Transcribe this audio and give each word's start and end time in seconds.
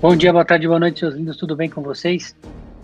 Bom 0.00 0.16
dia, 0.16 0.32
boa 0.32 0.46
tarde, 0.46 0.66
boa 0.66 0.80
noite, 0.80 1.00
seus 1.00 1.14
lindos, 1.14 1.36
tudo 1.36 1.54
bem 1.54 1.68
com 1.68 1.82
vocês? 1.82 2.34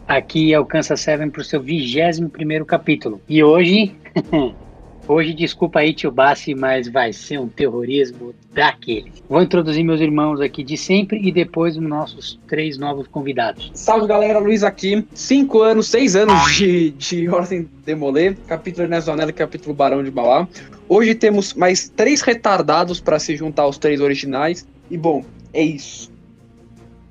Aqui 0.06 0.52
é 0.52 0.60
o 0.60 0.66
Kansas 0.66 1.00
Seven 1.00 1.30
para 1.30 1.40
o 1.40 1.44
seu 1.44 1.62
21 1.62 2.62
capítulo. 2.66 3.22
E 3.26 3.42
hoje, 3.42 3.94
hoje, 5.08 5.32
desculpa 5.32 5.78
aí, 5.78 5.94
tio 5.94 6.10
Bassi, 6.10 6.54
mas 6.54 6.88
vai 6.88 7.14
ser 7.14 7.40
um 7.40 7.48
terrorismo 7.48 8.34
daquele. 8.52 9.10
Vou 9.30 9.40
introduzir 9.40 9.82
meus 9.82 10.02
irmãos 10.02 10.42
aqui 10.42 10.62
de 10.62 10.76
sempre 10.76 11.18
e 11.26 11.32
depois 11.32 11.74
os 11.78 11.82
nossos 11.82 12.38
três 12.46 12.76
novos 12.76 13.08
convidados. 13.08 13.70
Salve 13.72 14.06
galera, 14.06 14.38
Luiz 14.38 14.62
aqui. 14.62 15.08
Cinco 15.14 15.62
anos, 15.62 15.88
seis 15.88 16.14
anos 16.14 16.54
de, 16.54 16.90
de 16.90 17.28
Ordem 17.32 17.66
Demolê, 17.82 18.34
capítulo 18.46 18.84
Ernesto 18.84 19.10
e 19.10 19.32
capítulo 19.32 19.74
Barão 19.74 20.04
de 20.04 20.10
Mauá. 20.10 20.46
Hoje 20.86 21.14
temos 21.14 21.54
mais 21.54 21.88
três 21.88 22.20
retardados 22.20 23.00
para 23.00 23.18
se 23.18 23.34
juntar 23.34 23.62
aos 23.62 23.78
três 23.78 24.02
originais. 24.02 24.68
E 24.90 24.98
bom, 24.98 25.24
é 25.54 25.62
isso. 25.62 26.14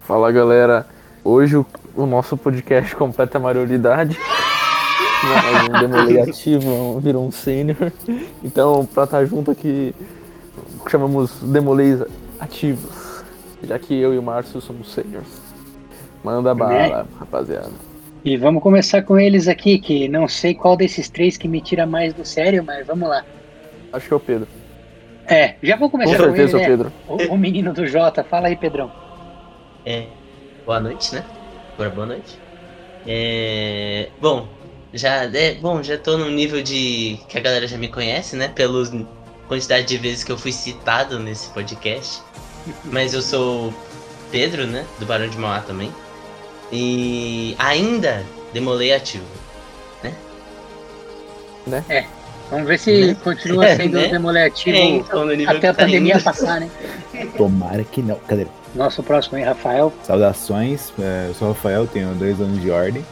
Fala 0.06 0.32
galera, 0.32 0.86
hoje 1.24 1.58
o, 1.58 1.66
o 1.96 2.06
nosso 2.06 2.38
podcast 2.38 2.96
completa 2.96 3.40
a 3.40 3.42
maioridade. 3.42 4.16
Mais 5.24 5.68
um 5.68 5.80
demolei 5.82 6.22
ativo, 6.22 7.00
virou 7.00 7.26
um 7.26 7.32
sênior. 7.32 7.92
Então, 8.44 8.86
pra 8.86 9.06
estar 9.06 9.26
junto 9.26 9.50
aqui, 9.50 9.96
chamamos 10.92 11.42
demoleis 11.42 12.04
ativos. 12.40 13.24
Já 13.64 13.80
que 13.80 14.00
eu 14.00 14.14
e 14.14 14.20
o 14.20 14.22
Márcio 14.22 14.62
somos 14.62 14.94
sêniors. 14.94 15.42
Manda 16.24 16.54
bala, 16.54 17.08
rapaziada. 17.20 17.72
E 18.24 18.38
vamos 18.38 18.62
começar 18.62 19.02
com 19.02 19.18
eles 19.18 19.48
aqui, 19.48 19.80
que 19.80 20.08
não 20.08 20.28
sei 20.28 20.54
qual 20.54 20.78
desses 20.78 21.10
três 21.10 21.36
que 21.36 21.48
me 21.48 21.62
tira 21.62 21.88
mais 21.88 22.14
do 22.14 22.24
sério, 22.24 22.64
mas 22.64 22.86
vamos 22.86 23.10
lá. 23.10 23.26
Acho 23.92 24.08
que 24.08 24.14
é 24.14 24.18
o 24.18 24.20
Pedro. 24.20 24.48
É, 25.28 25.56
já 25.64 25.76
vou 25.76 25.90
começar 25.90 26.18
Com 26.18 26.26
com 26.26 26.30
ele, 26.30 26.36
certeza, 26.36 26.58
né? 26.60 26.66
Pedro. 26.68 26.94
O, 27.08 27.34
o 27.34 27.38
menino 27.40 27.74
do 27.74 27.88
Jota, 27.88 28.24
fala 28.24 28.50
aí, 28.50 28.56
Pedrão. 28.56 29.05
É, 29.86 30.08
boa 30.66 30.80
noite, 30.80 31.14
né? 31.14 31.24
Agora 31.74 31.90
boa 31.90 32.08
noite. 32.08 32.38
É, 33.06 34.10
bom, 34.20 34.48
já 34.94 35.26
é, 35.26 35.54
bom, 35.56 35.84
já 35.84 35.98
tô 35.98 36.18
num 36.18 36.32
nível 36.32 36.62
de 36.64 37.20
que 37.30 37.38
a 37.38 37.42
galera 37.42 37.68
já 37.68 37.78
me 37.78 37.88
conhece, 37.88 38.36
né? 38.36 38.48
Pela 38.48 38.84
quantidade 39.48 39.86
de 39.88 39.98
vezes 39.98 40.24
que 40.24 40.32
eu 40.32 40.38
fui 40.38 40.52
citado 40.52 41.20
nesse 41.20 41.50
podcast. 41.50 42.22
Mas 42.86 43.14
eu 43.14 43.22
sou 43.22 43.74
Pedro, 44.32 44.66
né? 44.66 44.86
Do 45.00 45.06
Barão 45.06 45.28
de 45.28 45.38
Mauá 45.38 45.60
também. 45.62 45.92
E 46.72 47.56
ainda 47.60 48.26
demolei 48.54 48.92
ativo. 48.94 49.26
Vamos 52.50 52.68
ver 52.68 52.78
se 52.78 53.08
Né? 53.08 53.16
continua 53.24 53.66
É, 53.70 53.76
sendo 53.76 53.98
né? 53.98 54.08
demoletivo 54.08 54.76
É, 54.76 54.86
então, 54.86 55.26
no 55.26 55.50
até 55.50 55.70
a 55.70 55.74
tá 55.74 55.84
pandemia 55.84 56.16
indo. 56.16 56.24
passar, 56.24 56.60
né? 56.60 56.70
Tomara 57.38 57.84
que 57.84 58.02
não. 58.02 58.16
Cadê? 58.28 58.48
Nosso 58.76 59.02
próximo 59.02 59.38
aí, 59.38 59.44
Rafael. 59.44 59.92
Saudações, 60.04 60.92
é, 61.00 61.28
eu 61.30 61.34
sou 61.34 61.48
o 61.48 61.52
Rafael, 61.52 61.88
tenho 61.88 62.14
dois 62.16 62.42
anos 62.42 62.62
de 62.62 62.70
ordem. 62.70 63.04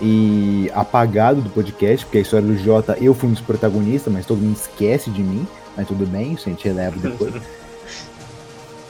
E 0.00 0.70
apagado 0.72 1.42
do 1.42 1.50
podcast, 1.50 2.06
porque 2.06 2.18
a 2.18 2.20
história 2.22 2.46
do 2.46 2.56
Jota, 2.56 2.96
eu 3.00 3.12
fui 3.12 3.28
um 3.28 3.32
dos 3.32 3.42
protagonistas, 3.42 4.10
mas 4.12 4.24
todo 4.24 4.38
mundo 4.38 4.56
esquece 4.56 5.10
de 5.10 5.22
mim. 5.22 5.46
Mas 5.76 5.88
tudo 5.88 6.06
bem, 6.06 6.32
isso 6.32 6.48
a 6.48 6.52
gente 6.52 6.66
releva 6.66 6.96
depois. 6.98 7.34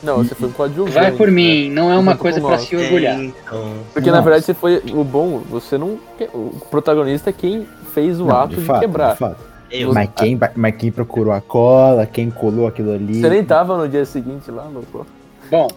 Não, 0.02 0.16
você 0.18 0.34
foi 0.34 0.48
um 0.48 0.52
coadjuvante. 0.52 0.94
Vai 0.94 1.12
por 1.12 1.26
né? 1.26 1.32
mim, 1.34 1.70
não 1.70 1.92
é 1.92 1.98
uma 1.98 2.16
coisa 2.16 2.40
nós. 2.40 2.62
se 2.62 2.74
orgulhar. 2.74 3.20
É, 3.20 3.24
então, 3.24 3.74
Porque 3.92 4.10
na 4.10 4.16
Nossa. 4.16 4.30
verdade 4.30 4.46
você 4.46 4.54
foi 4.54 4.82
o 4.94 5.04
bom, 5.04 5.42
você 5.50 5.76
não. 5.76 5.98
O 6.32 6.58
protagonista 6.70 7.28
é 7.28 7.32
quem 7.34 7.66
fez 7.92 8.18
o 8.18 8.24
Não, 8.24 8.34
ato 8.34 8.56
de, 8.56 8.80
quebrar. 8.80 9.12
de 9.12 9.18
fato. 9.18 9.36
eu. 9.70 9.92
Mas 9.92 10.08
quem, 10.16 10.40
mas 10.56 10.76
quem 10.76 10.90
procurou 10.90 11.34
a 11.34 11.42
cola, 11.42 12.06
quem 12.06 12.30
colou 12.30 12.66
aquilo 12.66 12.94
ali. 12.94 13.20
Você 13.20 13.28
nem 13.28 13.44
tava 13.44 13.76
no 13.76 13.86
dia 13.86 14.06
seguinte 14.06 14.50
lá, 14.50 14.64
louco. 14.64 15.04
Bom, 15.50 15.68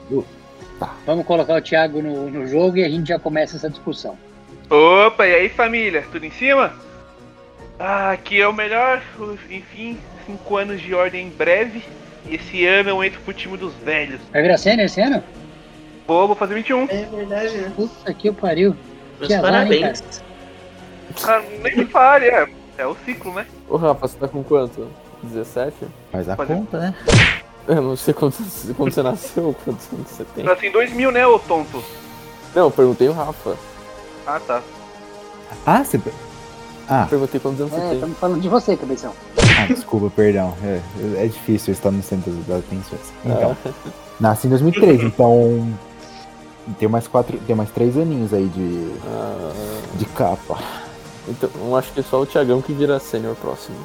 Tá. 0.79 0.93
vamos 1.05 1.25
colocar 1.25 1.55
o 1.55 1.61
Thiago 1.61 2.01
no, 2.01 2.29
no 2.29 2.47
jogo 2.47 2.77
e 2.77 2.83
a 2.83 2.89
gente 2.89 3.07
já 3.07 3.19
começa 3.19 3.55
essa 3.55 3.69
discussão. 3.69 4.17
Opa, 4.69 5.27
e 5.27 5.35
aí 5.35 5.49
família, 5.49 6.03
tudo 6.11 6.25
em 6.25 6.31
cima? 6.31 6.73
Ah, 7.79 8.11
aqui 8.11 8.39
é 8.41 8.47
o 8.47 8.53
melhor, 8.53 9.01
enfim, 9.49 9.97
cinco 10.25 10.57
anos 10.57 10.81
de 10.81 10.93
ordem 10.93 11.27
em 11.27 11.29
breve. 11.29 11.83
E 12.25 12.35
esse 12.35 12.65
ano 12.65 12.89
eu 12.89 13.03
entro 13.03 13.19
pro 13.21 13.33
time 13.33 13.57
dos 13.57 13.73
velhos. 13.75 14.21
Vai 14.31 14.41
virar 14.41 14.57
cena 14.57 14.83
esse 14.83 15.01
ano? 15.01 15.21
Pô, 16.07 16.27
vou 16.27 16.35
fazer 16.35 16.53
21. 16.55 16.83
É 16.89 17.05
verdade, 17.05 17.57
né? 17.57 17.73
Puta 17.75 18.13
que 18.13 18.31
pariu. 18.31 18.75
Meus 19.19 19.27
Que 19.27 19.33
azar, 19.33 19.53
hein, 19.71 19.81
parabéns. 19.81 20.23
Ah, 21.25 21.41
nem 21.61 21.75
me 21.77 21.85
fale, 21.85 22.25
é, 22.27 22.47
é 22.77 22.87
o 22.87 22.95
ciclo, 23.05 23.33
né? 23.33 23.45
Ô 23.69 23.77
Rafa, 23.77 24.07
você 24.07 24.17
tá 24.17 24.27
com 24.27 24.43
quanto? 24.43 24.87
17? 25.23 25.75
Faz 26.11 26.29
a 26.29 26.35
conta, 26.37 26.79
né? 26.79 26.95
Eu 27.67 27.81
não 27.81 27.95
sei 27.95 28.13
quando, 28.13 28.33
quando 28.75 28.91
você 28.93 29.03
nasceu, 29.03 29.55
quantos 29.63 29.87
anos 29.93 30.07
você 30.09 30.25
tem. 30.35 30.47
Assim, 30.47 30.69
2000, 30.71 31.11
né, 31.11 31.25
ô 31.27 31.39
tonto? 31.39 31.83
Não, 32.55 32.63
eu 32.63 32.71
perguntei 32.71 33.07
o 33.09 33.13
Rafa. 33.13 33.55
Ah, 34.27 34.39
tá. 34.45 34.61
Ah, 35.65 35.83
você. 35.83 35.99
Ah, 36.89 37.07
Perguntei 37.09 37.39
quantos 37.39 37.61
anos 37.61 37.73
É, 37.73 37.77
você 37.77 37.83
tem. 37.85 37.93
estamos 37.95 38.17
falando 38.17 38.41
de 38.41 38.49
você, 38.49 38.75
cabeção. 38.75 39.13
ah, 39.37 39.65
desculpa, 39.67 40.11
perdão. 40.15 40.53
É, 40.63 40.81
é 41.23 41.27
difícil 41.27 41.71
estar 41.73 41.91
no 41.91 42.03
centro 42.03 42.31
das 42.47 42.59
atenções. 42.59 43.01
Então, 43.25 43.55
nasci 44.19 44.47
em 44.47 44.49
2003, 44.49 45.01
então. 45.03 45.73
Tem 46.79 46.87
mais 46.87 47.07
quatro. 47.07 47.37
Tem 47.39 47.55
mais 47.55 47.69
três 47.71 47.97
aninhos 47.97 48.33
aí 48.33 48.47
de, 48.47 48.91
Ah, 49.07 49.51
de 49.95 50.05
capa. 50.05 50.57
então, 51.27 51.49
eu 51.61 51.75
acho 51.75 51.91
que 51.93 52.01
é 52.01 52.03
só 52.03 52.21
o 52.21 52.25
Thiagão 52.25 52.61
que 52.61 52.73
vira 52.73 52.99
sênior 52.99 53.35
próximo. 53.35 53.77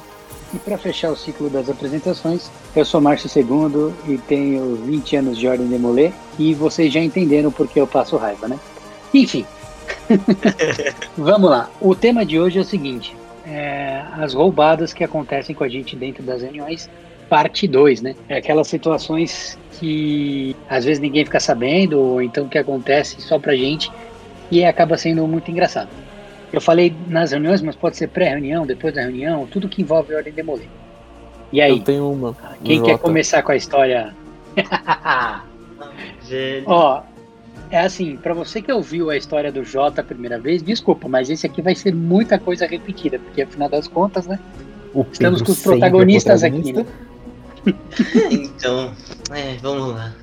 E 0.53 0.57
para 0.57 0.77
fechar 0.77 1.11
o 1.11 1.15
ciclo 1.15 1.49
das 1.49 1.69
apresentações, 1.69 2.49
eu 2.75 2.83
sou 2.83 2.99
Márcio 2.99 3.29
II 3.35 3.93
e 4.07 4.17
tenho 4.17 4.75
20 4.77 5.15
anos 5.17 5.37
de 5.37 5.47
Ordem 5.47 5.67
Demolê 5.67 6.11
e 6.39 6.53
vocês 6.53 6.91
já 6.91 6.99
entenderam 6.99 7.51
porque 7.51 7.79
eu 7.79 7.85
passo 7.85 8.17
raiva, 8.17 8.47
né? 8.47 8.59
Enfim, 9.13 9.45
vamos 11.17 11.49
lá. 11.49 11.69
O 11.79 11.93
tema 11.93 12.25
de 12.25 12.39
hoje 12.39 12.57
é 12.57 12.61
o 12.61 12.65
seguinte: 12.65 13.15
é, 13.45 14.03
as 14.13 14.33
roubadas 14.33 14.91
que 14.91 15.03
acontecem 15.03 15.55
com 15.55 15.63
a 15.63 15.69
gente 15.69 15.95
dentro 15.95 16.23
das 16.23 16.41
reuniões, 16.41 16.89
parte 17.29 17.67
2, 17.67 18.01
né? 18.01 18.15
É 18.27 18.37
aquelas 18.37 18.67
situações 18.67 19.57
que 19.73 20.55
às 20.67 20.85
vezes 20.85 20.99
ninguém 20.99 21.25
fica 21.25 21.39
sabendo 21.39 21.99
ou 21.99 22.21
então 22.21 22.47
que 22.47 22.57
acontece 22.57 23.21
só 23.21 23.37
pra 23.37 23.55
gente 23.55 23.91
e 24.51 24.65
acaba 24.65 24.97
sendo 24.97 25.25
muito 25.27 25.51
engraçado. 25.51 25.89
Eu 26.51 26.61
falei 26.61 26.93
nas 27.07 27.31
reuniões, 27.31 27.61
mas 27.61 27.75
pode 27.75 27.97
ser 27.97 28.07
pré-reunião, 28.07 28.65
depois 28.65 28.93
da 28.93 29.01
reunião, 29.01 29.45
tudo 29.47 29.69
que 29.69 29.81
envolve 29.81 30.13
ordem 30.13 30.33
demolir. 30.33 30.69
E 31.51 31.61
aí, 31.61 31.77
Eu 31.77 31.83
tenho 31.83 32.11
uma. 32.11 32.35
quem 32.63 32.79
no 32.79 32.85
quer 32.85 32.91
Jota. 32.91 33.03
começar 33.03 33.43
com 33.43 33.51
a 33.51 33.55
história? 33.55 34.15
Ó, 36.65 37.01
é 37.71 37.79
assim, 37.79 38.17
pra 38.17 38.33
você 38.33 38.61
que 38.61 38.71
ouviu 38.71 39.09
a 39.09 39.17
história 39.17 39.51
do 39.51 39.63
Jota 39.63 40.01
a 40.01 40.03
primeira 40.03 40.39
vez, 40.39 40.61
desculpa, 40.61 41.07
mas 41.07 41.29
esse 41.29 41.45
aqui 41.45 41.61
vai 41.61 41.75
ser 41.75 41.93
muita 41.93 42.39
coisa 42.39 42.65
repetida, 42.65 43.19
porque 43.19 43.41
afinal 43.41 43.69
das 43.69 43.87
contas, 43.87 44.27
né? 44.27 44.39
O 44.93 45.05
Estamos 45.11 45.41
Pedro 45.41 45.45
com 45.45 45.51
os 45.51 45.59
é 45.59 45.63
protagonistas 45.63 46.43
aqui, 46.43 46.73
protagonista. 46.73 47.09
Então, 48.31 48.93
é, 49.31 49.57
vamos 49.61 49.93
lá. 49.93 50.13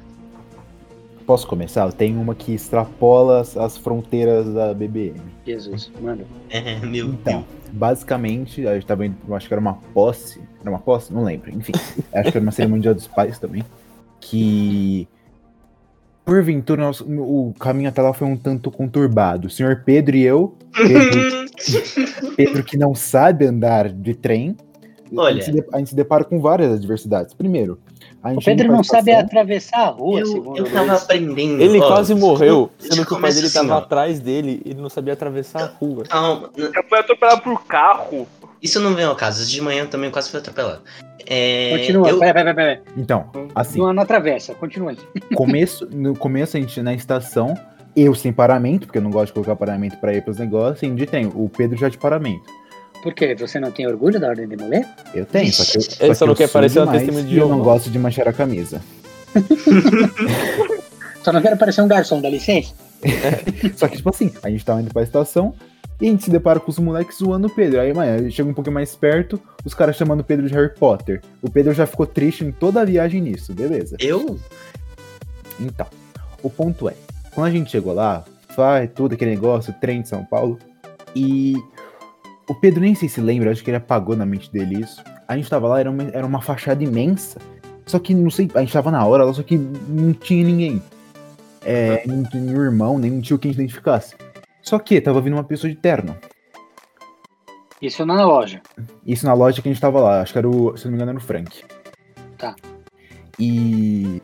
Posso 1.26 1.46
começar? 1.48 1.84
Eu 1.86 1.92
tenho 1.92 2.20
uma 2.20 2.34
que 2.36 2.52
extrapola 2.54 3.40
as, 3.40 3.56
as 3.56 3.76
fronteiras 3.76 4.52
da 4.54 4.72
BBM. 4.72 5.20
Jesus, 5.44 5.90
mano. 6.00 6.24
É, 6.50 6.78
meu 6.86 7.06
Então, 7.08 7.44
basicamente, 7.72 8.64
a 8.66 8.74
gente 8.74 8.86
tava 8.86 9.04
indo, 9.06 9.16
acho 9.34 9.48
que 9.48 9.52
era 9.54 9.60
uma 9.60 9.74
posse. 9.92 10.40
Era 10.60 10.70
uma 10.70 10.78
posse? 10.78 11.12
Não 11.12 11.24
lembro. 11.24 11.50
Enfim, 11.50 11.72
acho 12.14 12.30
que 12.30 12.38
era 12.38 12.40
uma 12.40 12.52
cerimônia 12.52 12.94
dos 12.94 13.08
pais 13.08 13.38
também. 13.40 13.64
Que. 14.20 15.08
Porventura, 16.24 16.82
nosso, 16.82 17.04
o 17.08 17.54
caminho 17.58 17.88
até 17.88 18.02
lá 18.02 18.12
foi 18.12 18.26
um 18.26 18.36
tanto 18.36 18.68
conturbado. 18.70 19.46
O 19.46 19.50
senhor 19.50 19.82
Pedro 19.84 20.16
e 20.16 20.22
eu, 20.22 20.56
Pedro, 20.74 22.34
Pedro 22.36 22.64
que 22.64 22.76
não 22.76 22.94
sabe 22.96 23.46
andar 23.46 23.88
de 23.88 24.12
trem, 24.14 24.56
a, 25.16 25.20
Olha. 25.20 25.34
gente 25.34 25.44
se, 25.44 25.52
de- 25.52 25.64
a 25.72 25.78
gente 25.78 25.90
se 25.90 25.94
depara 25.94 26.24
com 26.24 26.40
várias 26.40 26.72
adversidades. 26.72 27.32
Primeiro, 27.32 27.78
O 28.34 28.40
Pedro 28.42 28.72
não 28.72 28.82
sabe 28.82 29.12
atravessar 29.12 29.78
a 29.80 29.86
rua, 29.90 30.20
Eu, 30.20 30.56
eu 30.56 30.70
tava 30.72 30.94
aprendendo. 30.94 31.60
Ele 31.60 31.78
ó, 31.80 31.86
quase 31.88 32.14
morreu, 32.14 32.70
sendo 32.78 33.04
que 33.06 33.14
o 33.14 33.20
pai 33.20 33.32
dele 33.32 33.46
assim, 33.46 33.58
tava 33.60 33.74
ó. 33.74 33.78
atrás 33.78 34.18
dele 34.20 34.62
e 34.64 34.70
ele 34.70 34.80
não 34.80 34.88
sabia 34.88 35.12
atravessar 35.12 35.62
a 35.62 35.66
rua. 35.66 36.04
Calma, 36.04 36.50
n- 36.56 36.70
Já 36.72 36.82
foi 36.82 36.98
atropelado 36.98 37.40
por 37.42 37.64
carro. 37.66 38.26
isso 38.62 38.80
não 38.80 38.94
vem 38.94 39.04
ao 39.04 39.14
caso. 39.16 39.46
De 39.48 39.60
manhã 39.60 39.82
eu 39.82 39.88
também 39.88 40.10
quase 40.10 40.30
fui 40.30 40.40
atropelado. 40.40 40.80
É, 41.28 41.76
Continua, 41.78 42.08
eu- 42.08 42.18
peraí, 42.18 42.32
peraí, 42.34 42.54
peraí. 42.54 42.78
Então, 42.96 43.30
assim, 43.54 43.78
Não, 43.80 43.92
não 43.92 44.02
atravessa, 44.02 44.54
continua 44.54 44.90
aí. 44.92 44.98
começo, 45.34 45.88
no 45.92 46.16
começo 46.16 46.56
a 46.56 46.60
gente 46.60 46.80
na 46.82 46.94
estação, 46.94 47.54
eu 47.96 48.14
sem 48.14 48.32
paramento, 48.32 48.86
porque 48.86 48.98
eu 48.98 49.02
não 49.02 49.10
gosto 49.10 49.26
de 49.28 49.32
colocar 49.32 49.56
paramento 49.56 49.96
pra 49.98 50.12
ir 50.14 50.22
pros 50.22 50.38
negócios, 50.38 50.82
e 50.82 50.90
de 50.94 51.06
trem, 51.06 51.26
o 51.34 51.48
Pedro 51.48 51.76
já 51.76 51.88
de 51.88 51.98
paramento. 51.98 52.44
Por 53.06 53.14
quê? 53.14 53.36
Você 53.36 53.60
não 53.60 53.70
tem 53.70 53.86
orgulho 53.86 54.18
da 54.18 54.26
Ordem 54.30 54.48
Demoler? 54.48 54.84
Eu 55.14 55.24
tenho, 55.24 55.52
só 55.52 55.64
que 55.64 55.78
eu, 55.78 56.12
só 56.12 56.24
que 56.24 56.26
não 56.26 56.32
eu 56.32 56.36
quer 56.36 56.48
parecer 56.48 56.80
uma 56.80 56.86
demais 56.86 57.02
testemunha 57.02 57.24
de 57.24 57.36
e 57.36 57.38
eu 57.38 57.48
não 57.48 57.58
Jeová. 57.58 57.72
gosto 57.74 57.88
de 57.88 57.98
manchar 58.00 58.26
a 58.26 58.32
camisa. 58.32 58.82
Só 61.22 61.32
não 61.32 61.40
quero 61.40 61.56
parecer 61.56 61.82
um 61.82 61.86
garçom, 61.86 62.20
dá 62.20 62.28
licença? 62.28 62.74
Só 63.78 63.86
que, 63.86 63.98
tipo 63.98 64.10
assim, 64.10 64.32
a 64.42 64.50
gente 64.50 64.64
tava 64.64 64.82
indo 64.82 64.92
pra 64.92 65.04
estação 65.04 65.54
e 66.00 66.08
a 66.08 66.10
gente 66.10 66.24
se 66.24 66.30
depara 66.30 66.58
com 66.58 66.68
os 66.68 66.80
moleques 66.80 67.18
zoando 67.18 67.46
o 67.46 67.50
Pedro. 67.50 67.80
Aí, 67.80 67.94
mano, 67.94 68.28
chega 68.28 68.50
um 68.50 68.54
pouquinho 68.54 68.74
mais 68.74 68.96
perto, 68.96 69.40
os 69.64 69.72
caras 69.72 69.94
chamando 69.94 70.22
o 70.22 70.24
Pedro 70.24 70.48
de 70.48 70.54
Harry 70.54 70.74
Potter. 70.74 71.22
O 71.40 71.48
Pedro 71.48 71.72
já 71.72 71.86
ficou 71.86 72.06
triste 72.06 72.44
em 72.44 72.50
toda 72.50 72.80
a 72.80 72.84
viagem 72.84 73.20
nisso, 73.20 73.54
beleza. 73.54 73.96
Eu? 74.00 74.36
Então, 75.60 75.86
o 76.42 76.50
ponto 76.50 76.88
é, 76.88 76.94
Quando 77.32 77.46
a 77.46 77.50
gente 77.52 77.70
chegou 77.70 77.92
lá, 77.92 78.24
vai 78.56 78.88
tudo 78.88 79.14
aquele 79.14 79.30
negócio, 79.30 79.72
trem 79.80 80.02
de 80.02 80.08
São 80.08 80.24
Paulo. 80.24 80.58
E 81.14 81.54
o 82.48 82.54
Pedro 82.54 82.80
nem 82.80 82.94
sei 82.94 83.08
se 83.08 83.20
lembra, 83.20 83.50
acho 83.50 83.62
que 83.62 83.70
ele 83.70 83.76
apagou 83.76 84.16
na 84.16 84.24
mente 84.24 84.50
dele 84.52 84.80
isso. 84.80 85.02
A 85.26 85.36
gente 85.36 85.50
tava 85.50 85.66
lá, 85.68 85.80
era 85.80 85.90
uma, 85.90 86.02
era 86.04 86.26
uma 86.26 86.40
fachada 86.40 86.82
imensa. 86.82 87.40
Só 87.84 87.98
que 87.98 88.14
não 88.14 88.30
sei, 88.30 88.48
a 88.54 88.60
gente 88.60 88.72
tava 88.72 88.90
na 88.90 89.04
hora 89.04 89.24
lá, 89.24 89.32
só 89.32 89.42
que 89.42 89.56
não 89.56 90.12
tinha 90.12 90.44
ninguém. 90.44 90.82
É, 91.64 92.06
não 92.06 92.22
tinha 92.24 92.42
nenhum 92.42 92.62
irmão, 92.62 92.98
nem 92.98 93.12
um 93.12 93.20
tio 93.20 93.38
que 93.38 93.48
a 93.48 93.50
gente 93.50 93.60
identificasse. 93.60 94.14
Só 94.62 94.78
que 94.78 95.00
tava 95.00 95.20
vindo 95.20 95.34
uma 95.34 95.44
pessoa 95.44 95.70
de 95.70 95.76
terno. 95.76 96.16
Isso 97.82 98.06
na 98.06 98.24
loja. 98.24 98.62
Isso 99.04 99.26
na 99.26 99.34
loja 99.34 99.60
que 99.60 99.68
a 99.68 99.72
gente 99.72 99.80
tava 99.80 100.00
lá, 100.00 100.22
acho 100.22 100.32
que 100.32 100.38
era 100.38 100.48
o, 100.48 100.76
se 100.76 100.84
não 100.84 100.92
me 100.92 100.96
engano, 100.96 101.10
era 101.10 101.18
o 101.18 101.22
Frank. 101.22 101.64
Tá. 102.38 102.54
E 103.38 104.22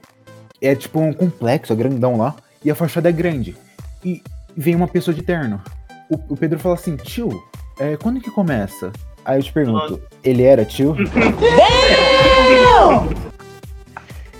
é 0.61 0.75
tipo 0.75 1.01
um 1.01 1.13
complexo, 1.13 1.73
é 1.73 1.77
grandão 1.77 2.17
lá, 2.17 2.35
e 2.65 2.71
a 2.71 2.75
fachada 2.75 3.09
é 3.09 3.13
grande. 3.13 3.57
E 4.05 4.23
vem 4.57 4.75
uma 4.75 4.89
pessoa 4.89 5.15
de 5.15 5.23
terno. 5.23 5.61
O, 6.09 6.35
o 6.35 6.37
Pedro 6.37 6.59
fala 6.59 6.77
assim, 6.77 6.97
tio, 6.97 7.43
é, 7.83 7.97
quando 7.97 8.21
que 8.21 8.31
começa? 8.31 8.93
Aí 9.25 9.39
eu 9.39 9.43
te 9.43 9.53
pergunto, 9.53 10.01
ele 10.23 10.43
era 10.43 10.65
tio? 10.65 10.97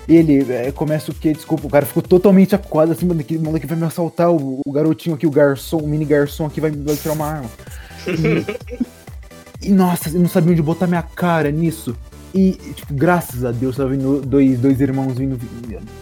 Ele 0.09 0.53
é, 0.53 0.73
começa 0.73 1.13
o 1.13 1.15
quê? 1.15 1.33
Desculpa, 1.33 1.67
o 1.67 1.71
cara 1.71 1.87
ficou 1.87 2.03
totalmente 2.03 2.55
acuado 2.55 2.91
assim, 2.91 3.07
mano, 3.07 3.21
aquele 3.21 3.43
moleque 3.43 3.67
vai 3.69 3.79
me 3.79 3.85
assaltar, 3.85 4.31
o, 4.31 4.61
o 4.67 4.73
garotinho 4.73 5.15
aqui, 5.15 5.27
o 5.27 5.31
garçom, 5.31 5.79
o 5.79 5.89
mini 5.89 6.05
garçom 6.05 6.45
aqui 6.45 6.61
vai, 6.61 6.73
vai 6.73 6.97
tirar 6.97 7.15
uma 7.15 7.27
arma. 7.27 7.51
E, 9.63 9.69
e, 9.69 9.71
nossa, 9.71 10.11
eu 10.11 10.21
não 10.21 10.29
sabia 10.29 10.53
onde 10.53 10.61
botar 10.61 10.89
minha 10.89 11.03
cara 11.03 11.51
nisso. 11.53 11.97
E, 12.35 12.53
tipo, 12.75 12.93
graças 12.93 13.45
a 13.45 13.53
Deus, 13.53 13.77
tava 13.77 13.91
vindo 13.91 14.21
dois, 14.21 14.59
dois 14.59 14.81
irmãos 14.81 15.17
vindo. 15.17 15.39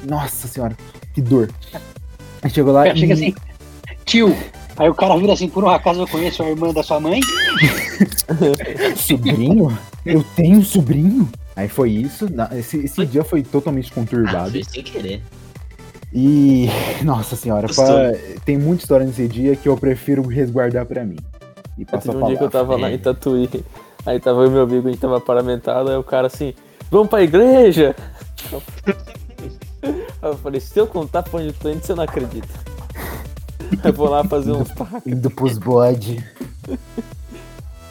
Nossa 0.09 0.49
senhora, 0.49 0.77
que 1.13 1.21
dor. 1.21 1.51
Aí 2.43 2.51
chegou 2.51 2.73
lá 2.73 2.85
Cara, 2.85 2.97
e... 2.97 3.01
chega 3.01 3.15
assim, 3.15 3.35
tio. 4.05 4.35
Aí 4.81 4.89
o 4.89 4.95
cara 4.95 5.15
vira 5.19 5.35
assim, 5.35 5.47
por 5.47 5.63
um 5.63 5.69
acaso 5.69 6.01
eu 6.01 6.09
conheço 6.09 6.43
a 6.43 6.49
irmã 6.49 6.73
da 6.73 6.83
sua 6.83 6.99
mãe? 6.99 7.21
Sobrinho? 8.97 9.77
Eu 10.07 10.25
tenho 10.35 10.59
um 10.59 10.65
sobrinho? 10.65 11.29
Aí 11.55 11.69
foi 11.69 11.91
isso. 11.91 12.27
Esse, 12.57 12.79
esse 12.79 12.95
Foi? 12.97 13.05
dia 13.07 13.23
foi 13.23 13.43
totalmente 13.43 13.91
Ah, 13.93 13.95
conturbado. 13.95 14.51
foi 14.53 14.65
sem 14.65 14.83
querer. 14.83 15.21
E. 16.15 16.67
Nossa 17.05 17.37
senhora, 17.37 17.69
pra- 17.69 18.13
tem 18.47 18.57
muita 18.57 18.83
história 18.83 19.05
nesse 19.07 19.29
dia 19.29 19.55
que 19.55 19.69
eu 19.69 19.77
prefiro 19.77 20.27
resguardar 20.27 20.87
pra 20.87 21.05
mim. 21.05 21.19
E 21.77 21.85
passo 21.85 22.07
Teve 22.11 22.23
a 22.23 22.25
um 22.25 22.29
dia 22.29 22.39
que 22.39 22.45
eu 22.45 22.51
tava 22.51 22.75
lá 22.77 22.89
É. 22.91 22.95
em 22.95 22.99
Tatuí, 22.99 23.51
aí 24.07 24.19
tava 24.19 24.41
eu 24.43 24.47
e 24.47 24.51
meu 24.51 24.63
amigo, 24.63 24.89
a 24.89 24.91
gente 24.91 25.01
tava 25.01 25.21
paramentado, 25.21 25.91
aí 25.91 25.97
o 25.97 26.03
cara 26.03 26.27
assim, 26.29 26.55
vamos 26.91 27.09
pra 27.09 27.23
igreja? 27.23 27.95
Aí 30.23 30.29
eu 30.31 30.37
falei, 30.37 30.61
se 30.61 30.79
eu 30.79 30.87
contar 30.87 31.23
pra 31.23 31.39
onde 31.41 31.49
eu 31.49 31.55
tô 31.55 31.71
indo, 31.71 31.83
você 31.83 31.95
não 31.95 32.05
acredita. 32.05 32.47
Eu 33.85 33.93
vou 33.93 34.09
lá 34.09 34.25
fazer 34.25 34.53
uns 34.53 34.71
pacos. 34.73 35.07
Indo 35.07 35.31
pros 35.31 35.59
bode. 35.59 36.25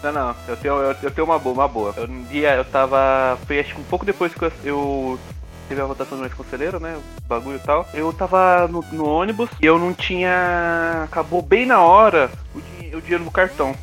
Não, 0.02 0.14
não, 0.14 0.36
eu 0.48 0.56
tenho, 0.56 0.74
eu, 0.76 0.96
eu 1.04 1.12
tenho 1.12 1.26
uma 1.28 1.38
boa, 1.38 1.54
uma 1.54 1.68
boa. 1.68 1.94
Eu, 1.98 2.06
um 2.06 2.24
dia 2.24 2.56
eu 2.56 2.64
tava. 2.64 3.38
Foi 3.46 3.60
acho 3.60 3.76
que 3.76 3.82
um 3.82 3.84
pouco 3.84 4.06
depois 4.06 4.34
que 4.34 4.42
eu, 4.42 4.52
eu 4.64 5.20
teve 5.68 5.82
a 5.82 5.86
votação 5.86 6.18
do 6.18 6.22
mais 6.22 6.34
conselheiro, 6.34 6.80
né? 6.80 6.98
O 6.98 7.28
bagulho 7.28 7.58
e 7.58 7.60
tal. 7.60 7.86
Eu 7.94 8.14
tava 8.14 8.66
no, 8.70 8.82
no 8.94 9.06
ônibus 9.06 9.50
e 9.62 9.66
eu 9.66 9.78
não 9.78 9.94
tinha. 9.94 11.02
Acabou 11.04 11.42
bem 11.42 11.66
na 11.66 11.82
hora 11.82 12.32
o, 12.56 12.62
di- 12.62 12.96
o 12.96 13.02
dinheiro 13.02 13.26
no 13.26 13.32
cartão. 13.32 13.76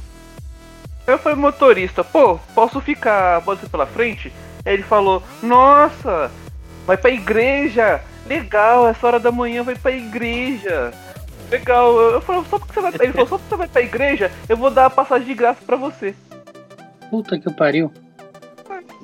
Aí 1.07 1.13
eu 1.15 1.19
falei, 1.19 1.37
motorista, 1.39 2.03
pô, 2.03 2.39
posso 2.55 2.81
ficar, 2.81 3.43
pode 3.43 3.61
ser 3.61 3.69
pela 3.69 3.87
frente? 3.87 4.33
Aí 4.65 4.73
ele 4.75 4.83
falou, 4.83 5.23
nossa, 5.43 6.31
vai 6.87 6.97
pra 6.97 7.11
igreja! 7.11 8.01
Legal, 8.27 8.89
essa 8.89 9.07
hora 9.07 9.21
da 9.21 9.31
manhã 9.31 9.63
vai 9.63 9.77
pra 9.77 9.93
igreja! 9.93 10.93
Legal, 11.51 11.97
eu 11.99 12.21
falei, 12.21 12.43
só 12.51 12.59
porque 12.59 12.73
você 12.75 12.81
vai. 12.81 12.93
Ele 13.01 13.13
falou, 13.13 13.29
só 13.29 13.39
porque 13.39 13.49
você 13.51 13.57
vai 13.57 13.69
pra 13.69 13.83
igreja, 13.83 14.31
eu 14.49 14.57
vou 14.57 14.71
dar 14.71 14.87
a 14.87 14.91
passagem 14.91 15.27
de 15.29 15.35
graça 15.35 15.61
pra 15.65 15.77
você. 15.77 16.15
Puta 17.11 17.39
que 17.39 17.51
pariu. 17.53 17.93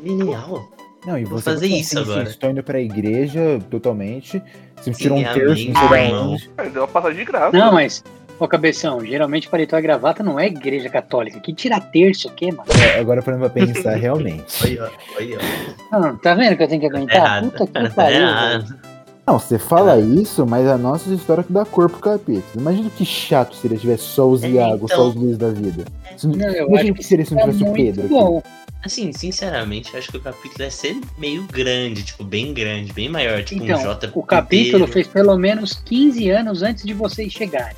Genial. 0.05 0.69
Não, 1.07 1.19
e 1.19 1.25
Vou 1.25 1.39
você 1.39 1.45
fazer 1.51 1.69
vai 1.69 1.79
isso 1.79 1.99
assim, 1.99 2.11
agora. 2.11 2.29
Estou 2.29 2.51
indo 2.51 2.63
pra 2.63 2.81
igreja 2.81 3.61
totalmente. 3.71 4.43
Você 4.77 4.91
tirou 4.93 5.19
um 5.19 5.25
terço, 5.25 5.69
não 5.71 5.89
sei 5.89 6.11
da 6.11 6.21
onde. 6.23 6.51
Aí 6.59 6.71
deu 6.71 6.83
uma 6.83 6.89
passagem 6.89 7.19
de 7.19 7.25
graça. 7.25 7.57
Não, 7.57 7.73
mas, 7.73 8.05
ô 8.39 8.47
cabeção, 8.49 9.05
geralmente 9.05 9.49
paletó 9.49 9.79
e 9.79 9.83
gravata 9.83 10.23
não 10.23 10.39
é 10.39 10.47
igreja 10.47 10.89
católica. 10.89 11.39
Que 11.41 11.53
tira 11.53 11.81
terço 11.81 12.29
o 12.29 12.33
quê, 12.33 12.51
mano? 12.53 12.65
É, 12.81 12.99
agora 13.01 13.23
pra 13.23 13.49
pensar, 13.51 13.95
realmente. 13.99 14.45
Olha, 14.65 14.91
olha. 15.17 15.39
Ah, 15.93 16.15
tá 16.23 16.35
vendo 16.35 16.57
que 16.57 16.63
eu 16.65 16.69
tenho 16.69 16.81
que 16.81 16.89
Tá 16.91 16.97
aguentar? 16.97 17.17
errado. 17.17 17.51
Puta 17.53 17.81
que 17.83 17.89
Tá 17.89 17.95
pariu. 17.95 18.19
velho. 18.27 18.92
Não, 19.27 19.39
você 19.39 19.57
fala 19.59 19.99
isso, 20.01 20.45
mas 20.45 20.67
a 20.67 20.77
nossa 20.77 21.09
história 21.15 21.45
que 21.45 21.53
dá 21.53 21.65
cor 21.65 21.89
pro 21.89 22.01
capítulo. 22.01 22.43
Imagina 22.57 22.91
que 22.91 23.05
chato 23.05 23.55
seria 23.55 23.77
se 23.77 23.83
tivesse 23.83 24.03
só 24.03 24.29
os 24.29 24.43
É, 24.43 24.49
Iago, 24.51 24.85
então. 24.87 24.97
só 24.97 25.09
os 25.09 25.15
Luiz 25.15 25.39
da 25.39 25.49
vida. 25.49 25.85
Se- 26.17 26.27
Não, 26.27 26.49
eu 26.49 26.67
Imagina 26.69 26.95
que 26.97 27.05
seria 27.05 27.25
se 27.25 27.35
não 27.35 27.43
tivesse 27.43 27.63
o 27.63 27.73
Pedro. 27.73 28.01
aqui. 28.05 28.13
bom. 28.13 28.43
Assim, 28.85 29.13
sinceramente, 29.13 29.93
eu 29.93 29.99
acho 30.01 30.11
que 30.11 30.17
o 30.17 30.21
capítulo 30.21 30.59
vai 30.59 30.71
ser 30.73 30.97
meio 31.17 31.45
grande, 31.45 32.03
tipo, 32.03 32.25
bem 32.25 32.53
grande, 32.53 32.93
bem 32.93 33.09
maior, 33.09 33.45
tipo 33.45 33.63
Então, 33.63 33.79
um 33.79 33.83
J 33.83 34.11
o 34.13 34.23
capítulo 34.25 34.89
fez 34.89 35.07
pelo 35.07 35.37
menos 35.39 35.75
15 35.85 36.29
anos 36.29 36.63
antes 36.63 36.85
de 36.85 36.93
vocês 36.93 37.33
chegarem. 37.33 37.77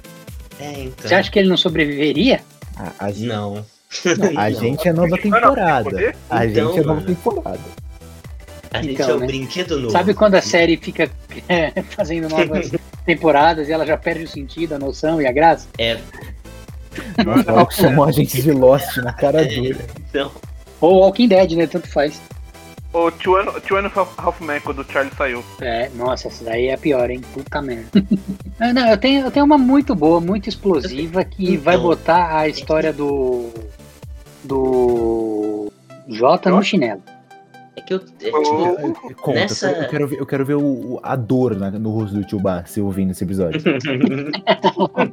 É, 0.58 0.85
então. 0.85 1.06
Você 1.06 1.14
acha 1.14 1.31
que 1.31 1.38
ele 1.38 1.49
não 1.50 1.58
sobreviveria? 1.58 2.40
A, 2.75 3.05
a 3.06 3.11
gente- 3.12 3.26
Não. 3.26 3.58
a 3.58 3.61
Não. 4.50 4.61
gente 4.61 4.88
é 4.88 4.93
nova 4.94 5.08
Não, 5.08 5.17
não, 5.17 5.23
tem 5.23 5.31
temporada. 5.31 6.14
A 6.31 6.47
Então, 6.47 6.69
gente 6.69 6.79
é 6.79 6.82
nova 6.82 6.94
mano. 7.00 7.06
temporada. 7.06 7.61
A 8.79 8.82
gente 8.82 8.94
Então, 8.94 9.11
é 9.11 9.15
o 9.15 9.21
né? 9.21 9.26
brinquedo 9.26 9.79
novo. 9.79 9.91
Sabe 9.93 10.15
quando 10.15 10.35
a 10.35 10.43
série 10.43 10.76
fica 10.76 11.11
é, 11.49 11.82
fazendo 11.82 12.29
novas 12.29 12.71
temporadas 13.06 13.69
e 13.69 13.73
ela 13.73 13.87
já 13.87 13.97
perde 13.97 14.25
o 14.25 14.29
sentido, 14.29 14.75
a 14.75 14.79
noção 14.79 15.21
e 15.23 15.26
a 15.26 15.32
graça? 15.32 15.69
É, 15.79 15.99
Nós 17.25 17.43
falar 17.44 17.67
que 17.67 17.75
somos 17.75 18.09
agentes 18.09 18.43
de 18.43 18.53
Lost 18.53 18.97
na 18.99 19.12
cara 19.12 19.43
é, 19.43 19.44
dura. 19.47 19.79
então. 20.09 20.31
Ou 20.81 21.00
Walking 21.00 21.29
Dead, 21.29 21.53
né? 21.53 21.67
Tanto 21.67 21.88
faz. 21.88 22.21
O 22.93 23.11
Two 23.11 23.37
and 23.37 23.47
Two 23.67 23.76
and 23.76 23.87
a 23.87 23.91
Half- 24.00 24.15
Half 24.19 24.41
Men, 24.41 24.61
quando 24.61 24.81
o 24.81 24.85
Charlie 24.93 25.12
saiu. 25.17 25.44
É, 25.61 25.88
nossa, 25.97 26.29
essa 26.29 26.44
daí 26.44 26.67
é 26.69 26.75
a 26.75 26.79
pior, 26.79 27.11
hein? 27.11 27.21
Puta 27.32 27.61
merda. 27.62 27.88
Ah, 28.61 28.73
não, 28.73 28.88
eu 28.88 28.97
tenho, 28.97 29.25
eu 29.25 29.31
tenho 29.32 29.44
uma 29.47 29.59
muito 29.59 29.94
boa, 29.97 30.21
muito 30.21 30.49
explosiva, 30.49 31.25
que 31.25 31.53
Então. 31.55 31.65
vai 31.65 31.76
botar 31.79 32.37
a 32.38 32.49
história 32.49 32.93
do. 32.93 33.50
do. 34.44 35.73
Jota 36.09 36.50
no 36.50 36.62
chinelo. 36.62 37.03
É 37.76 37.81
que 37.81 37.94
eu. 37.94 37.99
É, 37.99 38.31
tipo, 38.31 39.15
Conta, 39.23 39.41
Nessa- 39.41 39.73
eu 39.73 39.88
quero 39.88 40.06
ver, 40.09 40.21
eu 40.21 40.26
quero 40.26 40.44
ver 40.47 40.55
o, 40.55 41.00
a 41.03 41.17
dor 41.17 41.56
na- 41.56 41.71
no 41.73 41.91
rosto 41.91 42.15
do 42.17 42.25
tio 42.25 42.38
Bar 42.40 42.66
se 42.69 42.81
ouvindo 42.81 43.11
esse 43.11 43.25
episódio. 43.25 43.61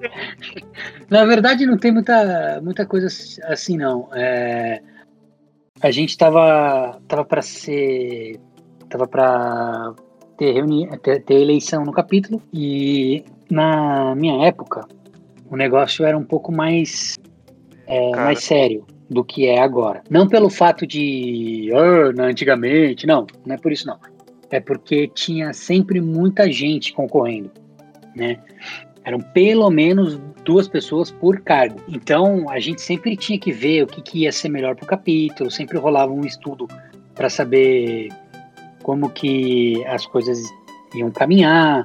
Na 1.09 1.25
verdade, 1.25 1.65
não 1.65 1.77
tem 1.77 1.91
muita, 1.91 2.59
muita 2.63 2.85
coisa 2.85 3.07
assim, 3.45 3.77
não. 3.77 4.07
É, 4.13 4.81
a 5.81 5.91
gente 5.91 6.17
tava, 6.17 6.99
tava 7.07 7.25
para 7.25 7.41
ser. 7.41 8.39
Tava 8.89 9.07
para 9.07 9.93
ter, 10.37 10.53
reuni 10.53 10.87
ter, 10.99 11.21
ter 11.23 11.35
eleição 11.35 11.83
no 11.85 11.91
capítulo, 11.91 12.41
e 12.53 13.23
na 13.49 14.13
minha 14.15 14.45
época, 14.45 14.85
o 15.49 15.55
negócio 15.55 16.05
era 16.05 16.17
um 16.17 16.23
pouco 16.23 16.51
mais, 16.51 17.15
é, 17.87 18.11
mais 18.11 18.43
sério 18.43 18.85
do 19.11 19.25
que 19.25 19.45
é 19.45 19.59
agora. 19.59 20.01
Não 20.09 20.25
pelo 20.25 20.49
fato 20.49 20.87
de. 20.87 21.69
"Ah, 21.73 22.13
na- 22.15 22.25
antigamente, 22.27 23.05
não, 23.05 23.27
não 23.45 23.55
é 23.55 23.57
por 23.57 23.71
isso, 23.71 23.85
não. 23.85 23.97
É 24.49 24.59
porque 24.59 25.07
tinha 25.09 25.51
sempre 25.53 25.99
muita 25.99 26.49
gente 26.49 26.93
concorrendo, 26.93 27.51
né? 28.15 28.39
Eram 29.03 29.19
pelo 29.19 29.69
menos 29.69 30.17
duas 30.45 30.67
pessoas 30.67 31.11
por 31.11 31.41
cargo. 31.41 31.79
Então 31.89 32.49
a 32.49 32.59
gente 32.59 32.81
sempre 32.81 33.17
tinha 33.17 33.37
que 33.37 33.51
ver 33.51 33.83
o 33.83 33.87
que, 33.87 34.01
que 34.01 34.19
ia 34.19 34.31
ser 34.31 34.47
melhor 34.49 34.75
para 34.75 34.85
o 34.85 34.87
capítulo, 34.87 35.51
sempre 35.51 35.77
rolava 35.77 36.11
um 36.13 36.25
estudo 36.25 36.67
para 37.13 37.29
saber 37.29 38.09
como 38.83 39.09
que 39.09 39.83
as 39.87 40.05
coisas 40.05 40.39
iam 40.95 41.11
caminhar, 41.11 41.83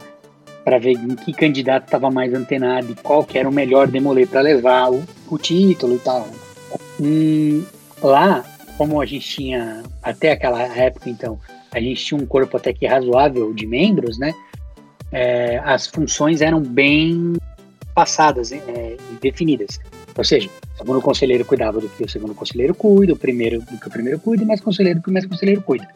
para 0.64 0.78
ver 0.78 0.92
em 0.92 1.14
que 1.16 1.32
candidato 1.32 1.84
estava 1.84 2.10
mais 2.10 2.32
antenado 2.34 2.90
e 2.90 2.94
qual 2.96 3.24
que 3.24 3.38
era 3.38 3.48
o 3.48 3.52
melhor 3.52 3.88
demoler 3.88 4.28
para 4.28 4.40
levar 4.40 4.90
o, 4.92 5.02
o 5.30 5.38
título 5.38 5.94
e 5.94 5.98
tal. 5.98 6.26
Né? 6.76 7.06
E 7.08 7.64
lá, 8.02 8.44
como 8.76 9.00
a 9.00 9.06
gente 9.06 9.28
tinha, 9.28 9.82
até 10.02 10.32
aquela 10.32 10.62
época 10.62 11.10
então, 11.10 11.38
a 11.72 11.80
gente 11.80 12.04
tinha 12.04 12.20
um 12.20 12.26
corpo 12.26 12.56
até 12.56 12.72
que 12.72 12.86
razoável 12.86 13.52
de 13.52 13.66
membros, 13.66 14.18
né? 14.18 14.34
É, 15.12 15.58
as 15.64 15.86
funções 15.86 16.40
eram 16.40 16.60
bem 16.60 17.34
passadas 17.94 18.52
é, 18.52 18.96
e 19.12 19.14
definidas. 19.20 19.80
Ou 20.16 20.24
seja, 20.24 20.48
o 20.74 20.78
segundo 20.78 21.02
conselheiro 21.02 21.44
cuidava 21.44 21.80
do 21.80 21.88
que 21.88 22.04
o 22.04 22.08
segundo 22.08 22.34
conselheiro 22.34 22.74
cuida, 22.74 23.12
o 23.12 23.16
primeiro 23.16 23.60
do 23.60 23.78
que 23.78 23.88
o 23.88 23.90
primeiro 23.90 24.18
cuida, 24.18 24.42
e 24.42 24.46
mais 24.46 24.60
conselheiro 24.60 24.98
do 24.98 25.02
que 25.02 25.10
o 25.10 25.12
mais 25.12 25.26
conselheiro 25.26 25.62
cuida. 25.62 25.88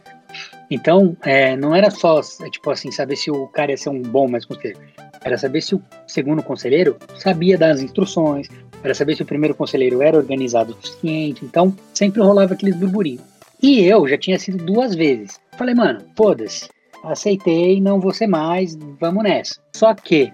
Então, 0.70 1.16
é, 1.22 1.56
não 1.56 1.74
era 1.74 1.90
só, 1.90 2.20
é, 2.20 2.50
tipo 2.50 2.70
assim, 2.70 2.92
saber 2.92 3.16
se 3.16 3.30
o 3.30 3.48
cara 3.48 3.72
ia 3.72 3.76
ser 3.76 3.88
um 3.88 4.00
bom 4.00 4.28
mais 4.28 4.44
conselheiro. 4.44 4.78
Era 5.24 5.36
saber 5.36 5.60
se 5.60 5.74
o 5.74 5.82
segundo 6.06 6.42
conselheiro 6.42 6.96
sabia 7.18 7.58
das 7.58 7.80
instruções, 7.80 8.48
era 8.82 8.94
saber 8.94 9.14
se 9.14 9.22
o 9.22 9.26
primeiro 9.26 9.54
conselheiro 9.54 10.02
era 10.02 10.16
organizado 10.16 10.72
o 10.72 10.86
suficiente. 10.86 11.44
Então, 11.44 11.76
sempre 11.92 12.22
rolava 12.22 12.54
aqueles 12.54 12.76
burburinhos. 12.76 13.22
E 13.62 13.80
eu 13.80 14.08
já 14.08 14.16
tinha 14.16 14.38
sido 14.38 14.64
duas 14.64 14.94
vezes. 14.94 15.38
Falei, 15.56 15.74
mano, 15.74 16.02
foda-se. 16.16 16.68
Aceitei, 17.04 17.80
não 17.80 18.00
vou 18.00 18.12
ser 18.12 18.26
mais, 18.26 18.76
vamos 18.98 19.22
nessa. 19.22 19.60
Só 19.74 19.94
que 19.94 20.32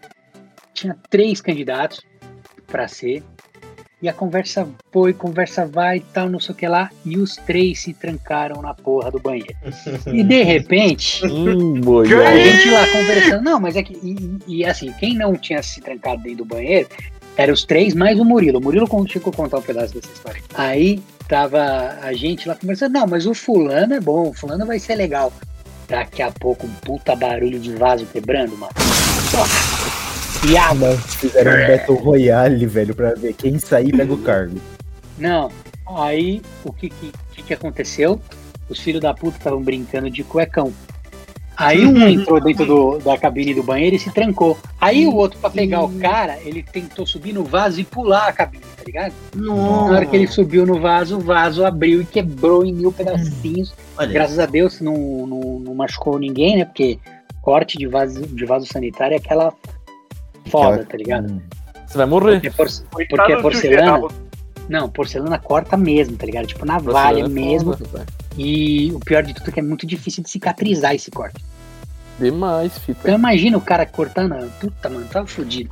tinha 0.73 0.97
três 1.11 1.41
candidatos 1.41 2.01
para 2.67 2.87
ser. 2.87 3.23
E 4.03 4.11
a 4.11 4.13
conversa 4.13 4.69
foi, 4.93 5.15
conversa 5.15 5.67
vai 5.67 5.97
e 5.97 6.01
tal, 6.01 6.29
não 6.29 6.39
sei 6.39 6.55
o 6.55 6.57
que 6.57 6.69
lá. 6.69 6.91
E 7.05 7.17
os 7.17 7.37
três 7.37 7.81
se 7.81 7.95
trancaram 7.95 8.61
na 8.61 8.75
porra 8.75 9.11
do 9.11 9.19
banheiro. 9.19 9.57
E 10.13 10.23
de 10.23 10.43
repente, 10.45 11.25
Hum, 11.25 11.81
a 12.03 12.37
gente 12.37 12.71
lá 12.71 12.87
conversando. 12.89 13.43
Não, 13.43 13.59
mas 13.59 13.75
é 13.75 13.83
que. 13.83 13.95
E, 13.95 14.39
e, 14.59 14.65
assim, 14.67 14.93
quem 14.93 15.15
não 15.15 15.35
tinha 15.35 15.63
se 15.63 15.81
trancado 15.81 16.23
dentro 16.23 16.39
do 16.39 16.45
banheiro 16.45 16.89
eram 17.39 17.55
os 17.55 17.65
três 17.65 17.95
mais 17.95 18.19
o 18.21 18.25
Murilo. 18.25 18.59
O 18.59 18.63
Murilo 18.63 18.87
chegou 19.09 19.33
a 19.33 19.37
contar 19.37 19.59
um 19.59 19.63
pedaço 19.63 19.95
dessa 19.95 20.13
história. 20.13 20.43
Aí 20.55 21.03
tava 21.27 21.99
a 22.03 22.13
gente 22.13 22.47
lá 22.47 22.55
conversando. 22.55 22.93
Não, 22.93 23.07
mas 23.07 23.27
o 23.27 23.33
fulano 23.33 23.95
é 23.95 24.01
bom, 24.01 24.29
o 24.29 24.35
fulano 24.35 24.67
vai 24.67 24.79
ser 24.79 24.97
legal. 24.97 25.33
Daqui 25.89 26.21
a 26.21 26.31
pouco 26.33 26.67
um 26.67 26.75
puta 26.83 27.17
barulho 27.17 27.59
de 27.59 27.73
vaso 27.75 28.05
quebrando, 28.07 28.57
mano. 28.59 28.73
E 30.03 30.06
Não, 30.75 30.97
fizeram 30.99 31.53
um 31.53 31.67
Battle 31.77 31.97
Royale, 31.99 32.67
velho, 32.67 32.95
pra 32.95 33.15
ver 33.15 33.33
quem 33.35 33.59
sair 33.59 33.93
pega 33.97 34.13
o 34.13 34.19
cargo. 34.19 34.59
Não. 35.19 35.51
Aí 35.97 36.43
o 36.65 36.73
que 36.73 36.89
que, 36.91 37.13
que, 37.33 37.43
que 37.43 37.55
aconteceu? 37.55 38.21
Os 38.69 38.81
filhos 38.81 39.01
da 39.01 39.15
puta 39.15 39.39
estavam 39.39 39.63
brincando 39.63 40.11
de 40.11 40.23
cuecão. 40.25 40.73
Aí 41.57 41.87
um 41.87 41.97
entrou 42.09 42.41
dentro 42.41 42.67
do- 42.67 42.99
da 42.99 43.17
cabine 43.17 43.55
do 43.55 43.63
banheiro 43.63 43.97
e 43.97 43.99
se 43.99 44.11
trancou. 44.13 44.59
Aí 44.81 45.07
o 45.07 45.15
outro, 45.15 45.39
pra 45.39 45.49
pegar 45.49 45.83
o 45.85 45.89
cara, 45.99 46.39
ele 46.45 46.63
tentou 46.63 47.07
subir 47.07 47.33
no 47.33 47.45
vaso 47.45 47.81
e 47.81 47.85
pular 47.85 48.29
a 48.29 48.33
cabine, 48.33 48.63
tá 48.77 48.83
ligado? 48.85 49.15
Na 49.35 49.55
hora 49.97 50.07
que 50.07 50.15
ele 50.17 50.27
subiu 50.27 50.67
no 50.67 50.81
vaso, 50.81 51.17
o 51.17 51.21
vaso 51.21 51.65
abriu 51.65 52.03
e 52.03 52.05
quebrou 52.05 52.65
em 52.65 52.73
mil 52.75 52.93
pedacinhos. 52.93 53.73
Olha, 53.97 54.13
Graças 54.13 54.39
a 54.39 54.47
Deus 54.47 54.81
não, 54.81 55.27
não, 55.27 55.41
não 55.61 55.75
machucou 55.75 56.19
ninguém, 56.19 56.57
né? 56.59 56.65
Porque 56.65 56.99
corte 57.41 57.79
de 57.79 57.87
vaso, 57.87 58.27
de 58.27 58.45
vaso 58.45 58.67
sanitário 58.67 59.15
é 59.15 59.19
aquela 59.19 59.53
foda, 60.51 60.85
tá 60.85 60.97
ligado? 60.97 61.27
Porque 61.27 61.87
Você 61.87 61.99
vai 61.99 62.07
morrer. 62.07 62.41
é, 62.45 62.51
por- 62.51 62.69
porque 63.09 63.33
é 63.33 63.41
porcelana. 63.43 64.09
Não, 64.69 64.89
porcelana 64.89 65.39
corta 65.39 65.77
mesmo, 65.77 66.17
tá 66.17 66.27
ligado? 66.27 66.47
Tipo 66.47 66.65
navalha 66.67 67.23
vai 67.25 67.33
mesmo. 67.33 67.77
foda. 67.77 68.07
E 68.37 68.91
o 68.93 69.01
pior 69.01 69.23
de 69.23 69.33
tudo 69.33 69.49
é 69.49 69.53
que 69.53 69.61
é 69.61 69.63
muito 69.63 69.87
difícil 69.87 70.23
de 70.23 70.29
cicatrizar 70.31 70.95
esse 70.95 71.11
corte. 71.11 71.43
Demais, 72.19 72.77
fita. 72.79 73.01
Então 73.03 73.15
imagina 73.15 73.57
o 73.57 73.61
cara 73.61 73.87
cortando. 73.87 74.35
Puta, 74.61 74.89
mano, 74.89 75.07
tava 75.07 75.27
fudido. 75.27 75.71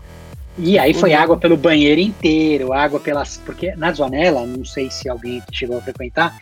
E 0.57 0.79
aí 0.79 0.95
foi 0.95 1.13
água 1.15 1.37
pelo 1.37 1.57
banheiro 1.57 2.01
inteiro, 2.01 2.73
água 2.73 3.01
pelas. 3.01 3.39
Porque 3.45 3.75
na 3.75 3.93
Zonela, 3.93 4.47
não 4.47 4.65
sei 4.65 4.91
se 4.91 5.09
alguém 5.09 5.43
chegou 5.51 5.79
a 5.79 5.81
frequentar, 5.81 6.39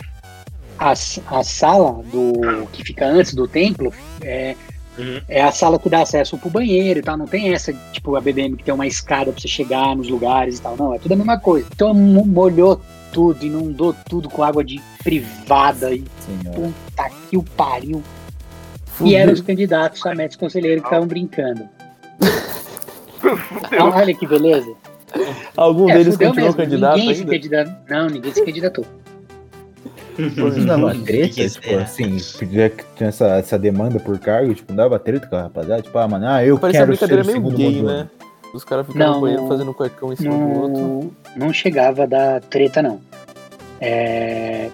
a, 0.78 0.90
a 0.90 1.42
sala 1.44 2.02
do 2.12 2.66
que 2.72 2.84
fica 2.84 3.06
antes 3.06 3.32
do 3.32 3.48
templo 3.48 3.92
é, 4.20 4.54
Uhum. 4.98 5.20
é 5.28 5.42
a 5.42 5.50
sala 5.50 5.78
que 5.78 5.88
dá 5.88 6.02
acesso 6.02 6.36
pro 6.36 6.50
banheiro 6.50 7.00
e 7.00 7.02
tal. 7.02 7.16
Não 7.16 7.26
tem 7.26 7.52
essa, 7.54 7.72
tipo, 7.92 8.14
a 8.16 8.20
BDM 8.20 8.56
que 8.56 8.64
tem 8.64 8.74
uma 8.74 8.86
escada 8.86 9.32
pra 9.32 9.40
você 9.40 9.48
chegar 9.48 9.96
nos 9.96 10.08
lugares 10.08 10.58
e 10.58 10.62
tal. 10.62 10.76
Não, 10.76 10.94
é 10.94 10.98
tudo 10.98 11.12
a 11.12 11.16
mesma 11.16 11.38
coisa. 11.38 11.66
Então 11.74 11.94
mo- 11.94 12.26
molhou 12.26 12.80
tudo, 13.12 13.44
inundou 13.44 13.94
tudo 14.08 14.28
com 14.28 14.42
água 14.42 14.62
de 14.64 14.80
privada 15.02 15.92
e 15.94 16.04
senhora. 16.20 16.60
puta 16.60 17.10
que 17.30 17.36
o 17.36 17.42
pariu. 17.42 18.02
E 19.00 19.14
eram 19.14 19.32
os 19.32 19.40
candidatos 19.40 20.04
a 20.06 20.14
médicos 20.14 20.36
conselheiro 20.36 20.80
que 20.82 20.86
estavam 20.86 21.06
brincando. 21.08 21.68
Fudeu. 23.20 23.84
olha 23.86 24.14
que 24.14 24.26
beleza. 24.26 24.72
Algum 25.56 25.88
É, 25.90 25.94
deles 25.98 26.14
fudeu 26.14 26.28
continuou 26.28 26.52
mesmo. 26.54 26.62
candidato 26.64 26.96
ninguém 26.98 27.14
se 27.14 27.20
ainda? 27.20 27.32
candidatou. 27.32 27.74
Não, 27.88 28.06
ninguém 28.08 28.32
se 28.34 28.44
candidatou. 28.44 28.84
Não 30.18 30.66
dava 30.66 30.94
treta, 30.94 31.48
tipo 31.48 31.62
será? 31.66 31.82
assim, 31.82 32.18
já 32.18 32.68
que 32.70 32.84
tinha 32.96 33.08
essa, 33.08 33.26
essa 33.36 33.58
demanda 33.58 33.98
por 34.00 34.18
cargo, 34.18 34.54
tipo, 34.54 34.72
não 34.72 34.76
dava 34.76 34.98
treta 34.98 35.26
com 35.26 35.36
a 35.36 35.42
rapaziada, 35.42 35.82
tipo, 35.82 35.96
ah, 35.98 36.08
mano, 36.08 36.26
ah, 36.28 36.44
eu 36.44 36.58
Parecia 36.58 36.80
quero 36.86 36.96
ser 36.96 37.06
brincadeira 37.06 37.22
o 37.22 37.26
meio 37.26 37.36
segundo 37.38 37.56
gay, 37.56 37.66
Mondoni. 37.82 37.98
né? 37.98 38.10
Os 38.54 38.64
caras 38.64 38.86
ficaram 38.86 39.06
Não, 39.06 39.14
no 39.14 39.20
banheiro 39.22 39.42
não- 39.42 39.48
fazendo 39.48 39.74
cuecão 39.74 40.12
em 40.12 40.16
cima 40.16 40.36
do 40.36 40.60
outro. 40.60 40.82
Não, 40.82 41.10
não 41.36 41.52
chegava 41.52 42.02
a 42.02 42.06
dar 42.06 42.40
treta, 42.42 42.82
não. 42.82 43.00
É, 43.80 44.70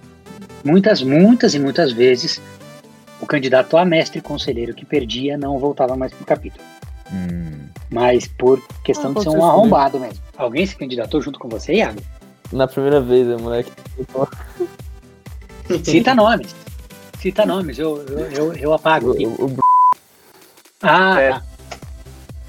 muitas, 0.65 1.03
muitas 1.03 1.55
e 1.55 1.59
muitas 1.61 1.93
vezes 1.93 2.41
o 3.21 3.27
candidato 3.27 3.77
a 3.77 3.85
mestre 3.85 4.21
conselheiro 4.21 4.75
que 4.75 4.85
perdia 4.85 5.39
não 5.39 5.59
voltava 5.59 5.97
mais 5.97 6.13
pro 6.13 6.25
capítulo. 6.27 6.63
Hum, 7.13 7.69
Mas 7.91 8.27
por 8.29 8.61
questão 8.85 9.13
Ah, 9.13 9.15
de 9.15 9.23
ser 9.23 9.31
um 9.31 9.45
arrombado 9.45 9.99
mesmo. 10.01 10.19
Alguém 10.37 10.67
se 10.67 10.77
candidatou 10.77 11.23
junto 11.23 11.39
com 11.39 11.49
você, 11.49 11.75
Iago? 11.75 12.01
Na 12.53 12.67
primeira 12.67 13.01
vez, 13.01 13.27
né, 13.27 13.37
moleque? 13.41 13.71
Cita 15.85 16.15
nomes. 16.15 16.55
Cita 17.21 17.45
nomes, 17.45 17.79
eu, 17.79 18.05
eu, 18.09 18.19
eu, 18.33 18.53
eu 18.55 18.73
apago. 18.73 19.13
aqui. 19.13 19.27
O, 19.27 19.31
o, 19.31 19.47
o 19.47 19.59
Ah, 20.83 21.21
É. 21.21 21.31
tá. 21.31 21.43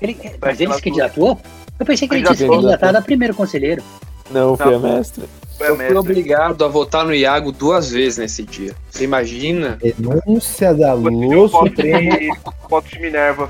Ele, 0.02 0.18
mas 0.24 0.40
Vai 0.40 0.66
ele 0.66 0.74
se 0.74 0.82
candidatou? 0.82 1.40
Eu 1.80 1.86
pensei 1.86 2.08
que 2.08 2.16
ele 2.16 2.24
tinha 2.24 2.36
se 2.36 2.48
candidatado 2.48 2.98
a 2.98 3.02
primeiro 3.02 3.34
conselheiro. 3.34 3.84
Não, 4.32 4.56
foi 4.56 4.76
a 4.76 4.80
mestre. 4.80 5.26
Foi 5.58 5.70
Eu 5.72 5.76
fui 5.76 5.96
obrigado 5.96 6.64
a 6.64 6.68
votar 6.68 7.06
no 7.06 7.14
Iago 7.14 7.52
duas 7.52 7.90
vezes 7.92 8.18
nesse 8.18 8.44
dia. 8.44 8.74
Você 8.90 9.04
imagina? 9.04 9.78
denúncia 9.82 10.74
da 10.74 10.94
Lua 10.94 11.50
foto 11.50 11.76
de, 11.76 12.30
foto 12.70 12.88
de 12.90 13.00
Minerva. 13.00 13.50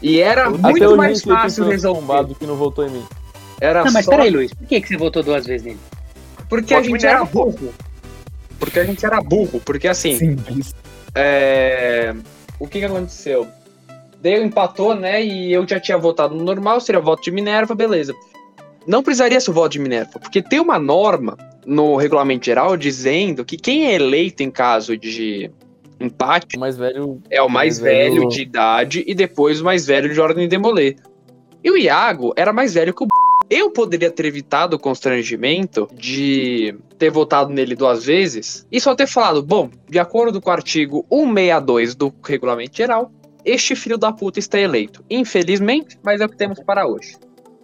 E 0.00 0.20
era 0.20 0.48
muito 0.48 0.96
mais 0.96 1.22
fácil 1.22 1.68
resolver. 1.68 2.34
que 2.38 2.46
não 2.46 2.54
votou 2.56 2.86
em 2.86 2.90
mim. 2.90 3.04
Era 3.60 3.84
Não, 3.84 3.92
mas 3.92 4.04
só 4.04 4.12
peraí, 4.12 4.30
Luiz, 4.30 4.54
por 4.54 4.66
que, 4.66 4.80
que 4.80 4.88
você 4.88 4.96
votou 4.96 5.22
duas 5.22 5.44
vezes 5.44 5.66
nele? 5.66 5.78
Porque 6.48 6.74
a 6.74 6.82
gente 6.82 7.06
era 7.06 7.24
burro. 7.24 7.72
Porque 8.58 8.78
a 8.80 8.84
gente 8.84 9.04
era 9.04 9.20
burro. 9.20 9.60
Porque 9.64 9.86
assim, 9.88 10.36
é, 11.14 12.14
o 12.58 12.66
que 12.66 12.78
que 12.80 12.84
aconteceu? 12.84 13.46
Deu, 14.20 14.42
empatou, 14.44 14.94
né? 14.94 15.24
E 15.24 15.52
eu 15.52 15.66
já 15.66 15.78
tinha 15.78 15.96
votado 15.96 16.34
no 16.34 16.44
normal, 16.44 16.80
seria 16.80 17.00
voto 17.00 17.22
de 17.22 17.30
Minerva, 17.30 17.74
beleza. 17.74 18.14
Não 18.86 19.02
precisaria 19.02 19.40
ser 19.40 19.50
o 19.50 19.54
voto 19.54 19.72
de 19.72 19.78
Minerva, 19.78 20.18
porque 20.18 20.42
tem 20.42 20.58
uma 20.60 20.78
norma 20.78 21.36
no 21.66 21.96
regulamento 21.96 22.46
geral 22.46 22.76
dizendo 22.76 23.44
que 23.44 23.56
quem 23.56 23.86
é 23.86 23.94
eleito 23.94 24.42
em 24.42 24.50
caso 24.50 24.96
de 24.96 25.50
empate 26.00 26.56
O 26.56 26.60
mais 26.60 26.76
velho. 26.76 27.20
é 27.30 27.42
o 27.42 27.48
mais 27.48 27.78
Mais 27.78 27.80
velho- 27.80 28.14
velho 28.14 28.28
de 28.28 28.42
idade 28.42 29.04
e 29.06 29.14
depois 29.14 29.60
o 29.60 29.64
mais 29.64 29.86
velho 29.86 30.12
de 30.12 30.20
ordem 30.20 30.44
de 30.44 30.48
demoler. 30.56 30.96
E 31.62 31.70
o 31.70 31.76
Iago 31.76 32.32
era 32.36 32.52
mais 32.52 32.72
velho 32.74 32.94
que 32.94 33.02
o 33.04 33.06
B. 33.06 33.12
Eu 33.50 33.70
poderia 33.70 34.10
ter 34.10 34.26
evitado 34.26 34.76
o 34.76 34.78
constrangimento 34.78 35.88
de 35.94 36.76
ter 36.98 37.10
votado 37.10 37.50
nele 37.50 37.74
duas 37.74 38.04
vezes 38.04 38.66
e 38.70 38.80
só 38.80 38.94
ter 38.94 39.06
falado: 39.06 39.42
bom, 39.42 39.70
de 39.88 39.98
acordo 39.98 40.40
com 40.40 40.50
o 40.50 40.52
artigo 40.52 41.06
162 41.10 41.94
do 41.94 42.12
regulamento 42.22 42.76
geral, 42.76 43.10
este 43.44 43.74
filho 43.74 43.96
da 43.96 44.12
puta 44.12 44.38
está 44.38 44.58
eleito. 44.58 45.02
Infelizmente, 45.08 45.98
mas 46.02 46.20
é 46.20 46.26
o 46.26 46.28
que 46.28 46.36
temos 46.36 46.60
para 46.60 46.86
hoje. 46.86 47.16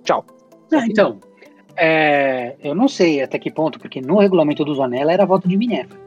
Tchau. 0.03 0.25
Ah, 0.73 0.87
então, 0.87 1.21
é, 1.77 2.57
eu 2.63 2.75
não 2.75 2.89
sei 2.89 3.23
até 3.23 3.39
que 3.39 3.51
ponto, 3.51 3.79
porque 3.79 4.01
no 4.01 4.19
regulamento 4.19 4.65
do 4.65 4.75
Zonella 4.75 5.13
era 5.13 5.27
voto 5.27 5.47
de 5.47 5.57
Minerva. 5.57 6.04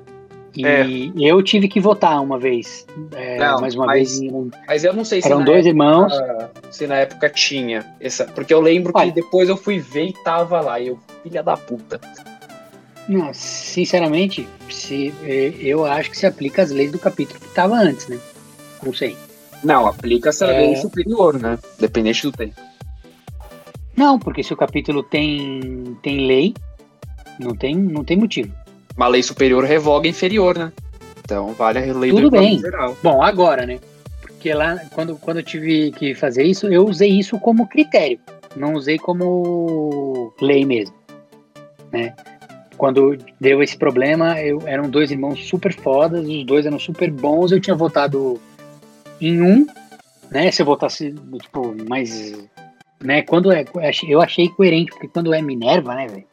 E 0.60 0.66
É. 0.66 1.32
eu 1.32 1.42
tive 1.44 1.68
que 1.68 1.80
votar 1.80 2.20
uma 2.22 2.40
vez, 2.40 2.86
é, 3.14 3.38
Não, 3.38 3.62
mais 3.62 3.76
uma 3.76 3.86
mas- 3.86 4.20
vez. 4.20 4.32
Mas 4.68 4.84
eu 4.84 4.92
não 4.94 5.06
sei 5.06 5.22
se 5.22 5.28
Eram 5.28 5.44
dois 5.44 5.66
irmãos. 5.68 6.12
época, 6.12 6.52
se 6.72 6.88
na 6.88 6.96
época 6.96 7.30
tinha 7.30 7.86
essa. 8.00 8.26
Porque 8.26 8.52
eu 8.54 8.60
lembro 8.60 8.92
Olha. 8.96 9.08
que 9.12 9.16
depois 9.22 9.50
eu 9.50 9.56
fui 9.58 9.78
ver 9.78 10.08
e 10.08 10.14
tava 10.24 10.60
lá. 10.62 10.80
E 10.80 10.88
eu, 10.88 11.00
filha 11.22 11.44
da 11.44 11.56
puta. 11.56 12.02
Não, 13.08 13.32
sinceramente, 13.34 14.48
se, 14.70 15.14
eh, 15.24 15.54
eu 15.60 15.86
acho 15.86 16.10
que 16.10 16.18
se 16.18 16.26
aplica 16.26 16.62
as 16.64 16.72
leis 16.72 16.92
do 16.92 17.00
capítulo 17.00 17.40
que 17.40 17.46
estava 17.48 17.76
antes, 17.76 18.08
né? 18.08 18.18
Não 18.84 18.94
sei. 18.94 19.16
Não, 19.64 19.86
aplica 19.88 20.30
essa 20.30 20.46
É. 20.48 20.60
lei 20.60 20.76
superior, 20.78 21.40
né? 21.40 21.58
Dependente 21.80 22.24
do 22.24 22.32
tempo. 22.32 22.56
Não, 23.96 24.18
porque 24.20 24.44
se 24.44 24.54
o 24.54 24.58
capítulo 24.58 25.04
tem, 25.04 25.98
tem 26.02 26.26
lei, 26.28 26.54
não 27.40 27.56
tem, 27.56 27.76
não 27.76 28.04
tem 28.04 28.18
motivo. 28.18 28.54
Uma 28.98 29.08
lei 29.08 29.22
superior 29.22 29.64
revoga 29.64 30.08
a 30.08 30.10
inferior, 30.10 30.58
né? 30.58 30.74
Então 31.20 31.54
vale 31.54 31.78
a 31.78 31.94
lei 31.94 32.10
Tudo 32.10 32.24
do 32.24 32.32
bem. 32.32 32.58
geral. 32.58 32.98
Bom, 33.04 33.22
agora, 33.22 33.66
né? 33.66 33.80
Porque 34.22 34.52
lá, 34.54 34.82
quando, 34.94 35.16
quando 35.18 35.38
eu 35.38 35.44
tive 35.44 35.92
que 35.92 36.16
fazer 36.16 36.44
isso, 36.44 36.68
eu 36.68 36.84
usei 36.86 37.10
isso 37.10 37.40
como 37.40 37.68
critério, 37.68 38.20
não 38.56 38.74
usei 38.74 38.98
como 38.98 40.34
lei 40.42 40.66
mesmo, 40.66 40.96
né? 41.92 42.16
Quando 42.78 43.18
deu 43.40 43.62
esse 43.62 43.78
problema, 43.78 44.40
eu, 44.40 44.62
eram 44.66 44.90
dois 44.90 45.12
irmãos 45.12 45.48
super 45.48 45.74
fodas, 45.74 46.28
os 46.28 46.46
dois 46.46 46.66
eram 46.66 46.80
super 46.80 47.12
bons, 47.12 47.52
eu 47.52 47.60
tinha 47.60 47.76
votado 47.76 48.40
em 49.20 49.42
um, 49.42 49.68
né? 50.32 50.52
Se 50.52 50.62
eu 50.62 50.66
votasse, 50.66 51.14
tipo, 51.42 51.76
mais... 51.88 52.34
Né, 53.04 53.22
quando 53.22 53.52
é, 53.52 53.64
eu 54.08 54.20
achei 54.20 54.50
coerente, 54.50 54.90
porque 54.90 55.08
quando 55.08 55.32
é 55.32 55.40
Minerva, 55.40 55.94
né, 55.94 56.08
velho? 56.08 56.26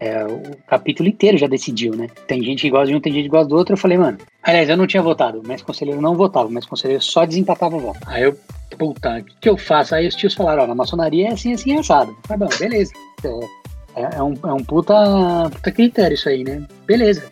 É, 0.00 0.24
o 0.24 0.56
capítulo 0.66 1.10
inteiro 1.10 1.36
já 1.36 1.46
decidiu, 1.46 1.94
né? 1.94 2.08
Tem 2.26 2.42
gente 2.42 2.62
que 2.62 2.70
gosta 2.70 2.86
de 2.86 2.94
um, 2.94 3.00
tem 3.00 3.12
gente 3.12 3.24
que 3.24 3.28
gosta 3.28 3.48
do 3.48 3.56
outro. 3.56 3.74
Eu 3.74 3.78
falei, 3.78 3.98
mano. 3.98 4.16
Aliás, 4.42 4.70
eu 4.70 4.76
não 4.76 4.86
tinha 4.86 5.02
votado, 5.02 5.42
mas 5.46 5.60
conselheiro 5.60 6.00
não 6.00 6.16
votava, 6.16 6.48
mas 6.48 6.64
conselheiro 6.64 7.02
só 7.02 7.26
desempatava 7.26 7.76
o 7.76 7.80
voto. 7.80 8.00
Aí 8.06 8.22
eu, 8.22 8.34
puta, 8.78 9.18
o 9.18 9.24
que, 9.24 9.34
que 9.42 9.48
eu 9.50 9.58
faço? 9.58 9.94
Aí 9.94 10.08
os 10.08 10.14
tios 10.14 10.32
falaram, 10.32 10.62
ó, 10.62 10.66
na 10.66 10.74
maçonaria 10.74 11.28
é 11.28 11.32
assim, 11.32 11.52
assim, 11.52 11.78
assado. 11.78 12.16
Tá 12.26 12.34
bom, 12.34 12.48
beleza. 12.58 12.92
É, 13.94 14.16
é 14.16 14.22
um, 14.22 14.32
é 14.42 14.52
um 14.54 14.64
puta, 14.64 14.94
puta 15.52 15.70
critério 15.70 16.14
isso 16.14 16.30
aí, 16.30 16.44
né? 16.44 16.66
Beleza. 16.86 17.22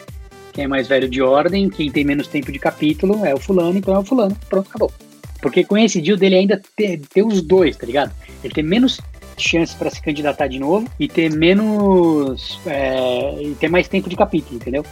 Quem 0.52 0.64
é 0.64 0.68
mais 0.68 0.86
velho 0.86 1.08
de 1.08 1.22
ordem, 1.22 1.70
quem 1.70 1.90
tem 1.90 2.04
menos 2.04 2.26
tempo 2.26 2.52
de 2.52 2.58
capítulo 2.58 3.24
é 3.24 3.32
o 3.32 3.38
fulano, 3.38 3.78
então 3.78 3.94
é 3.94 3.98
o 3.98 4.04
fulano. 4.04 4.36
Pronto, 4.50 4.68
acabou. 4.68 4.92
Porque 5.40 5.64
coincidiu 5.64 6.18
dele 6.18 6.34
ainda 6.34 6.60
ter, 6.76 7.00
ter 7.00 7.22
os 7.22 7.40
dois, 7.40 7.76
tá 7.76 7.86
ligado? 7.86 8.12
Ele 8.44 8.52
ter 8.52 8.62
menos 8.62 9.00
chances 9.42 9.74
pra 9.74 9.90
se 9.90 10.00
candidatar 10.02 10.46
de 10.48 10.58
novo 10.58 10.88
e 10.98 11.08
ter 11.08 11.30
menos. 11.30 12.60
é, 12.66 13.42
e 13.42 13.54
ter 13.54 13.68
mais 13.68 13.88
tempo 13.88 14.08
de 14.08 14.16
capítulo, 14.16 14.56
entendeu? 14.56 14.84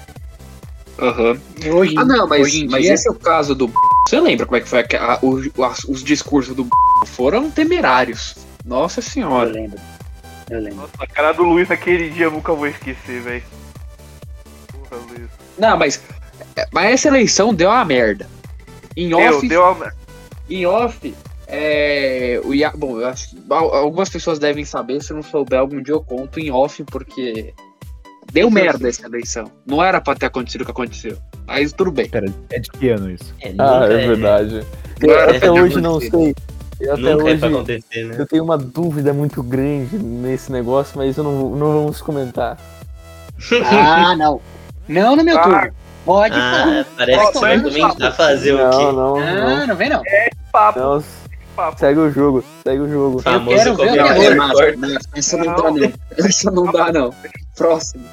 Aham. 0.98 1.38
E 1.62 1.70
Hoje, 1.70 1.94
Ah, 1.98 2.04
não, 2.04 2.26
mas, 2.26 2.42
hoje 2.42 2.66
mas 2.68 2.82
dia, 2.82 2.94
esse 2.94 3.08
é 3.08 3.10
o 3.10 3.14
caso 3.14 3.54
do. 3.54 3.70
Você 4.08 4.18
lembra 4.20 4.46
como 4.46 4.56
é 4.56 4.60
que 4.60 4.68
foi 4.68 4.80
a- 4.80 4.86
a- 5.14 5.18
o- 5.22 5.64
as- 5.64 5.84
os 5.84 6.02
discursos 6.02 6.54
do 6.56 6.66
foram 7.06 7.50
temerários. 7.50 8.36
Nossa 8.64 9.00
Eu 9.00 9.02
senhora. 9.04 9.50
lembro. 9.50 9.78
Eu 10.48 10.60
lembro. 10.60 10.76
Nossa, 10.82 10.92
a 10.98 11.06
cara 11.06 11.32
do 11.32 11.42
Luiz 11.42 11.68
naquele 11.68 12.08
dia 12.10 12.24
eu 12.26 12.30
nunca 12.30 12.52
vou 12.54 12.66
esquecer, 12.66 13.20
velho. 13.20 13.42
Porra, 14.72 15.02
Luiz. 15.08 15.28
Não, 15.58 15.76
mas, 15.76 16.00
mas 16.72 16.92
essa 16.92 17.08
eleição 17.08 17.52
deu 17.52 17.68
uma 17.68 17.84
merda. 17.84 18.28
Em 18.96 19.08
Deu, 19.10 19.18
off, 19.36 19.48
deu 19.48 19.62
uma... 19.72 19.92
em 20.48 20.64
off, 20.66 21.14
é, 21.46 22.40
o 22.44 22.52
Ia- 22.54 22.72
bom, 22.74 23.00
eu 23.00 23.06
acho 23.06 23.30
que 23.30 23.36
al- 23.50 23.74
algumas 23.74 24.08
pessoas 24.08 24.38
devem 24.38 24.64
saber, 24.64 25.02
se 25.02 25.12
eu 25.12 25.16
não 25.16 25.22
souber, 25.22 25.58
algum 25.58 25.82
dia 25.82 25.94
eu 25.94 26.02
conto 26.02 26.38
em 26.40 26.50
off, 26.50 26.82
porque 26.84 27.54
deu 28.32 28.50
merda 28.50 28.88
essa 28.88 29.06
eleição. 29.06 29.50
Não 29.64 29.82
era 29.82 30.00
pra 30.00 30.14
ter 30.14 30.26
acontecido 30.26 30.62
o 30.62 30.64
que 30.64 30.70
aconteceu. 30.72 31.16
Mas 31.46 31.72
tudo 31.72 31.92
bem. 31.92 32.08
Pera, 32.08 32.26
é 32.50 32.58
de 32.58 32.68
que 32.70 32.88
ano 32.88 33.10
isso? 33.10 33.32
É, 33.40 33.50
Ah, 33.58 33.80
nunca 33.80 33.92
é 33.94 34.06
verdade. 34.08 34.66
Não 35.00 35.14
era 35.14 35.36
até 35.36 35.50
hoje 35.50 35.80
não 35.80 36.00
sei. 36.00 36.34
Eu 36.80 36.92
até 36.92 37.00
Nunca 37.02 37.22
é 37.22 37.24
hoje 37.24 37.38
pra 37.38 37.48
acontecer, 37.48 38.04
né? 38.04 38.16
eu 38.18 38.26
tenho 38.26 38.44
uma 38.44 38.58
dúvida 38.58 39.12
muito 39.14 39.42
grande 39.42 39.96
nesse 39.98 40.52
negócio, 40.52 40.98
mas 40.98 41.16
eu 41.16 41.24
não, 41.24 41.50
não 41.50 41.72
vamos 41.72 42.02
comentar. 42.02 42.58
Ah, 43.64 44.14
não. 44.16 44.40
Não 44.88 45.16
no 45.16 45.24
meu 45.24 45.38
Ah. 45.38 45.42
turno. 45.42 45.72
Pode 46.04 46.34
falar. 46.34 46.80
Ah, 46.80 46.84
parece 46.96 47.26
que 47.26 47.32
você 47.32 47.38
vai 47.40 47.60
comentar 47.62 48.16
fazer 48.16 48.52
o 48.52 48.58
não, 48.58 48.70
quê? 48.70 48.76
não, 48.84 49.16
Ah, 49.16 49.34
não, 49.60 49.66
não 49.68 49.76
vem 49.76 49.88
não. 49.88 50.02
Papo, 50.52 50.78
não. 50.78 51.04
Papo. 51.56 51.78
Segue 51.80 51.98
o 51.98 52.10
jogo, 52.10 52.44
segue 52.62 52.80
o 52.82 52.88
jogo. 52.88 53.22
Famoso 53.22 53.56
quero 53.56 53.76
ver 53.76 53.82
o 53.82 53.86
comentário 53.86 54.20
terror. 54.20 54.36
Não, 54.36 54.50
corta. 54.50 54.76
não, 54.76 54.96
essa 55.14 55.36
não 55.36 55.54
dá 55.56 55.70
não. 55.70 55.92
Essa 56.18 56.50
não 56.50 56.72
dá 56.72 56.92
não. 56.92 57.14
Próximo. 57.56 58.04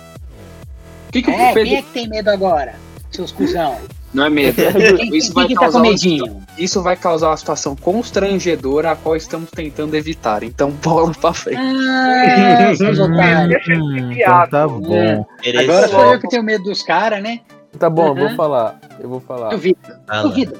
Que, 1.11 1.21
que 1.21 1.29
É, 1.29 1.33
o 1.33 1.37
quem 1.37 1.53
Pedro... 1.53 1.73
é 1.73 1.81
que 1.81 1.89
tem 1.91 2.09
medo 2.09 2.29
agora? 2.29 2.75
Seus 3.11 3.31
cuzão. 3.31 3.77
Não 4.13 4.25
é 4.25 4.29
medo. 4.29 4.55
Quem, 4.97 5.15
Isso 5.15 5.33
quem 5.33 5.41
vai 5.41 5.47
que 5.47 5.53
tá 5.55 5.61
causar 5.61 5.79
com 5.79 5.85
uma 5.85 5.91
medinho? 5.91 6.43
Isso 6.57 6.81
vai 6.83 6.95
causar 6.95 7.29
uma 7.29 7.37
situação 7.37 7.75
constrangedora 7.75 8.91
a 8.91 8.95
qual 8.95 9.15
estamos 9.15 9.49
tentando 9.49 9.95
evitar. 9.95 10.43
Então, 10.43 10.69
bola 10.83 11.11
pra 11.13 11.33
frente. 11.33 11.59
Ah. 11.59 12.71
Hum, 12.73 13.97
então 13.97 14.13
piada. 14.13 14.51
tá 14.51 14.67
bom. 14.67 15.25
Agora 15.59 15.87
sou 15.87 16.13
eu 16.13 16.19
que 16.19 16.27
tenho 16.29 16.43
medo 16.43 16.63
dos 16.63 16.83
caras, 16.83 17.21
né? 17.21 17.41
Tá 17.77 17.89
bom, 17.89 18.07
eu 18.07 18.15
vou 18.15 18.35
falar. 18.35 18.79
Eu 18.99 19.09
vou 19.09 19.19
falar. 19.19 19.49
Duvida, 19.49 20.01
Fala, 20.07 20.23
duvida. 20.23 20.53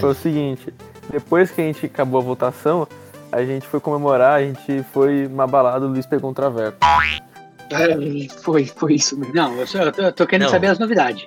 Foi 0.00 0.10
o 0.10 0.14
seguinte, 0.14 0.74
depois 1.10 1.50
que 1.50 1.60
a 1.60 1.64
gente 1.64 1.86
acabou 1.86 2.20
a 2.20 2.24
votação, 2.24 2.86
a 3.32 3.42
gente 3.44 3.66
foi 3.66 3.80
comemorar, 3.80 4.38
a 4.40 4.42
gente 4.42 4.84
foi 4.92 5.26
uma 5.26 5.46
balada, 5.46 5.84
o 5.86 5.88
Luiz 5.88 6.06
pegou 6.06 6.30
um 6.30 6.34
traveco. 6.34 6.76
É, 7.70 8.28
foi, 8.40 8.66
foi 8.66 8.94
isso 8.94 9.18
mesmo. 9.18 9.34
Não, 9.34 9.54
eu, 9.58 9.66
sou- 9.66 9.80
eu 9.80 9.92
tô, 9.92 10.02
eu 10.02 10.12
tô 10.12 10.26
querendo 10.26 10.44
Não. 10.44 10.50
saber 10.50 10.66
as 10.68 10.78
novidades. 10.78 11.26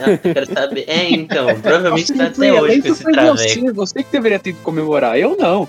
Ah, 0.00 0.10
eu 0.10 0.18
quero 0.34 0.46
saber. 0.52 0.84
É, 0.88 1.10
então, 1.10 1.46
provavelmente 1.60 2.12
tá 2.12 2.30
Foi- 2.32 2.48
até 2.48 2.60
hoje 2.62 2.82
com 2.82 2.88
esse 2.88 3.04
traveco. 3.04 3.36
você, 3.36 3.72
você 3.72 4.02
que 4.02 4.12
deveria 4.12 4.38
ter 4.38 4.50
ido 4.50 4.58
comemorar, 4.62 5.18
eu 5.18 5.36
não. 5.36 5.68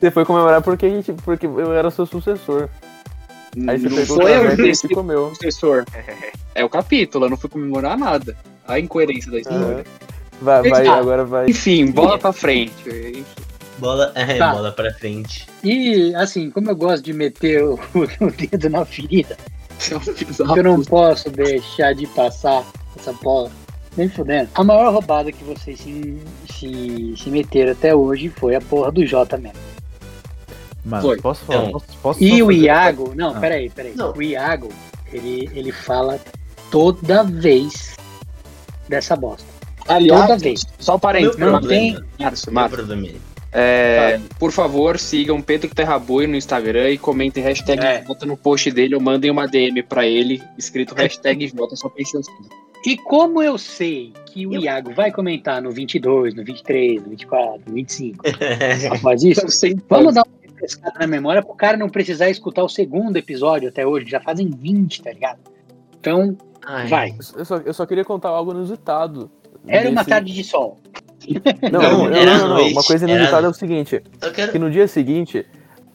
Você 0.00 0.10
foi 0.10 0.24
comemorar 0.24 0.60
porque 0.62 0.86
a 0.86 0.90
gente. 0.90 1.12
Porque 1.12 1.46
eu 1.46 1.72
era 1.72 1.90
seu 1.90 2.06
sucessor. 2.06 2.68
Aí 3.68 3.78
você 3.78 3.88
não 3.88 3.96
pegou 3.96 4.16
o 4.18 4.20
foi 4.20 4.32
eu 4.36 4.40
traveco 4.40 4.80
que 4.80 4.86
e 4.86 4.94
comeu. 4.94 5.26
professor. 5.28 5.84
É 6.54 6.64
o 6.64 6.68
capítulo, 6.68 7.26
eu 7.26 7.30
não 7.30 7.36
fui 7.36 7.48
comemorar 7.48 7.96
nada. 7.96 8.36
A 8.66 8.78
incoerência 8.80 9.30
da 9.30 9.38
história. 9.38 9.64
Aham. 9.64 9.84
Vai, 10.44 10.68
vai, 10.70 10.86
Ah. 10.86 10.94
agora 10.96 11.24
vai. 11.24 11.48
Enfim, 11.50 11.90
bola 11.90 12.18
pra 12.18 12.32
frente. 12.32 13.24
Bola, 13.78 14.12
é, 14.14 14.36
Tá. 14.38 14.52
bola 14.52 14.70
pra 14.72 14.92
frente. 14.94 15.46
E, 15.64 16.14
assim, 16.14 16.50
como 16.50 16.70
eu 16.70 16.76
gosto 16.76 17.02
de 17.02 17.12
meter 17.12 17.64
o, 17.64 17.74
o 18.20 18.30
dedo 18.30 18.68
na 18.70 18.84
ferida, 18.84 19.36
é 19.90 20.58
eu 20.58 20.62
não 20.62 20.82
posso 20.82 21.30
deixar 21.30 21.94
de 21.94 22.06
passar 22.08 22.62
essa 22.96 23.12
bola. 23.14 23.50
Nem 23.96 24.08
fudendo. 24.08 24.48
A 24.54 24.62
maior 24.64 24.92
roubada 24.92 25.30
que 25.32 25.42
vocês 25.44 25.78
se, 25.80 26.18
se, 26.52 27.14
se 27.16 27.30
meteram 27.30 27.72
até 27.72 27.94
hoje 27.94 28.28
foi 28.28 28.54
a 28.56 28.60
porra 28.60 28.90
do 28.92 29.06
Jota 29.06 29.36
mesmo. 29.38 29.58
Mano, 30.84 31.02
Foi. 31.02 31.16
posso 31.20 31.44
falar? 31.44 31.60
Então. 31.68 31.72
Posso, 31.72 31.86
posso 32.02 32.22
E 32.24 32.28
só 32.28 32.34
o 32.36 32.46
fazer- 32.46 32.58
Iago, 32.58 33.12
não, 33.14 33.36
Ah. 33.36 33.40
peraí, 33.40 33.70
peraí. 33.70 33.94
Não. 33.96 34.12
O 34.12 34.20
Iago, 34.22 34.68
ele, 35.12 35.48
ele 35.54 35.72
fala 35.72 36.20
toda 36.70 37.22
vez 37.24 37.96
dessa 38.88 39.16
bosta. 39.16 39.46
Aliás, 39.88 40.20
Toda 40.22 40.38
vez. 40.38 40.66
só 40.78 40.98
parênteses. 40.98 41.36
Meu 41.36 41.52
não 41.52 41.58
problema. 41.58 42.04
Márcio, 42.18 42.52
Márcio. 42.52 42.86
é. 43.52 44.14
É, 44.14 44.20
por 44.38 44.50
favor, 44.50 44.98
sigam 44.98 45.40
Pedro 45.40 45.72
Terrabuio 45.72 46.26
no 46.26 46.34
Instagram 46.34 46.90
e 46.90 46.98
comentem 46.98 47.42
hashtag 47.42 47.80
É. 47.84 48.04
Jota 48.04 48.26
no 48.26 48.36
post 48.36 48.68
dele 48.72 48.96
ou 48.96 49.00
mandem 49.00 49.30
uma 49.30 49.46
DM 49.46 49.80
pra 49.84 50.04
ele 50.06 50.42
escrito 50.58 50.92
hashtag 50.94 51.46
Jota, 51.56 51.76
só 51.76 51.88
pensando 51.88 52.22
assim. 52.22 52.48
E 52.86 52.96
como 52.98 53.42
eu 53.42 53.56
sei 53.56 54.12
que 54.26 54.46
o 54.46 54.54
Iago 54.56 54.92
vai 54.92 55.10
comentar 55.12 55.62
no 55.62 55.70
22, 55.70 56.34
no 56.34 56.44
23, 56.44 57.02
no 57.02 57.10
24, 57.10 57.62
no 57.66 57.74
25, 57.74 58.24
após 58.92 59.22
isso, 59.22 59.40
Eu 59.42 59.48
sei, 59.50 59.76
vamos 59.88 60.14
dar 60.14 60.24
uma 60.26 60.36
refrescada 60.42 60.98
na 60.98 61.06
memória 61.06 61.40
pro 61.42 61.54
cara 61.54 61.76
não 61.78 61.88
precisar 61.88 62.28
escutar 62.28 62.62
o 62.62 62.68
segundo 62.68 63.16
episódio 63.16 63.68
até 63.68 63.86
hoje, 63.86 64.10
já 64.10 64.20
fazem 64.20 64.50
20, 64.50 65.00
tá 65.02 65.12
ligado? 65.12 65.38
Então, 65.98 66.36
Ai, 66.66 66.86
vai. 66.88 67.14
Eu 67.36 67.44
só, 67.44 67.56
eu 67.58 67.72
só 67.72 67.86
queria 67.86 68.04
contar 68.04 68.28
algo 68.30 68.50
inusitado. 68.50 69.30
Era 69.66 69.88
uma 69.90 70.04
tarde 70.04 70.32
de 70.32 70.44
sol. 70.44 70.78
Não, 71.72 71.80
Não, 71.80 72.10
não, 72.10 72.48
não, 72.48 72.68
Uma 72.68 72.82
coisa 72.82 73.08
inusitada 73.08 73.46
é 73.46 73.50
o 73.50 73.54
seguinte: 73.54 74.02
que 74.52 74.58
no 74.58 74.70
dia 74.70 74.86
seguinte, 74.86 75.46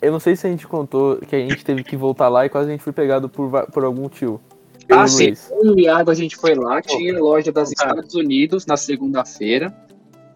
eu 0.01 0.11
não 0.11 0.19
sei 0.19 0.35
se 0.35 0.47
a 0.47 0.49
gente 0.49 0.67
contou 0.67 1.17
que 1.17 1.35
a 1.35 1.39
gente 1.39 1.63
teve 1.63 1.83
que 1.83 1.95
voltar 1.95 2.29
lá 2.29 2.45
e 2.45 2.49
quase 2.49 2.69
a 2.69 2.71
gente 2.71 2.83
foi 2.83 2.93
pegado 2.93 3.29
por, 3.29 3.49
por 3.67 3.83
algum 3.83 4.07
tio. 4.09 4.41
Ah, 4.89 5.07
sim. 5.07 5.33
E 5.61 5.69
o 5.69 5.79
Iago, 5.79 6.09
a 6.09 6.15
gente 6.15 6.35
foi 6.35 6.55
lá, 6.55 6.81
tinha 6.81 7.17
loja 7.19 7.51
das 7.51 7.69
Estados 7.69 8.15
Unidos 8.15 8.65
na 8.65 8.75
segunda-feira. 8.75 9.71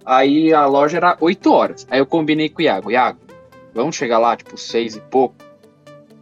Aí 0.06 0.54
a 0.54 0.65
loja 0.65 0.98
era 0.98 1.17
8 1.19 1.52
horas. 1.52 1.88
Aí 1.89 2.00
eu 2.00 2.06
combinei 2.06 2.50
com 2.50 2.60
o 2.60 2.62
Iago. 2.62 2.91
Iago, 2.91 3.19
vamos 3.74 3.96
chegar 3.96 4.19
lá, 4.19 4.36
tipo, 4.36 4.56
6 4.58 4.98
e 4.98 5.02
pouco, 5.02 5.36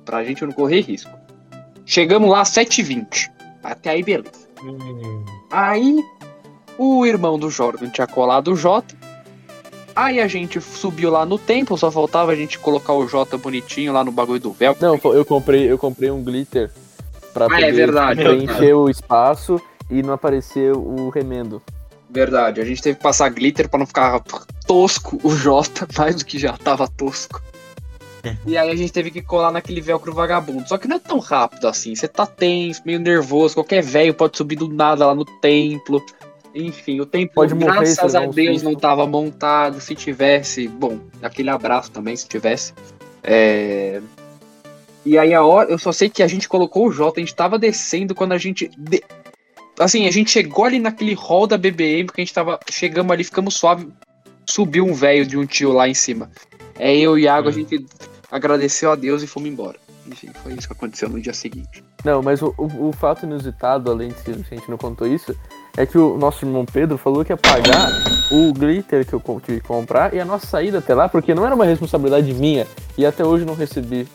pra 0.05 0.23
gente 0.23 0.45
não 0.45 0.53
correr 0.53 0.81
risco. 0.81 1.11
Chegamos 1.85 2.29
lá 2.29 2.41
às 2.41 2.49
7h20. 2.51 3.29
Até 3.63 3.89
aí, 3.89 4.03
beleza. 4.03 4.31
Hum, 4.63 5.25
Aí 5.51 6.01
o 6.77 7.05
irmão 7.05 7.37
do 7.37 7.49
Jordan 7.49 7.89
tinha 7.89 8.07
colado 8.07 8.51
o 8.51 8.55
Jota. 8.55 8.95
Aí 9.95 10.19
a 10.21 10.27
gente 10.27 10.59
subiu 10.61 11.11
lá 11.11 11.25
no 11.25 11.37
templo, 11.37 11.77
só 11.77 11.91
faltava 11.91 12.31
a 12.31 12.35
gente 12.35 12.57
colocar 12.57 12.93
o 12.93 13.07
Jota 13.07 13.37
bonitinho 13.37 13.91
lá 13.91 14.03
no 14.03 14.11
bagulho 14.11 14.39
do 14.39 14.51
véu. 14.51 14.75
Não, 14.79 14.99
eu 15.13 15.25
comprei, 15.25 15.69
eu 15.69 15.77
comprei 15.77 16.09
um 16.09 16.23
glitter 16.23 16.71
pra 17.33 17.47
Ah, 17.51 17.61
é 17.61 17.71
verdade. 17.71 18.23
preencher 18.23 18.73
o 18.73 18.89
espaço 18.89 19.61
e 19.89 20.01
não 20.01 20.13
aparecer 20.13 20.71
o 20.73 21.09
remendo. 21.09 21.61
Verdade, 22.09 22.59
a 22.61 22.65
gente 22.65 22.81
teve 22.81 22.97
que 22.97 23.03
passar 23.03 23.29
glitter 23.29 23.69
pra 23.69 23.79
não 23.79 23.85
ficar 23.85 24.21
tosco 24.65 25.19
o 25.23 25.31
Jota, 25.35 25.87
mais 25.97 26.15
do 26.15 26.25
que 26.25 26.39
já 26.39 26.53
tava 26.57 26.87
tosco. 26.87 27.41
E 28.45 28.55
aí 28.55 28.69
a 28.69 28.75
gente 28.75 28.93
teve 28.93 29.09
que 29.09 29.21
colar 29.21 29.51
naquele 29.51 29.81
velcro 29.81 30.13
vagabundo. 30.13 30.67
Só 30.67 30.77
que 30.77 30.87
não 30.87 30.97
é 30.97 30.99
tão 30.99 31.17
rápido 31.19 31.67
assim. 31.67 31.95
Você 31.95 32.07
tá 32.07 32.25
tenso, 32.25 32.81
meio 32.85 32.99
nervoso. 32.99 33.55
Qualquer 33.55 33.81
velho 33.81 34.13
pode 34.13 34.37
subir 34.37 34.55
do 34.57 34.69
nada 34.69 35.07
lá 35.07 35.15
no 35.15 35.25
templo. 35.25 36.03
Enfim, 36.53 36.99
o 36.99 37.05
templo, 37.05 37.33
Pode 37.35 37.53
morrer 37.55 37.71
graças 37.79 38.11
se 38.11 38.17
a 38.17 38.25
Deus, 38.25 38.61
não 38.61 38.75
tava 38.75 39.05
montado. 39.07 39.79
Se 39.79 39.95
tivesse, 39.95 40.67
bom, 40.67 40.99
aquele 41.21 41.49
abraço 41.49 41.89
também, 41.91 42.15
se 42.15 42.27
tivesse. 42.27 42.73
É... 43.23 44.01
E 45.05 45.17
aí 45.17 45.33
a 45.33 45.43
hora, 45.43 45.71
eu 45.71 45.79
só 45.79 45.91
sei 45.91 46.09
que 46.09 46.21
a 46.21 46.27
gente 46.27 46.47
colocou 46.49 46.87
o 46.87 46.91
Jota, 46.91 47.19
a 47.19 47.23
gente 47.23 47.33
tava 47.35 47.57
descendo 47.57 48.13
quando 48.13 48.33
a 48.33 48.37
gente. 48.37 48.69
de- 48.77 49.03
Assim, 49.79 50.05
a 50.07 50.11
gente 50.11 50.29
chegou 50.29 50.65
ali 50.65 50.77
naquele 50.77 51.13
hall 51.13 51.47
da 51.47 51.57
BBM, 51.57 52.05
porque 52.05 52.21
a 52.21 52.23
gente 52.25 52.33
tava. 52.33 52.59
Chegamos 52.69 53.11
ali, 53.11 53.23
ficamos 53.23 53.55
suave. 53.55 53.87
Subiu 54.45 54.85
um 54.85 54.93
velho 54.93 55.25
de 55.25 55.37
um 55.37 55.45
tio 55.45 55.71
lá 55.71 55.87
em 55.87 55.93
cima. 55.93 56.29
É 56.77 56.95
eu 56.95 57.17
e 57.17 57.23
Iago, 57.23 57.47
a 57.47 57.51
Hum. 57.51 57.53
gente 57.53 57.85
agradeceu 58.29 58.91
a 58.91 58.95
Deus 58.95 59.23
e 59.23 59.27
fomos 59.27 59.49
embora. 59.49 59.77
Enfim, 60.07 60.29
foi 60.43 60.53
isso 60.53 60.67
que 60.67 60.73
aconteceu 60.73 61.07
no 61.09 61.21
dia 61.21 61.33
seguinte. 61.33 61.83
Não, 62.03 62.21
mas 62.21 62.41
o, 62.41 62.53
o, 62.57 62.89
o 62.89 62.91
fato 62.91 63.25
inusitado, 63.25 63.89
além 63.89 64.09
de 64.09 64.15
que 64.15 64.31
a 64.31 64.55
gente 64.55 64.69
não 64.69 64.77
contou 64.77 65.07
isso, 65.07 65.35
é 65.77 65.85
que 65.85 65.97
o 65.97 66.17
nosso 66.17 66.45
irmão 66.45 66.65
Pedro 66.65 66.97
falou 66.97 67.23
que 67.23 67.31
ia 67.31 67.37
pagar 67.37 67.91
o 68.31 68.53
glitter 68.53 69.05
que 69.05 69.13
eu 69.13 69.21
tive 69.45 69.61
que 69.61 69.67
comprar 69.67 70.13
e 70.13 70.19
a 70.19 70.25
nossa 70.25 70.45
saída 70.47 70.79
até 70.79 70.93
lá, 70.93 71.07
porque 71.09 71.33
não 71.33 71.45
era 71.45 71.55
uma 71.55 71.65
responsabilidade 71.65 72.33
minha 72.33 72.67
e 72.97 73.05
até 73.05 73.25
hoje 73.25 73.45
não 73.45 73.55
recebi 73.55 74.07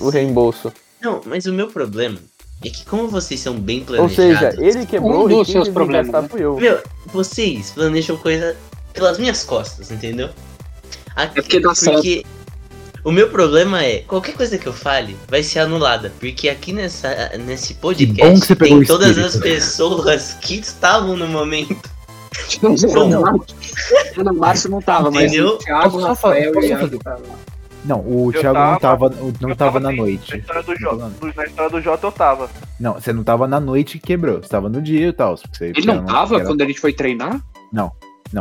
o, 0.00 0.06
o 0.06 0.10
reembolso. 0.10 0.72
Não, 1.00 1.20
mas 1.26 1.46
o 1.46 1.52
meu 1.52 1.68
problema 1.68 2.18
é 2.64 2.68
que 2.70 2.84
como 2.84 3.08
vocês 3.08 3.38
são 3.40 3.54
bem 3.54 3.80
Ou 3.80 3.86
planejados. 3.86 4.16
seja, 4.16 4.54
ele 4.58 4.84
quebrou 4.86 5.26
Um 5.26 5.30
e 5.30 5.34
dos 5.34 5.48
seus 5.48 5.68
problemas, 5.68 6.10
né? 6.22 6.28
fui 6.28 6.42
eu. 6.42 6.56
Meu, 6.56 6.80
vocês 7.06 7.70
planejam 7.70 8.16
coisa 8.16 8.56
pelas 8.92 9.18
minhas 9.18 9.44
costas, 9.44 9.90
entendeu? 9.90 10.30
Aqui, 11.14 11.38
É 11.38 11.42
porque 11.42 11.60
dá 11.60 11.72
porque 11.74 12.24
o 13.04 13.10
meu 13.12 13.28
problema 13.30 13.82
é, 13.84 13.98
qualquer 14.00 14.34
coisa 14.34 14.58
que 14.58 14.66
eu 14.66 14.72
fale 14.72 15.16
vai 15.28 15.42
ser 15.42 15.60
anulada. 15.60 16.12
Porque 16.20 16.48
aqui 16.48 16.72
nessa, 16.72 17.32
nesse 17.38 17.74
podcast 17.74 18.54
tem 18.56 18.84
todas 18.84 19.16
espírito. 19.16 19.26
as 19.26 19.36
pessoas 19.42 20.32
que 20.40 20.58
estavam 20.58 21.16
no 21.16 21.26
momento. 21.26 21.90
Não, 22.62 22.74
não, 24.24 24.32
o 24.32 24.36
Márcio 24.36 24.70
não 24.70 24.80
tava, 24.80 25.10
mas 25.10 25.24
Entendeu? 25.32 25.54
o 25.54 25.58
Thiago, 25.58 25.82
Posso 25.90 26.00
só 26.00 26.08
Rafael 26.08 26.50
e 26.50 26.52
posso 26.78 26.98
tava. 26.98 27.22
Não, 27.84 28.00
o 28.00 28.30
Eu 28.34 28.40
Thiago 28.40 28.58
não 28.58 28.78
tava- 28.78 29.10
tava, 29.10 29.32
não 29.40 29.48
Eu 29.50 29.56
tava 29.56 29.80
na 29.80 29.88
assim, 29.88 29.98
noite. 29.98 30.30
Na 30.32 30.36
história, 30.38 30.62
do 30.62 30.68
Não 30.72 30.78
Jota, 30.78 30.96
tava 30.98 31.10
na- 31.26 31.32
na 31.34 31.44
história 31.46 31.70
do 31.70 31.80
Jota 31.80 32.06
eu 32.06 32.12
tava. 32.12 32.50
Não, 32.78 32.94
você 32.94 33.12
não 33.12 33.24
tava 33.24 33.48
na 33.48 33.60
noite 33.60 33.98
que 33.98 34.06
quebrou. 34.08 34.42
Você 34.42 34.48
tava 34.48 34.68
no 34.68 34.82
dia 34.82 35.08
e 35.08 35.12
tal. 35.12 35.38
Ele 35.60 35.86
não 35.86 36.04
tava 36.04 36.36
era- 36.36 36.44
quando 36.44 36.60
a 36.62 36.66
gente 36.66 36.80
foi 36.80 36.92
treinar? 36.92 37.40
Não, 37.72 37.92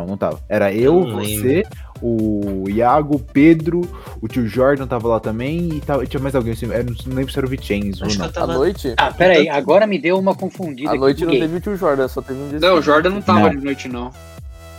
não 0.06 0.18
tava. 0.18 0.42
Era 0.50 0.74
eu, 0.74 1.06
Não 1.06 1.20
você, 1.20 1.64
o 2.02 2.66
Iago, 2.70 3.16
o 3.16 3.20
Pedro, 3.20 3.82
o 4.22 4.28
tio 4.28 4.48
Jordan 4.48 4.86
tava 4.88 5.08
lá 5.08 5.20
também 5.20 5.70
e 5.74 5.82
tava, 5.82 6.06
tinha 6.06 6.22
mais 6.22 6.36
alguém. 6.36 6.54
assim, 6.54 6.66
eu 6.68 6.84
não 7.08 7.16
lembro 7.16 7.32
se 7.32 7.38
era 7.38 7.46
o 7.46 7.50
Vicenzo 7.50 8.06
Acho 8.06 8.20
não. 8.20 8.26
À 8.26 8.30
tava. 8.30 8.54
noite? 8.54 8.94
Ah, 8.98 9.12
peraí, 9.12 9.48
agora 9.50 9.86
me 9.88 9.98
deu 10.00 10.18
uma 10.20 10.36
confundida. 10.36 10.90
À 10.90 10.94
aqui 10.94 11.00
noite 11.00 11.26
não 11.26 11.32
teve 11.34 11.58
o 11.58 11.60
tio 11.62 11.76
Jordan, 11.78 12.08
só 12.08 12.22
teve 12.22 12.40
um 12.40 12.50
dia. 12.50 12.60
Não, 12.60 12.76
o 12.78 12.82
Jordan 12.82 13.10
não 13.10 13.22
tava 13.22 13.40
Não. 13.42 13.50
de 13.50 13.58
noite, 13.66 13.88
não. 13.88 14.12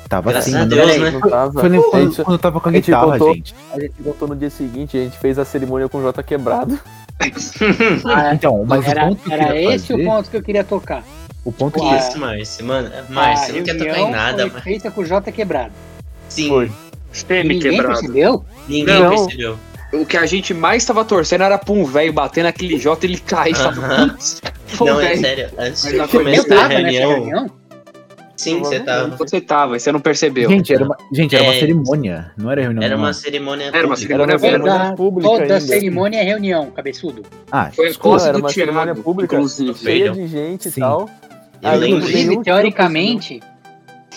Tava 0.09 0.31
Graças 0.33 0.55
assim, 0.55 0.57
a 0.57 0.61
mano. 0.67 0.75
Deus, 0.75 0.99
né? 1.01 1.11
Não 1.11 1.21
tava. 1.21 1.53
Foi 1.53 1.61
a, 1.77 1.83
quando, 1.83 2.05
gente, 2.07 2.17
quando 2.25 2.33
eu 2.33 2.39
tava 2.39 2.61
com 2.61 2.69
a 2.69 2.73
a 2.73 2.75
gente 2.75 2.85
guitarra, 2.87 3.07
voltou- 3.07 3.35
gente. 3.35 3.55
a 3.75 3.81
gente 3.81 3.95
voltou 4.01 4.29
no 4.29 4.37
dia 4.37 4.49
seguinte, 4.49 4.97
a 4.97 5.01
gente 5.05 5.19
fez 5.19 5.39
a 5.39 5.45
cerimônia 5.45 5.87
com 5.89 5.99
o 5.99 6.03
Jota 6.03 6.23
quebrado. 6.23 6.79
Ah, 8.05 8.33
Então, 8.33 8.65
mas 8.65 8.87
era 8.87 9.05
o 9.05 9.09
ponto 9.09 9.23
que 9.23 9.29
eu 9.29 9.33
era 9.35 9.47
queria 9.53 9.75
esse 9.75 9.87
fazer, 9.89 10.03
o 10.03 10.07
ponto 10.07 10.31
que 10.31 10.37
eu 10.37 10.43
queria 10.43 10.65
tocar. 10.65 11.03
o 11.45 11.53
ponto 11.53 11.83
Ah, 11.83 11.89
que 11.89 11.97
Isso, 12.09 12.19
Márcio. 12.19 12.65
Mano, 12.65 12.91
A 12.97 13.13
Márcio, 13.13 13.57
não 13.57 13.63
quer 13.65 13.77
tocar 13.77 13.99
em 13.99 14.11
nada, 14.11 14.43
foi 14.45 14.51
mas. 14.55 14.63
feita 14.63 14.91
com 14.91 15.01
o 15.01 15.05
Jota 15.05 15.33
quebrado. 15.33 15.73
Sim, 16.29 16.49
Foi. 16.49 16.71
E 17.13 17.43
ninguém 17.45 17.83
percebeu? 17.83 18.45
ninguém 18.69 19.01
Não. 19.01 19.11
percebeu. 19.11 19.59
O 19.93 20.05
que 20.05 20.17
a 20.19 20.27
gente 20.27 20.53
mais 20.53 20.85
tava 20.85 21.03
torcendo 21.05 21.45
era 21.45 21.57
pra 21.57 21.73
um 21.73 21.85
velho 21.85 22.13
bater 22.13 22.43
naquele 22.45 22.77
e 22.77 23.07
ele 23.07 23.19
cair. 23.19 23.55
Putz, 23.57 24.41
pô, 24.77 24.85
Não, 24.85 25.01
é 25.01 25.09
velho. 25.09 25.21
sério. 25.21 25.49
Antes 25.59 25.85
Mas 25.85 25.93
de 25.95 26.09
começar 26.19 26.65
a 26.65 26.67
reunião. 26.69 27.11
reunião. 27.11 27.51
Sim, 28.37 28.61
você 28.61 28.79
tava. 28.81 29.17
Você 29.17 29.41
tava, 29.41 29.77
e 29.77 29.81
você 29.81 29.91
não 29.91 29.99
percebeu. 29.99 30.49
Gente, 30.49 30.73
era 30.73 30.85
uma, 30.85 30.97
gente, 31.13 31.35
era 31.35 31.43
uma 31.45 31.55
É. 31.55 31.59
cerimônia, 31.59 32.31
não 32.37 32.51
era 32.53 32.61
reunião. 32.63 32.83
Era 32.85 32.97
uma 32.97 33.13
cerimônia. 33.13 33.65
Era 33.65 33.87
uma 33.87 33.97
pública. 33.97 33.97
cerimônia 33.97 34.33
Era 34.35 34.37
uma 34.37 34.39
pública. 34.39 34.59
cerimônia 34.63 34.85
Toda, 34.85 34.97
pública 34.97 35.29
toda 35.29 35.43
ainda. 35.43 35.61
cerimônia 35.61 36.19
é 36.19 36.23
reunião, 36.23 36.71
cabeçudo. 36.71 37.23
Ah, 37.51 37.71
Foi 37.75 37.89
a 37.89 37.95
coisa 37.95 38.29
era 38.29 38.39
uma 38.39 38.49
cerimônia 38.51 38.95
pública, 38.95 39.35
inclusive. 39.37 39.75
cheia 39.75 40.13
de 40.13 40.27
gente 40.29 40.69
e 40.69 40.73
tal. 40.73 41.11
Eu 41.61 41.69
Aí, 41.71 41.79
lembro 41.79 41.81
nenhum 41.81 41.97
Inclusive, 42.07 42.35
tio 42.35 42.43
teoricamente, 42.45 43.41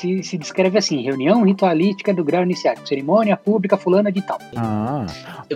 se, 0.02 0.24
se 0.24 0.38
descreve 0.38 0.78
assim: 0.78 1.02
reunião 1.02 1.44
ritualística 1.44 2.14
do 2.14 2.24
grau 2.24 2.44
iniciático, 2.44 2.88
cerimônia 2.88 3.38
pública 3.38 3.78
fulana 3.78 4.12
de 4.12 4.22
tal. 4.22 4.40
Ah, 4.56 5.06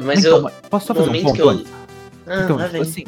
Mas 0.04 0.20
então, 0.20 0.38
eu. 0.48 0.52
posso 0.70 0.88
só 0.88 0.94
No 0.94 1.06
fazer 1.06 1.18
um 1.18 1.24
ponto 1.24 1.36
que 1.36 1.42
eu. 1.42 1.50
antes? 1.50 1.72
Ah, 2.28 2.42
Então, 2.44 2.58
tipo 2.58 2.82
assim, 2.82 3.04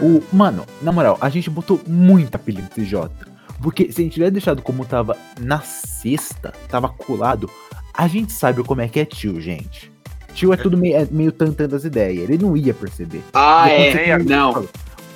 o, 0.00 0.22
mano, 0.32 0.64
na 0.82 0.92
moral, 0.92 1.16
a 1.20 1.28
gente 1.28 1.48
botou 1.50 1.80
muito 1.86 2.34
apelido 2.34 2.68
de 2.74 2.84
Jota. 2.84 3.28
Porque 3.62 3.92
se 3.92 4.00
a 4.00 4.04
gente 4.04 4.14
tivesse 4.14 4.32
deixado 4.32 4.62
como 4.62 4.84
tava 4.86 5.16
na 5.38 5.60
sexta, 5.60 6.52
tava 6.68 6.88
colado, 6.88 7.50
a 7.92 8.08
gente 8.08 8.32
sabe 8.32 8.62
como 8.64 8.80
é 8.80 8.88
que 8.88 8.98
é 9.00 9.04
tio, 9.04 9.38
gente. 9.40 9.92
Tio 10.32 10.52
é 10.52 10.56
tudo 10.56 10.78
meio, 10.78 10.96
é 10.96 11.06
meio 11.10 11.30
tantã 11.32 11.68
das 11.68 11.84
ideias, 11.84 12.22
ele 12.30 12.38
não 12.42 12.56
ia 12.56 12.72
perceber. 12.72 13.22
Ah, 13.34 13.68
é. 13.68 14.18
Não, 14.18 14.52
falou. 14.52 14.68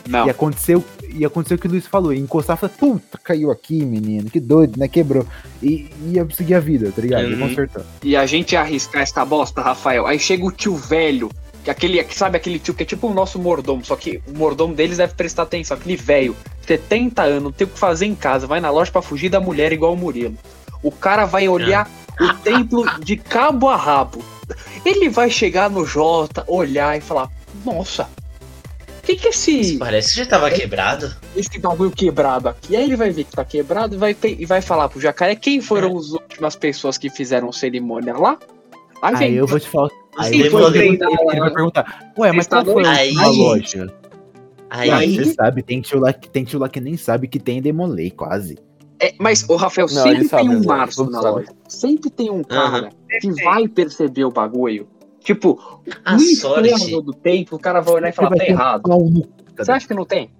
Não. 0.06 0.26
E 0.26 0.30
aconteceu, 0.30 0.84
e 1.08 1.24
aconteceu 1.24 1.56
o 1.56 1.60
que 1.60 1.66
o 1.66 1.70
Luiz 1.70 1.86
falou, 1.86 2.12
encostar 2.12 2.56
e 2.56 2.60
falar, 2.60 2.72
puta, 2.72 3.18
caiu 3.22 3.50
aqui, 3.50 3.84
menino, 3.84 4.30
que 4.30 4.40
doido, 4.40 4.78
né? 4.78 4.88
Quebrou. 4.88 5.26
E 5.62 5.88
ia 6.06 6.26
seguir 6.30 6.54
a 6.54 6.60
vida, 6.60 6.92
tá 6.94 7.00
ligado? 7.00 7.26
Uhum. 7.26 7.66
E 8.02 8.16
a 8.16 8.26
gente 8.26 8.52
ia 8.52 8.60
arriscar 8.60 9.02
essa 9.02 9.24
bosta, 9.24 9.62
Rafael. 9.62 10.06
Aí 10.06 10.18
chega 10.18 10.44
o 10.44 10.52
tio 10.52 10.76
velho, 10.76 11.30
que 11.62 11.70
aquele, 11.70 12.02
que 12.04 12.16
sabe 12.16 12.36
aquele 12.36 12.58
tio 12.58 12.74
que 12.74 12.82
é 12.82 12.86
tipo 12.86 13.08
o 13.08 13.14
nosso 13.14 13.38
mordomo, 13.38 13.84
só 13.84 13.96
que 13.96 14.20
o 14.26 14.36
mordomo 14.36 14.74
deles 14.74 14.98
deve 14.98 15.14
prestar 15.14 15.44
atenção, 15.44 15.76
aquele 15.76 15.96
velho, 15.96 16.36
70 16.66 17.22
anos, 17.22 17.42
não 17.42 17.52
tem 17.52 17.66
o 17.66 17.70
que 17.70 17.78
fazer 17.78 18.06
em 18.06 18.14
casa, 18.14 18.46
vai 18.46 18.60
na 18.60 18.70
loja 18.70 18.92
pra 18.92 19.02
fugir 19.02 19.28
da 19.28 19.40
mulher 19.40 19.72
igual 19.72 19.94
o 19.94 19.96
Murilo. 19.96 20.36
O 20.82 20.90
cara 20.90 21.24
vai 21.24 21.48
olhar 21.48 21.90
o 22.20 22.34
templo 22.42 22.84
de 23.00 23.16
cabo 23.16 23.68
a 23.68 23.76
rabo. 23.76 24.22
Ele 24.84 25.08
vai 25.08 25.30
chegar 25.30 25.70
no 25.70 25.86
Jota, 25.86 26.44
olhar 26.46 26.96
e 26.96 27.00
falar: 27.00 27.30
Nossa, 27.64 28.08
que, 29.04 29.16
que 29.16 29.26
é 29.26 29.30
esse, 29.30 29.78
Parece 29.78 30.10
que 30.14 30.20
já 30.20 30.26
tava 30.26 30.50
quebrado. 30.50 31.14
esse 31.36 31.58
bagulho 31.58 31.90
quebrado 31.90 32.48
aqui? 32.48 32.74
Aí 32.76 32.84
ele 32.84 32.96
vai 32.96 33.10
ver 33.10 33.24
que 33.24 33.32
tá 33.32 33.44
quebrado 33.44 33.94
e 33.94 33.98
vai, 33.98 34.16
e 34.22 34.44
vai 34.46 34.60
falar 34.62 34.88
pro 34.88 35.00
jacaré 35.00 35.34
quem 35.36 35.60
foram 35.60 35.96
as 35.96 36.10
últimas 36.10 36.56
pessoas 36.56 36.96
que 36.98 37.08
fizeram 37.10 37.52
cerimônia 37.52 38.14
lá. 38.16 38.38
Aí, 39.02 39.16
vem 39.16 39.28
Aí 39.28 39.34
eu 39.36 39.46
vou 39.46 39.60
te 39.60 39.68
falar. 39.68 39.90
Aí 40.16 40.40
eu 40.40 40.50
vou 40.50 40.70
demônios. 40.70 41.00
ele, 41.00 41.30
ele 41.30 41.40
vai 41.40 41.52
perguntar, 41.52 42.12
ué, 42.18 42.32
mas 42.32 42.46
qual 42.46 42.64
foi 42.64 42.84
a 42.86 42.90
Aí- 42.90 43.08
última 43.08 43.28
loja? 43.28 43.94
Aí, 44.70 44.90
Aí- 44.90 45.16
Você 45.16 45.34
sabe, 45.34 45.62
tem 45.62 45.80
tio, 45.80 46.00
lá, 46.00 46.12
que- 46.12 46.28
tem 46.28 46.42
tio 46.44 46.58
lá 46.58 46.68
que 46.68 46.80
nem 46.80 46.96
sabe 46.96 47.28
que 47.28 47.38
tem 47.38 47.60
Demolei, 47.62 48.10
quase. 48.10 48.58
É, 49.00 49.12
mas, 49.18 49.44
o 49.48 49.56
Rafael, 49.56 49.86
Não, 49.88 50.02
sempre 50.02 50.20
ele 50.20 50.28
sabe, 50.28 50.48
tem 50.48 50.56
um 50.56 50.64
Márcio 50.64 51.04
sabe, 51.04 51.12
na 51.12 51.20
loja. 51.20 51.48
Sempre 51.68 52.10
tem 52.10 52.30
um 52.30 52.42
cara 52.42 52.90
que 53.20 53.30
vai 53.44 53.68
perceber 53.68 54.24
o 54.24 54.30
bagulho. 54.30 54.88
Tipo, 55.24 55.82
a 56.04 56.12
no 56.12 56.20
sorte. 56.20 56.90
do 57.00 57.14
tempo, 57.14 57.56
o 57.56 57.58
cara 57.58 57.80
vai 57.80 57.94
olhar 57.94 58.10
e 58.10 58.12
falar, 58.12 58.36
tá 58.36 58.44
um 58.44 58.46
errado. 58.46 59.28
Você 59.56 59.72
acha 59.72 59.88
que 59.88 59.94
não 59.94 60.04
tem? 60.04 60.30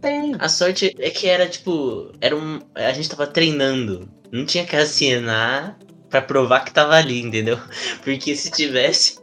Tem. 0.00 0.34
A 0.38 0.48
sorte 0.48 0.96
é 0.98 1.10
que 1.10 1.28
era 1.28 1.46
tipo. 1.46 2.10
Era 2.18 2.34
um. 2.34 2.60
A 2.74 2.92
gente 2.92 3.10
tava 3.10 3.26
treinando. 3.26 4.08
Não 4.32 4.46
tinha 4.46 4.64
que 4.64 4.74
assinar 4.74 5.78
pra 6.08 6.22
provar 6.22 6.64
que 6.64 6.72
tava 6.72 6.94
ali, 6.94 7.20
entendeu? 7.20 7.58
Porque 8.02 8.34
se 8.34 8.50
tivesse. 8.50 9.18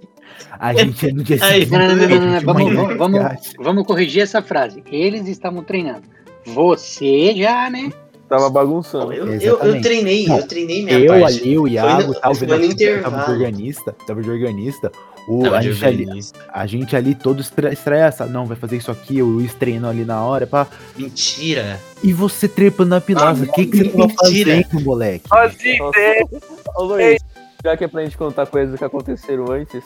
A 0.59 0.73
gente. 0.73 1.11
Não, 1.11 1.23
não, 1.23 1.25
não, 1.25 2.07
não, 2.07 2.19
não, 2.19 2.33
a 2.33 2.59
gente 2.59 2.95
vamos-. 2.95 3.53
Vamos 3.57 3.87
corrigir 3.87 4.21
essa 4.21 4.43
frase. 4.43 4.83
Eles 4.91 5.27
estavam 5.27 5.63
treinando. 5.63 6.03
Você 6.45 7.33
já, 7.35 7.67
né? 7.69 7.91
Tava 8.33 8.49
bagunçando. 8.49 9.13
Eu, 9.13 9.27
eu, 9.39 9.59
eu 9.59 9.81
treinei, 9.81 10.25
Não, 10.27 10.39
eu 10.39 10.47
treinei 10.47 10.83
minha 10.83 10.97
Eu 10.97 11.19
parte. 11.21 11.39
ali, 11.41 11.59
o 11.59 11.67
Iago, 11.67 12.07
no- 12.07 12.13
tava, 12.15 12.33
vendo- 12.33 12.49
no 12.49 12.55
tava 12.55 12.67
de 12.67 12.73
intervalo. 12.73 13.31
organista, 13.31 13.95
tava 14.07 14.21
de 14.23 14.29
organista. 14.31 14.91
O, 15.27 15.45
a, 15.53 15.59
de 15.61 15.71
gente 15.71 15.85
ali, 15.85 16.21
a 16.51 16.65
gente 16.65 16.95
ali 16.95 17.13
todo 17.15 17.39
estre- 17.41 17.71
estressa, 17.71 18.25
não, 18.25 18.47
vai 18.47 18.57
fazer 18.57 18.77
isso 18.77 18.89
aqui, 18.89 19.21
o 19.21 19.25
Luiz 19.27 19.53
treinou 19.53 19.91
ali 19.91 20.03
na 20.03 20.21
hora, 20.25 20.47
pá. 20.47 20.67
Mentira. 20.97 21.79
E 22.03 22.11
você 22.11 22.47
trepando 22.47 22.89
na 22.89 22.99
pilastra, 22.99 23.47
o 23.47 23.53
que, 23.53 23.67
que 23.67 23.83
você 23.83 23.97
mentira. 23.97 24.51
fazendo, 24.63 24.81
moleque? 24.83 25.25
Ô 26.75 26.83
Luiz, 26.83 27.21
já 27.63 27.77
que 27.77 27.83
é 27.83 27.87
pra 27.87 28.03
gente 28.03 28.17
contar 28.17 28.47
coisas 28.47 28.77
que 28.77 28.83
aconteceram 28.83 29.51
antes, 29.51 29.83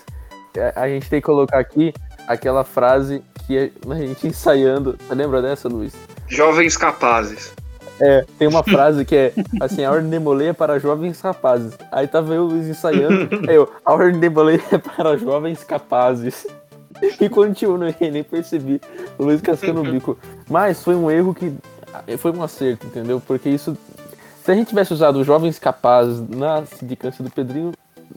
é, 0.55 0.71
a 0.75 0.87
gente 0.87 1.09
tem 1.09 1.19
que 1.19 1.25
colocar 1.25 1.59
aqui 1.59 1.93
aquela 2.27 2.63
frase 2.63 3.21
que 3.45 3.57
é- 3.57 3.71
a 3.89 3.95
gente 3.95 4.25
ensaiando. 4.27 4.97
Você 5.07 5.13
lembra 5.15 5.41
dessa, 5.41 5.67
Luiz? 5.67 5.93
Jovens 6.27 6.75
capazes. 6.77 7.53
É, 7.99 8.25
tem 8.37 8.47
uma 8.47 8.63
frase 8.63 9.03
que 9.03 9.15
é 9.15 9.33
assim, 9.59 9.83
a 9.83 9.91
ordem 9.91 10.09
de 10.09 10.19
Molay 10.19 10.49
é 10.49 10.53
para 10.53 10.79
jovens 10.79 11.19
rapazes. 11.21 11.73
Aí 11.91 12.07
tava 12.07 12.33
eu 12.33 12.43
o 12.43 12.47
Luiz 12.47 12.67
ensaiando, 12.67 13.29
aí 13.49 13.55
eu, 13.55 13.71
a 13.83 13.93
ordem 13.93 14.19
de 14.19 14.29
Molay 14.29 14.61
é 14.71 14.77
para 14.77 15.17
jovens 15.17 15.63
capazes. 15.63 16.45
E 17.19 17.29
continuo, 17.29 17.77
não 17.77 17.93
nem 17.99 18.23
percebi. 18.23 18.81
O 19.17 19.23
Luiz 19.23 19.41
cascando 19.41 19.81
o 19.81 19.83
bico. 19.83 20.17
Mas 20.49 20.83
foi 20.83 20.95
um 20.95 21.09
erro 21.09 21.33
que. 21.33 21.53
Foi 22.17 22.31
um 22.31 22.43
acerto, 22.43 22.87
entendeu? 22.87 23.21
Porque 23.25 23.49
isso. 23.49 23.77
Se 24.43 24.51
a 24.51 24.55
gente 24.55 24.69
tivesse 24.69 24.93
usado 24.93 25.23
jovens 25.23 25.59
capazes 25.59 26.27
na 26.29 26.65
sindicância 26.65 27.23
do 27.23 27.29
Pedrinho, 27.29 27.73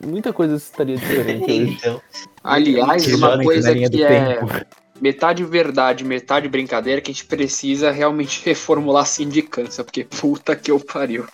muita 0.06 0.32
coisa 0.32 0.56
estaria 0.56 0.96
diferente. 0.96 1.50
Então. 1.80 2.00
Aliás, 2.42 3.06
uma 3.14 3.42
coisa 3.42 3.74
que 3.74 3.84
é 3.84 3.88
tempo. 3.88 4.46
Metade 5.00 5.42
verdade, 5.44 6.04
metade 6.04 6.48
brincadeira, 6.48 7.00
que 7.00 7.10
a 7.10 7.14
gente 7.14 7.24
precisa 7.26 7.90
realmente 7.90 8.42
reformular 8.46 9.02
a 9.02 9.06
sindicância, 9.06 9.82
porque 9.84 10.04
puta 10.04 10.54
que 10.56 10.70
eu 10.70 10.78
pariu. 10.80 11.26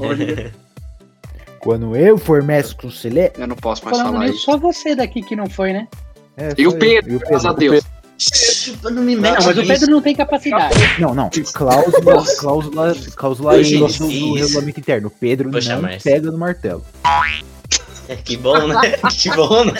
Olha, 0.00 0.52
Quando 1.60 1.96
eu 1.96 2.16
for 2.16 2.42
mestre 2.42 2.76
com 2.76 2.88
Celé. 2.90 3.32
eu 3.36 3.46
não 3.46 3.56
posso 3.56 3.84
mais 3.84 3.96
Falando 3.96 4.12
falar 4.14 4.26
nisso, 4.26 4.36
isso. 4.38 4.44
só 4.44 4.56
você 4.56 4.94
daqui 4.94 5.22
que 5.22 5.34
não 5.34 5.50
foi, 5.50 5.72
né? 5.72 5.88
É, 6.36 6.54
E 6.56 6.66
o 6.68 6.70
eu. 6.72 6.78
Pedro, 6.78 7.12
E 7.12 7.16
o 7.16 7.18
graças 7.18 7.44
a 7.46 7.54
Pedro. 7.54 7.70
Deus. 7.72 7.84
Chupa, 8.20 8.90
não 8.90 9.02
me 9.02 9.14
Não, 9.16 9.32
mas 9.32 9.58
o. 9.58 9.66
Pedro 9.66 9.90
não 9.90 10.00
tem 10.02 10.14
capacidade. 10.14 10.74
Não, 11.00 11.14
não. 11.14 11.30
Cláusula, 11.52 12.24
cláusula, 12.38 12.94
cláusula 13.16 13.52
Hoje 13.54 13.74
aí 13.74 13.80
no, 13.80 13.86
isso. 13.88 14.04
no 14.06 14.34
regulamento 14.34 14.80
interno. 14.80 15.08
O 15.08 15.10
Pedro 15.10 15.50
Poxa, 15.50 15.74
não 15.74 15.82
Márcio. 15.82 16.02
pega 16.02 16.30
no 16.30 16.38
martelo. 16.38 16.84
É, 18.08 18.16
que 18.16 18.36
bom, 18.38 18.66
né? 18.68 18.74
que 19.20 19.28
bom, 19.36 19.64
né? 19.66 19.74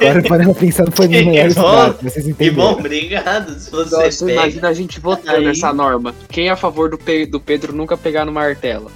Agora 0.00 0.22
parando 0.26 0.54
pensando 0.54 0.90
foi 0.92 1.06
bom. 1.22 1.34
casos, 1.54 2.02
vocês 2.02 2.36
Que 2.36 2.50
bom, 2.50 2.72
obrigado. 2.72 3.58
Se 3.58 3.70
você 3.70 3.96
Nossa, 3.96 4.24
pega. 4.24 4.32
imagina 4.40 4.68
a 4.68 4.72
gente 4.72 4.98
votando 5.00 5.36
Aí- 5.38 5.46
essa 5.48 5.72
norma. 5.72 6.14
Quem 6.30 6.48
é 6.48 6.50
a 6.52 6.56
favor 6.56 6.88
do, 6.88 6.96
Pe- 6.96 7.26
do 7.26 7.38
Pedro 7.38 7.74
nunca 7.74 7.96
pegar 7.96 8.24
no 8.24 8.32
martelo? 8.32 8.90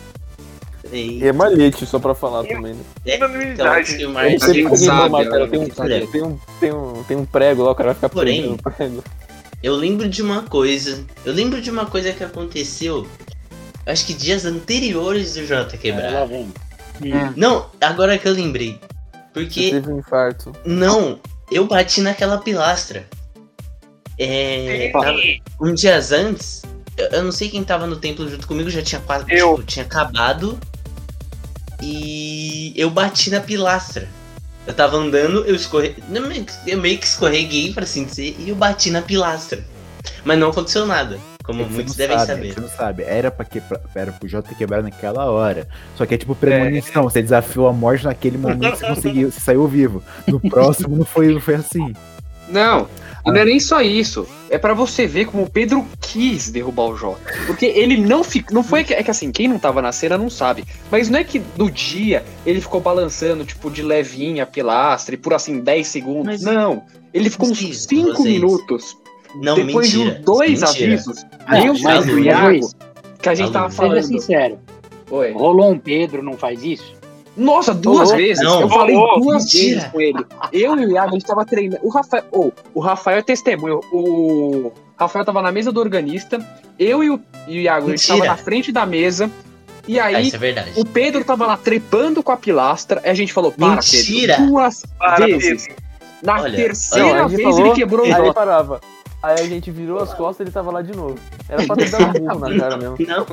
E 0.93 1.23
é 1.25 1.33
malhete, 1.33 1.87
só 1.87 1.99
pra 2.01 2.15
falar 2.17 2.43
também, 2.45 2.73
né? 2.75 2.81
é, 3.07 3.15
então, 3.17 3.29
se 4.49 4.65
o 4.65 4.77
sabe, 4.77 5.15
ó, 5.15 5.47
tem, 5.47 5.61
um, 5.61 5.69
tem, 5.69 6.23
um, 6.25 6.39
tem, 6.59 6.73
um, 6.73 7.05
tem 7.05 7.17
um 7.17 7.25
prego 7.25 7.63
lá, 7.63 7.71
o 7.71 7.75
cara 7.77 7.89
vai 7.91 7.95
ficar 7.95 8.09
Porém- 8.09 8.57
prego. 8.57 9.05
Eu 9.63 9.77
lembro 9.77 10.09
de 10.09 10.23
uma 10.23 10.43
coisa. 10.43 11.05
Eu 11.25 11.33
lembro 11.35 11.61
de 11.61 11.71
uma 11.71 11.85
coisa 11.87 12.13
que 12.13 12.25
aconteceu. 12.25 13.07
Acho 13.87 14.07
que 14.07 14.15
dias 14.15 14.45
anteriores 14.47 15.35
do 15.35 15.47
Jota 15.47 15.77
Lá 15.77 15.79
quebrar. 15.83 16.27
Vem. 17.01 17.33
Não, 17.37 17.67
agora 17.81 18.19
que 18.19 18.27
eu 18.29 18.33
lembrei. 18.33 18.79
Você 19.13 19.21
Porque. 19.33 19.71
teve 19.71 19.91
um 19.93 19.99
infarto. 19.99 20.53
Não, 20.65 21.21
eu 21.51 21.67
bati 21.67 22.01
naquela 22.01 22.39
pilastra. 22.39 23.07
É. 24.19 24.91
tava- 24.93 25.17
um 25.61 25.73
dias 25.75 26.13
antes. 26.13 26.63
Eu, 26.97 27.07
eu 27.09 27.25
não 27.25 27.33
sei 27.33 27.49
quem 27.49 27.65
tava 27.65 27.87
no 27.87 27.97
templo 27.97 28.29
junto 28.29 28.47
comigo, 28.47 28.69
já 28.69 28.83
tinha 28.83 29.01
quase. 29.01 29.25
Eu. 29.29 29.55
Tipo, 29.55 29.67
tinha 29.67 29.85
acabado. 29.85 30.59
e 31.83 32.73
eu 32.77 32.91
bati 32.91 33.31
na 33.31 33.41
pilastra. 33.41 34.07
Eu 34.67 34.75
tava 34.75 34.97
andando, 34.99 35.45
eu 35.47 35.55
escorreguei. 35.55 36.05
Eu 36.67 36.79
meio 36.79 36.99
que 36.99 37.07
escorreguei, 37.07 37.73
pra 37.73 37.85
assim 37.85 38.05
dizer, 38.05 38.37
e 38.39 38.51
eu 38.51 38.55
bati 38.55 38.91
na 38.91 39.01
pilastra. 39.01 39.65
Mas 40.25 40.39
não 40.39 40.51
aconteceu 40.51 40.87
nada, 40.87 41.19
como 41.51 41.63
É 41.63 41.65
que 41.65 41.71
você 41.71 41.75
muitos 41.77 41.97
não 41.97 42.07
devem 42.07 42.19
sabe, 42.19 42.31
é 42.33 42.35
saber. 42.37 42.55
Você 42.55 42.61
não 42.61 42.69
sabe. 42.69 43.03
Era 43.05 43.31
pra, 43.31 43.45
que, 43.45 43.63
era 43.95 44.13
pro 44.13 44.29
Jota 44.29 44.49
ter 44.49 44.55
quebrado 44.55 44.83
naquela 44.85 45.27
hora. 45.31 45.69
Só 45.97 46.07
que 46.07 46.15
é 46.15 46.19
tipo 46.19 46.35
premonição. 46.35 47.05
Você 47.05 47.23
desafiou 47.23 47.69
a 47.69 47.73
morte 47.73 48.05
naquele 48.05 48.39
momento 48.39 48.77
você 48.77 48.87
conseguiu, 48.87 49.31
você 49.31 49.41
saiu 49.41 49.67
vivo. 49.69 50.03
No 50.27 50.41
próximo 50.41 50.97
não 50.97 51.05
foi, 51.05 51.33
não 51.33 51.41
foi 51.41 51.55
assim. 51.57 51.95
Não, 52.49 52.89
e 53.25 53.31
não 53.31 53.37
é 53.37 53.45
nem 53.45 53.61
só 53.61 53.81
isso. 53.81 54.27
É 54.49 54.59
pra 54.59 54.75
você 54.75 55.07
ver 55.07 55.27
como 55.27 55.45
o 55.45 55.51
Pedro 55.51 55.87
quis 56.01 56.51
derrubar 56.51 56.87
o 56.87 56.97
Jota. 56.97 57.21
Porque 57.47 57.65
ele 57.67 57.97
não 57.97 58.25
ficou. 58.25 58.53
Não 58.55 58.65
foi 58.65 58.83
que. 58.83 58.93
É 58.93 59.03
que 59.05 59.11
assim, 59.11 59.31
quem 59.31 59.47
não 59.47 59.59
tava 59.59 59.81
na 59.81 59.93
cena 59.93 60.19
não 60.19 60.29
sabe. 60.29 60.65
Mas 60.91 61.09
não 61.09 61.21
é 61.21 61.23
que 61.25 61.41
no 61.57 61.71
dia 61.71 62.25
ele 62.45 62.61
ficou 62.61 62.81
balançando, 62.81 63.45
tipo, 63.45 63.71
de 63.71 63.83
levinha 63.83 64.43
a 64.43 64.47
pilastra 64.47 65.15
e 65.15 65.19
por 65.19 65.33
assim 65.33 65.61
10 65.61 65.87
segundos. 65.87 66.27
Mas- 66.27 66.43
não. 66.43 66.83
Ele 67.15 67.29
ficou 67.31 67.49
uns 67.51 67.59
Vocês- 67.59 67.83
5 67.89 68.13
vocês- 68.17 68.35
minutos. 68.35 68.97
Não, 69.35 69.55
depois 69.55 69.93
mentira. 69.95 70.15
de 70.17 70.23
dois 70.23 70.61
mentira. 70.63 70.93
avisos. 70.93 71.25
Não, 71.49 71.59
eu 71.59 71.73
mas, 71.75 71.83
mais 71.83 72.09
o 72.09 72.19
Iago, 72.19 72.47
Luiz, 72.49 72.77
que 73.21 73.29
a 73.29 73.35
gente 73.35 73.45
Alô, 73.47 73.53
tava 73.53 73.71
Seja 73.71 73.83
falando. 73.83 74.03
sincero. 74.03 74.59
Oi. 75.11 75.33
Rolou 75.33 75.71
um 75.73 75.79
Pedro, 75.79 76.23
não 76.23 76.35
faz 76.37 76.63
isso? 76.63 76.95
Nossa, 77.37 77.73
duas 77.73 78.11
Ô, 78.11 78.17
vezes. 78.17 78.43
não. 78.45 78.61
eu 78.63 78.69
falei 78.69 78.97
Ô, 78.97 79.19
duas 79.21 79.45
mentira. 79.45 79.75
vezes 79.77 79.89
com 79.91 80.01
ele. 80.01 80.27
Eu 80.53 80.79
e 80.79 80.87
o 80.87 80.91
Iago, 80.93 81.09
a 81.11 81.13
gente 81.13 81.25
tava 81.27 81.45
treinando. 81.45 81.81
O 81.85 81.89
Rafael, 81.89 82.25
ô, 82.33 82.53
o 82.75 82.81
Rafael 82.81 83.19
é 83.19 83.23
testemunho. 83.23 83.81
O 83.93 84.73
Rafael 84.97 85.25
tava 85.25 85.41
na 85.41 85.51
mesa 85.53 85.71
do 85.73 85.81
organista. 85.81 86.45
Eu 86.79 87.03
e 87.05 87.11
o, 87.11 87.21
e 87.47 87.59
o 87.59 87.61
Iago, 87.63 87.87
a 87.87 87.91
gente 87.91 88.01
Mentira. 88.09 88.19
tava 88.27 88.31
na 88.31 88.37
frente 88.37 88.73
da 88.73 88.85
mesa. 88.85 89.31
E 89.89 89.99
Ah, 89.99 90.07
aí, 90.07 90.27
isso 90.27 90.37
é 90.37 90.39
verdade. 90.39 90.73
o 90.77 90.85
Pedro 90.85 91.25
tava 91.25 91.47
lá 91.47 91.57
trepando 91.57 92.23
com 92.23 92.31
a 92.33 92.37
pilastra. 92.37 93.01
E 93.05 93.09
a 93.09 93.15
gente 93.15 93.33
falou: 93.33 93.51
Para, 93.53 93.77
Mentira. 93.77 94.35
Pedro. 94.37 94.51
Duas 94.51 94.85
Para, 94.99 95.27
vezes. 95.27 95.69
Na 96.23 96.41
Olha, 96.43 96.55
terceira 96.57 97.25
olha, 97.25 97.29
vez 97.29 97.43
falou, 97.43 97.67
ele 97.67 97.75
quebrou 97.75 98.07
o 98.07 98.15
Aí 98.15 98.35
parava. 98.35 98.81
Aí 99.23 99.35
a 99.35 99.47
gente 99.49 99.71
virou 99.71 99.99
as 100.03 100.15
costas 100.15 100.41
e 100.41 100.49
ele 100.49 100.51
tava 100.51 100.71
lá 100.71 100.81
de 100.83 100.93
novo. 100.97 101.19
Era 101.49 101.67
pra 101.67 101.77
ter 101.77 101.91
dado 101.91 102.19
um 102.19 102.27
burro 102.27 102.39
na 102.49 102.57
cara 102.59 102.77
mesmo. 102.77 102.97
Não. 103.07 103.27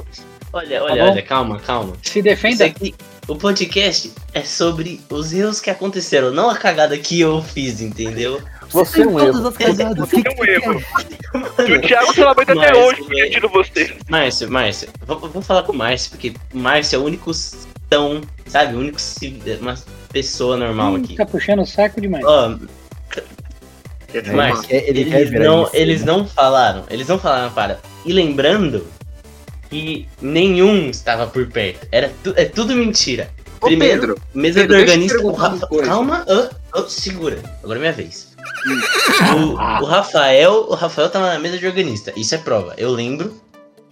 Olha, 0.54 0.80
Tá 0.80 0.86
olha, 0.86 1.04
bom? 1.06 1.12
olha, 1.12 1.22
calma, 1.22 1.60
calma. 1.60 1.94
Se 2.04 2.22
defenda. 2.22 2.66
aqui, 2.66 2.94
o 3.28 3.36
podcast 3.36 4.12
é 4.34 4.42
sobre 4.44 5.00
os 5.10 5.34
erros 5.34 5.60
que 5.62 5.70
aconteceram, 5.70 6.32
não 6.32 6.50
a 6.50 6.58
cagada 6.58 6.98
que 6.98 7.20
eu 7.20 7.42
fiz, 7.42 7.82
entendeu? 7.82 8.42
Você 8.70 9.02
é 9.02 9.08
um 9.08 9.14
Todas 9.18 9.36
erro. 9.38 9.48
as 9.48 9.58
cagadas. 9.58 10.04
O 10.04 10.08
que 10.22 10.28
É 10.28 10.32
um 10.32 10.46
erro. 10.46 10.84
E 11.68 11.72
o 11.74 11.82
Thiago 11.82 12.14
se 12.14 12.22
lamenta 12.24 12.52
até 12.54 12.76
hoje 12.76 12.98
por 13.02 13.10
velho. 13.10 13.24
ter 13.24 13.30
tido 13.30 13.50
você. 13.50 13.98
Márcio, 14.10 14.52
Márcio, 14.52 14.90
vou, 15.06 15.20
vou 15.20 15.42
falar 15.42 15.64
com 15.64 15.72
o 15.72 15.76
Márcio, 15.76 16.12
porque 16.12 16.34
o 16.54 16.58
Márcio 16.58 16.98
é 16.98 17.00
o 17.00 17.04
único 17.06 17.32
tão, 17.90 18.22
sabe, 18.46 18.76
o 18.76 18.80
único 18.80 18.98
uma 19.62 19.76
pessoa 20.12 20.58
normal 20.58 20.94
Hum, 20.94 20.96
aqui. 20.98 21.16
Tá 21.16 21.26
puxando 21.26 21.62
o 21.62 21.66
saco 21.66 22.02
demais. 22.02 22.26
Ó, 22.26 22.58
Márcio, 24.34 24.68
quer- 24.68 24.88
ele 24.88 25.06
quer 25.06 25.20
eles, 25.22 25.30
virar 25.30 25.46
não, 25.46 25.70
eles 25.74 26.02
né? 26.02 26.06
não 26.12 26.28
falaram, 26.28 26.84
eles 26.90 27.08
não 27.08 27.20
falaram 27.20 27.52
para. 27.52 27.80
E 28.06 28.14
lembrando 28.14 28.86
que 29.70 30.08
nenhum 30.22 30.90
estava 30.90 31.28
por 31.28 31.46
perto. 31.48 31.88
Era 31.92 32.12
tu- 32.24 32.34
é 32.36 32.46
tudo 32.46 32.74
mentira. 32.76 33.30
Ô, 33.60 33.68
Primeiro, 33.68 34.00
Pedro, 34.02 34.22
mesa 34.34 34.60
Pedro, 34.62 34.76
do 34.76 34.80
organista. 34.82 35.20
O 35.26 35.32
Rafa, 35.32 35.68
calma, 35.84 36.26
ah, 36.30 36.50
ah, 36.74 36.86
segura. 36.88 37.40
Agora 37.64 37.80
é 37.80 37.82
minha 37.82 37.92
vez. 37.94 38.36
O, 39.36 39.54
o 39.84 39.86
Rafael, 39.86 40.68
o 40.70 40.76
Rafael 40.76 41.10
tava 41.10 41.34
na 41.34 41.40
mesa 41.40 41.58
de 41.58 41.66
organista. 41.66 42.14
Isso 42.16 42.36
é 42.36 42.38
prova. 42.38 42.74
Eu 42.78 42.92
lembro. 42.92 43.42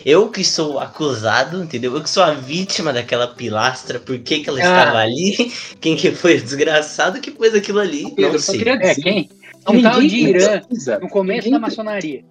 Eu 0.06 0.30
que 0.30 0.44
sou 0.44 0.80
acusado, 0.80 1.64
entendeu? 1.64 1.96
Eu 1.96 2.02
que 2.04 2.10
sou 2.12 2.22
a 2.22 2.30
vítima 2.32 2.94
daquela 2.94 3.26
pilastra. 3.28 3.98
Por 4.00 4.20
que, 4.20 4.42
que 4.42 4.50
ela 4.50 4.60
Ah. 4.60 4.62
estava 4.62 4.98
ali? 5.00 5.52
Quem 5.82 5.96
que 5.96 6.12
foi 6.12 6.36
o 6.38 6.42
desgraçado 6.42 7.20
que 7.20 7.32
pôs 7.32 7.56
aquilo 7.56 7.80
ali? 7.80 8.12
Pedro, 8.16 8.34
não 8.34 8.40
só 8.40 8.52
sei. 8.52 8.62
É, 8.70 8.78
dizer. 8.78 9.02
quem? 9.02 9.30
Um 9.68 9.82
tal 9.82 10.02
de 10.02 10.16
Irã, 10.16 10.62
precisa. 10.62 11.00
no 11.00 11.10
começo 11.10 11.50
da 11.50 11.60
maçonaria. 11.60 12.24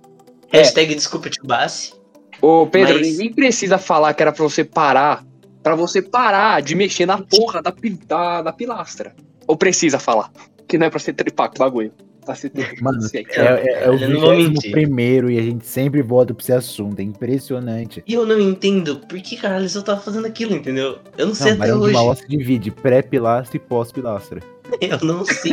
Hashtag 0.53 0.94
desculpa 0.94 1.29
Bassi. 1.44 1.92
Ô, 2.40 2.66
Pedro, 2.66 2.94
Mas- 2.94 3.09
ninguém 3.09 3.33
precisa 3.33 3.79
falar 3.79 4.14
que 4.14 4.23
era 4.23 4.33
pra 4.33 4.42
você 4.42 4.64
parar. 4.64 5.25
Pra 5.62 5.75
você 5.75 6.03
parar 6.03 6.61
de 6.61 6.75
mexer 6.75 7.07
na 7.07 7.18
porra 7.18 7.62
da, 7.62 7.73
da, 8.07 8.42
da 8.42 8.53
pilastra. 8.53 9.14
Ou 9.47 9.57
precisa 9.57 9.99
falar? 9.99 10.31
Que 10.68 10.77
não 10.77 10.87
é 10.87 10.90
pra 10.90 10.99
você 10.99 11.12
trepar 11.12 11.49
com 11.49 11.57
o 11.57 11.59
bagulho. 11.59 11.92
Pra 12.25 12.35
ter. 12.35 12.81
Mano. 12.81 13.01
É, 13.12 13.18
é, 13.18 13.85
é 13.85 13.90
o 13.90 13.94
Eu 13.94 14.09
não 14.11 14.20
vou 14.20 14.31
21 14.37 14.49
mentir. 14.53 14.70
primeiro 14.73 15.31
e 15.31 15.38
a 15.38 15.42
gente 15.42 15.66
sempre 15.66 16.01
volta 16.03 16.33
pra 16.33 16.42
esse 16.42 16.53
assunto. 16.53 16.99
É 17.01 17.03
impressionante. 17.03 18.03
E 18.07 18.14
eu 18.14 18.25
não 18.27 18.40
entendo 18.40 18.97
por 19.09 19.20
que 19.20 19.37
caralho 19.37 19.68
eu 19.73 19.83
tava 19.83 20.01
fazendo 20.01 20.27
aquilo, 20.27 20.55
entendeu? 20.55 20.99
Eu 21.18 21.27
não 21.29 21.35
sei 21.35 21.53
Não, 21.53 21.53
até 21.53 21.59
Barão 21.66 21.79
de 21.81 21.85
hoje. 21.85 21.94
Mauá 21.94 22.14
se 22.16 22.27
divide 22.29 22.70
pré-pilastra 22.70 23.57
e 23.57 23.61
pós-pilastra. 23.61 24.40
Eu 24.81 24.99
não 25.03 25.25
sei. 25.27 25.53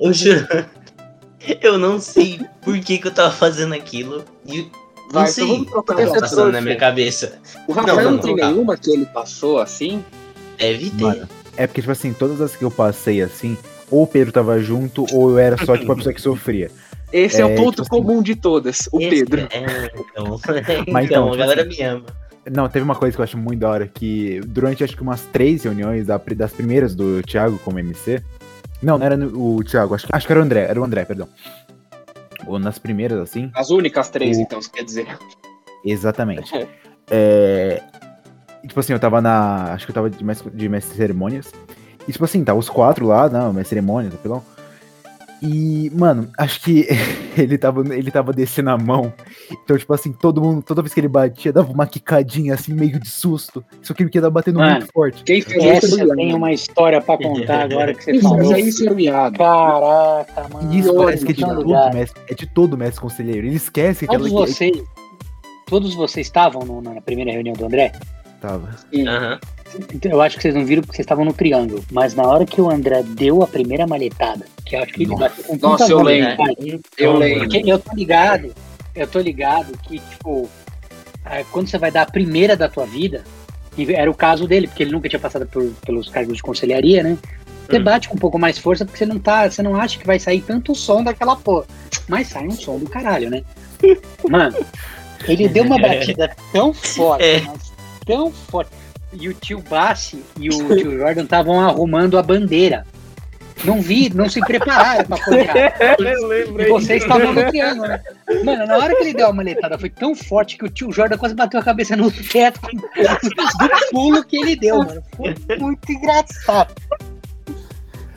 eu 0.00 0.12
juro. 0.14 0.46
Eu 1.60 1.78
não 1.78 2.00
sei 2.00 2.40
por 2.62 2.78
que, 2.80 2.98
que 2.98 3.06
eu 3.08 3.12
tava 3.14 3.30
fazendo 3.32 3.74
aquilo. 3.74 4.24
E 4.46 4.62
não 5.12 5.22
Vai, 5.22 5.26
sei 5.28 5.44
então 5.44 5.54
o 5.54 5.56
vamos 5.56 5.66
que 5.66 5.72
trocar 5.72 5.94
tava 5.96 6.08
essa 6.10 6.20
passando 6.20 6.52
na 6.52 6.60
minha 6.60 6.76
cabeça. 6.76 7.38
O 7.66 7.72
Rafael 7.72 7.96
Não, 7.96 8.02
não, 8.02 8.10
vamos 8.10 8.24
tem 8.26 8.34
trocar. 8.36 8.52
nenhuma 8.52 8.76
que 8.76 8.90
ele 8.90 9.06
passou 9.06 9.58
assim? 9.58 10.04
Deve 10.58 10.90
ter. 10.90 11.02
Mano, 11.02 11.28
é 11.56 11.66
porque, 11.66 11.80
tipo 11.80 11.92
assim, 11.92 12.12
todas 12.12 12.40
as 12.40 12.54
que 12.54 12.62
eu 12.64 12.70
passei 12.70 13.20
assim, 13.22 13.56
ou 13.90 14.02
o 14.02 14.06
Pedro 14.06 14.32
tava 14.32 14.60
junto, 14.60 15.04
ou 15.12 15.30
eu 15.30 15.38
era 15.38 15.56
só, 15.64 15.76
tipo, 15.76 15.90
a 15.92 15.96
pessoa 15.96 16.14
que 16.14 16.20
sofria. 16.20 16.70
Esse 17.12 17.40
é, 17.40 17.44
o 17.44 17.48
É, 17.48 17.56
ponto 17.56 17.82
tipo 17.82 17.96
assim- 17.96 18.04
comum 18.06 18.22
de 18.22 18.36
todas, 18.36 18.88
o 18.92 18.98
Pedro. 18.98 19.40
É, 19.50 19.90
então. 19.98 20.38
Mas 20.92 21.06
então, 21.06 21.26
então, 21.26 21.28
a 21.28 21.30
tipo 21.32 21.36
galera 21.38 21.62
assim, 21.62 21.70
me 21.78 21.82
ama. 21.82 22.04
Não, 22.50 22.68
teve 22.68 22.84
uma 22.84 22.94
coisa 22.94 23.14
que 23.14 23.20
eu 23.20 23.24
acho 23.24 23.36
muito 23.36 23.58
da 23.60 23.68
hora, 23.68 23.86
que 23.92 24.40
durante 24.46 24.82
acho 24.84 24.96
que 24.96 25.02
umas 25.02 25.22
três 25.32 25.64
reuniões, 25.64 26.06
da- 26.06 26.20
das 26.36 26.52
primeiras 26.52 26.94
do 26.94 27.20
Thiago 27.22 27.58
como 27.64 27.78
MC. 27.80 28.22
Não, 28.82 28.96
não 28.98 29.04
era 29.06 29.16
o 29.16 29.62
Thiago, 29.62 29.94
acho, 29.94 30.06
que- 30.06 30.16
acho 30.16 30.26
que 30.26 30.32
era 30.32 30.40
o 30.40 30.44
André, 30.44 30.60
era 30.68 30.80
o 30.80 30.84
André, 30.84 31.04
perdão. 31.04 31.28
Ou 32.46 32.58
nas 32.58 32.78
primeiras, 32.78 33.18
assim. 33.18 33.50
As 33.54 33.70
únicas 33.70 34.08
três, 34.08 34.38
O- 34.38 34.40
então, 34.40 34.60
você 34.62 34.70
quer 34.70 34.84
dizer. 34.84 35.06
Exatamente. 35.84 36.50
É, 37.12 37.82
tipo 38.68 38.78
assim, 38.78 38.92
eu 38.92 39.00
tava 39.00 39.20
na. 39.20 39.72
Acho 39.72 39.84
que 39.84 39.90
eu 39.90 39.94
tava 39.94 40.08
de 40.08 40.22
mestre, 40.22 40.48
de 40.48 40.68
mestre 40.68 40.96
cerimônias. 40.96 41.52
E 42.06 42.12
tipo 42.12 42.24
assim, 42.24 42.44
tá 42.44 42.54
os 42.54 42.68
quatro 42.70 43.04
lá, 43.04 43.28
não, 43.28 43.46
mestre 43.52 43.62
de 43.64 43.68
cerimônias, 43.70 44.14
pilão. 44.14 44.44
E, 45.42 45.90
mano, 45.94 46.28
acho 46.36 46.60
que 46.60 46.86
ele 47.36 47.56
tava, 47.56 47.80
ele 47.94 48.10
tava 48.10 48.32
descendo 48.32 48.70
a 48.70 48.76
mão. 48.76 49.12
Então, 49.50 49.76
tipo 49.78 49.92
assim, 49.94 50.12
todo 50.12 50.40
mundo, 50.42 50.62
toda 50.62 50.82
vez 50.82 50.92
que 50.92 51.00
ele 51.00 51.08
batia, 51.08 51.52
dava 51.52 51.72
uma 51.72 51.86
quicadinha 51.86 52.52
assim, 52.54 52.74
meio 52.74 53.00
de 53.00 53.08
susto. 53.08 53.64
Só 53.82 53.94
que 53.94 54.02
ele 54.02 54.10
queria 54.10 54.28
batendo 54.28 54.58
Mano, 54.58 54.72
muito 54.80 54.92
forte. 54.92 55.24
Quem 55.24 55.40
fazia 55.40 55.72
Essa 55.72 55.86
isso 55.86 56.14
tem 56.14 56.34
uma 56.34 56.52
história 56.52 57.00
pra 57.00 57.16
contar 57.16 57.62
agora 57.62 57.94
que 57.94 58.04
você 58.04 58.12
Quem 58.12 58.20
falou. 58.20 58.56
isso 58.58 58.84
era 58.84 58.94
o 58.94 59.00
Iago. 59.00 59.38
Caraca, 59.38 60.48
mano. 60.52 60.72
E 60.74 60.78
isso 60.78 60.94
parece 60.94 61.24
que 61.24 61.32
é 61.32 61.34
de 61.34 61.42
então, 61.42 61.54
todo 61.56 61.66
lugar. 61.66 61.94
mestre, 61.94 62.22
é 62.28 62.34
de 62.34 62.46
todo 62.46 62.76
mestre 62.76 63.00
conselheiro. 63.00 63.46
Ele 63.46 63.56
esquece 63.56 64.06
que 64.06 64.12
Todos 64.12 64.26
aquela 64.26 64.46
vocês, 64.46 64.82
todos 65.66 65.94
vocês 65.94 66.26
estavam 66.26 66.64
no- 66.66 66.82
na 66.82 67.00
primeira 67.00 67.30
reunião 67.32 67.54
do 67.54 67.64
André? 67.64 67.92
tava. 68.42 68.70
Aham. 68.94 69.38
Então, 69.40 69.50
Eu 70.02 70.20
acho 70.20 70.36
que 70.36 70.42
vocês 70.42 70.54
não 70.54 70.64
viram 70.64 70.82
porque 70.82 70.96
vocês 70.96 71.04
estavam 71.04 71.24
no 71.24 71.32
triângulo. 71.32 71.84
Mas 71.92 72.14
na 72.14 72.22
hora 72.24 72.44
que 72.46 72.60
o 72.60 72.70
André 72.70 73.02
deu 73.02 73.42
a 73.42 73.46
primeira 73.46 73.86
malhetada, 73.86 74.44
que 74.64 74.76
eu 74.76 74.82
acho 74.82 74.92
que 74.92 75.02
ele 75.02 75.10
Nossa. 75.10 75.28
bateu 75.28 75.44
com 75.44 75.52
tanta 75.54 75.68
Nossa, 75.68 75.92
eu 75.92 75.98
vontade, 75.98 76.60
lembro. 76.60 76.80
Eu 76.98 77.16
lembro. 77.16 77.68
Eu 77.68 77.78
tô 77.78 77.94
ligado, 77.94 78.54
eu 78.94 79.06
tô 79.06 79.18
ligado 79.20 79.72
que, 79.82 79.98
tipo, 79.98 80.48
ah, 81.24 81.42
quando 81.50 81.68
você 81.68 81.78
vai 81.78 81.90
dar 81.90 82.02
a 82.02 82.06
primeira 82.10 82.56
da 82.56 82.68
tua 82.68 82.86
vida, 82.86 83.22
e 83.78 83.92
era 83.92 84.10
o 84.10 84.14
caso 84.14 84.46
dele, 84.48 84.66
porque 84.66 84.82
ele 84.82 84.92
nunca 84.92 85.08
tinha 85.08 85.20
passado 85.20 85.46
por- 85.46 85.72
pelos 85.86 86.08
cargos 86.08 86.36
de 86.36 86.42
conselharia, 86.42 87.02
né? 87.02 87.16
Você 87.68 87.78
Hum. 87.78 87.84
bate 87.84 88.08
com 88.08 88.16
um 88.16 88.18
pouco 88.18 88.36
mais 88.38 88.58
força 88.58 88.84
porque 88.84 88.98
você 88.98 89.06
não 89.06 89.18
tá, 89.20 89.48
você 89.48 89.62
não 89.62 89.76
acha 89.76 89.96
que 89.98 90.06
vai 90.06 90.18
sair 90.18 90.40
tanto 90.40 90.74
som 90.74 91.04
daquela 91.04 91.36
porra. 91.36 91.66
Mas 92.08 92.26
sai 92.26 92.46
um 92.48 92.50
som 92.50 92.78
do 92.78 92.88
caralho, 92.90 93.30
né? 93.30 93.42
Mano, 94.28 94.56
ele 95.28 95.48
deu 95.48 95.62
uma 95.64 95.78
batida 95.78 96.34
tão 96.52 96.74
forte, 96.74 97.24
É. 97.24 97.40
mas 97.42 97.72
tão 98.04 98.32
forte. 98.32 98.70
E 99.12 99.28
o 99.28 99.34
tio 99.34 99.60
Bassi 99.68 100.22
e 100.38 100.48
o 100.48 100.76
tio 100.76 100.98
Jordan 100.98 101.24
estavam 101.24 101.60
arrumando 101.60 102.16
a 102.18 102.22
bandeira. 102.22 102.86
Não 103.64 103.82
vi, 103.82 104.08
não 104.14 104.26
se 104.28 104.40
prepararam 104.40 105.04
pra. 105.04 105.18
Eu 105.98 106.60
E 106.60 106.68
vocês 106.70 107.02
estavam 107.02 107.34
no 107.34 107.44
triângulo, 107.50 107.88
né? 107.88 108.00
Mano, 108.42 108.66
na 108.66 108.78
hora 108.78 108.94
que 108.96 109.02
ele 109.02 109.12
deu 109.14 109.26
a 109.26 109.32
maletada, 109.34 109.78
foi 109.78 109.90
tão 109.90 110.14
forte 110.14 110.56
que 110.56 110.64
o 110.64 110.68
tio 110.70 110.90
Jordan 110.90 111.18
quase 111.18 111.34
bateu 111.34 111.60
a 111.60 111.62
cabeça 111.62 111.94
no 111.94 112.10
teto 112.10 112.58
do 112.62 113.90
pulo 113.90 114.24
que 114.24 114.38
ele 114.38 114.56
deu, 114.56 114.78
mano. 114.78 115.02
Foi 115.14 115.34
muito 115.58 115.92
engraçado. 115.92 116.74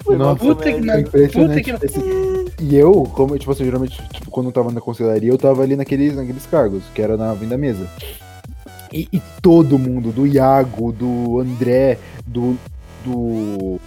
Nossa, 0.08 0.36
Puta 0.40 0.64
que 0.72 0.78
impressionante. 0.80 1.72
Puta 1.74 1.80
que- 1.80 1.86
Esse- 1.86 2.54
E 2.62 2.76
eu, 2.78 2.92
como, 3.14 3.38
tipo 3.38 3.52
assim, 3.52 3.66
geralmente, 3.66 4.02
tipo, 4.14 4.30
quando 4.32 4.48
eu 4.48 4.52
tava 4.54 4.72
na 4.72 4.80
conselharia, 4.82 5.30
eu 5.32 5.38
tava 5.38 5.64
ali 5.64 5.76
naqueles, 5.76 6.16
naqueles 6.16 6.46
cargos, 6.46 6.84
que 6.94 7.02
era 7.02 7.18
na 7.18 7.34
vinda 7.34 7.58
mesa. 7.58 7.86
E, 8.94 9.08
e 9.12 9.22
todo 9.42 9.80
mundo, 9.80 10.12
do 10.12 10.28
Iago, 10.28 10.92
do 10.92 11.40
André, 11.40 11.98
do. 12.28 12.56
do. 13.04 13.80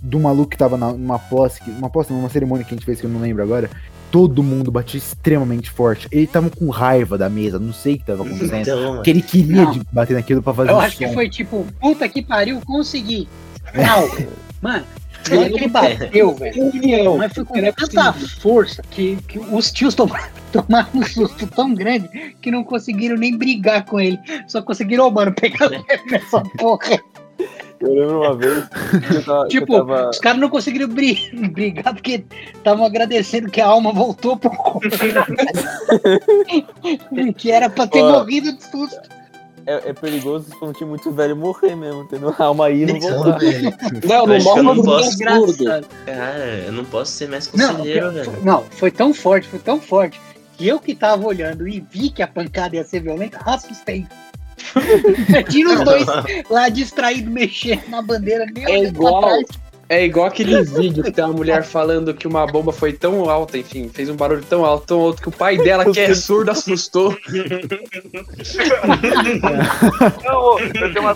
do 0.00 0.20
maluco 0.20 0.50
que 0.50 0.56
tava 0.58 0.76
na- 0.76 0.92
numa 0.92 1.18
posse, 1.18 1.60
uma 1.70 1.88
posse, 1.90 2.12
numa 2.12 2.28
cerimônia 2.28 2.64
que 2.64 2.74
a 2.74 2.76
gente 2.76 2.84
fez 2.86 3.00
que 3.00 3.06
eu 3.06 3.10
não 3.10 3.20
lembro 3.20 3.42
agora. 3.42 3.70
todo 4.08 4.40
mundo 4.42 4.70
batia 4.70 4.96
extremamente 4.98 5.68
forte. 5.68 6.06
Ele 6.12 6.26
tava 6.28 6.48
com 6.48 6.70
raiva 6.70 7.18
da 7.18 7.28
mesa, 7.28 7.58
não 7.58 7.72
sei 7.72 7.96
o 7.96 7.98
que 7.98 8.04
tava 8.06 8.24
acontecendo. 8.24 8.60
Então. 8.62 8.94
Porque 8.94 9.10
ele 9.10 9.20
queria 9.20 9.64
Não. 9.64 9.72
de- 9.72 9.82
bater 9.92 10.14
naquilo 10.14 10.40
pra 10.42 10.54
fazer 10.54 10.70
Eu 10.70 10.76
um 10.76 10.80
acho 10.80 10.96
que 10.96 11.08
foi 11.12 11.28
tipo, 11.28 11.66
puta 11.80 12.08
que 12.08 12.22
pariu, 12.22 12.60
consegui. 12.64 13.28
Não. 13.74 14.08
Mano, 14.62 14.84
na 15.30 15.40
hora 15.40 15.48
que 15.50 15.56
ele 15.56 15.68
bateu, 15.68 16.34
velho. 16.36 16.64
União. 16.74 17.16
Mas 17.18 17.32
foi 17.32 17.44
com 17.44 17.56
Era 17.56 17.72
tanta 17.72 18.12
força 18.12 18.82
que, 18.90 19.16
que 19.28 19.38
os 19.38 19.70
tios 19.72 19.94
tomaram, 19.94 20.28
tomaram 20.52 20.88
um 20.94 21.02
susto 21.04 21.46
tão 21.46 21.74
grande 21.74 22.08
que 22.40 22.50
não 22.50 22.62
conseguiram 22.64 23.16
nem 23.16 23.36
brigar 23.36 23.84
com 23.84 24.00
ele. 24.00 24.18
Só 24.48 24.62
conseguiram, 24.62 25.06
ô, 25.06 25.10
mano, 25.10 25.32
pegar 25.32 25.68
leve 25.70 25.84
nessa 26.10 26.40
porra. 26.58 26.98
Eu 27.78 27.92
lembro 27.92 28.20
uma 28.22 28.34
vez 28.34 28.64
que 28.64 29.14
eu 29.16 29.22
tava. 29.24 29.48
que 29.48 29.56
eu 29.58 29.60
Tipo, 29.60 29.76
tava- 29.76 30.08
os 30.08 30.18
caras 30.18 30.40
não 30.40 30.48
conseguiram 30.48 30.88
bri- 30.88 31.30
brigar 31.52 31.92
porque 31.92 32.24
estavam 32.54 32.86
agradecendo 32.86 33.50
que 33.50 33.60
a 33.60 33.66
alma 33.66 33.92
voltou 33.92 34.34
pro 34.38 34.48
corpo. 34.50 34.80
que 37.36 37.50
era 37.50 37.68
pra 37.68 37.86
ter 37.86 38.02
Ó. 38.02 38.12
morrido 38.12 38.52
de 38.56 38.62
susto. 38.64 38.98
É, 39.66 39.90
é 39.90 39.92
perigoso 39.92 40.46
se 40.50 40.58
for 40.58 40.68
um 40.68 40.72
time 40.72 40.90
muito 40.90 41.10
velho 41.10 41.36
morrer 41.36 41.74
mesmo, 41.74 42.02
entendeu? 42.02 42.34
A 42.38 42.44
alma 42.44 42.66
aí 42.66 42.86
não 42.86 43.00
voltar. 43.00 43.38
velho. 43.38 43.74
Não, 44.04 44.16
Eu 44.20 44.26
não 44.26 44.34
eu 44.36 44.42
morre 44.44 44.62
não 44.62 44.74
no 44.74 44.84
posso. 44.84 45.08
absurdo. 45.22 45.46
Desgraçado. 45.46 45.86
Cara, 46.06 46.44
eu 46.66 46.72
não 46.72 46.84
posso 46.84 47.12
ser 47.12 47.28
mais 47.28 47.52
Não, 47.52 47.68
conselheiro, 47.74 48.12
foi- 48.12 48.22
velho. 48.24 48.44
não, 48.44 48.62
foi 48.70 48.90
tão 48.90 49.12
forte, 49.12 49.48
foi 49.48 49.58
tão 49.58 49.80
forte 49.80 50.20
que 50.56 50.66
eu 50.66 50.78
que 50.80 50.94
tava 50.94 51.26
olhando 51.26 51.66
e 51.68 51.84
vi 51.90 52.08
que 52.10 52.22
a 52.22 52.26
pancada 52.28 52.76
ia 52.76 52.84
ser 52.84 53.00
violenta, 53.00 53.38
assustei. 53.44 54.06
Tira 55.48 55.74
os 55.74 55.84
dois 55.84 56.06
lá 56.50 56.68
distraídos 56.68 57.30
mexendo 57.32 57.88
na 57.88 58.02
bandeira, 58.02 58.46
nem 58.54 58.64
É 58.64 58.68
olhando 58.78 58.92
pra 58.94 59.08
igual. 59.08 59.20
trás. 59.22 59.46
É 59.88 60.04
igual 60.04 60.26
aquele 60.26 60.62
vídeo 60.64 61.02
que 61.04 61.12
tem 61.12 61.24
uma 61.24 61.32
mulher 61.32 61.62
falando 61.62 62.12
que 62.12 62.26
uma 62.26 62.44
bomba 62.46 62.72
foi 62.72 62.92
tão 62.92 63.30
alta, 63.30 63.56
enfim, 63.56 63.88
fez 63.88 64.08
um 64.08 64.16
barulho 64.16 64.42
tão 64.42 64.64
alto, 64.64 64.86
tão 64.86 65.00
alto, 65.00 65.22
que 65.22 65.28
o 65.28 65.32
pai 65.32 65.56
dela, 65.58 65.84
que 65.92 66.00
é 66.00 66.14
surdo, 66.14 66.50
assustou. 66.50 67.16
Não, 70.24 70.58
eu 70.58 70.92
tenho 70.92 71.00
uma. 71.00 71.10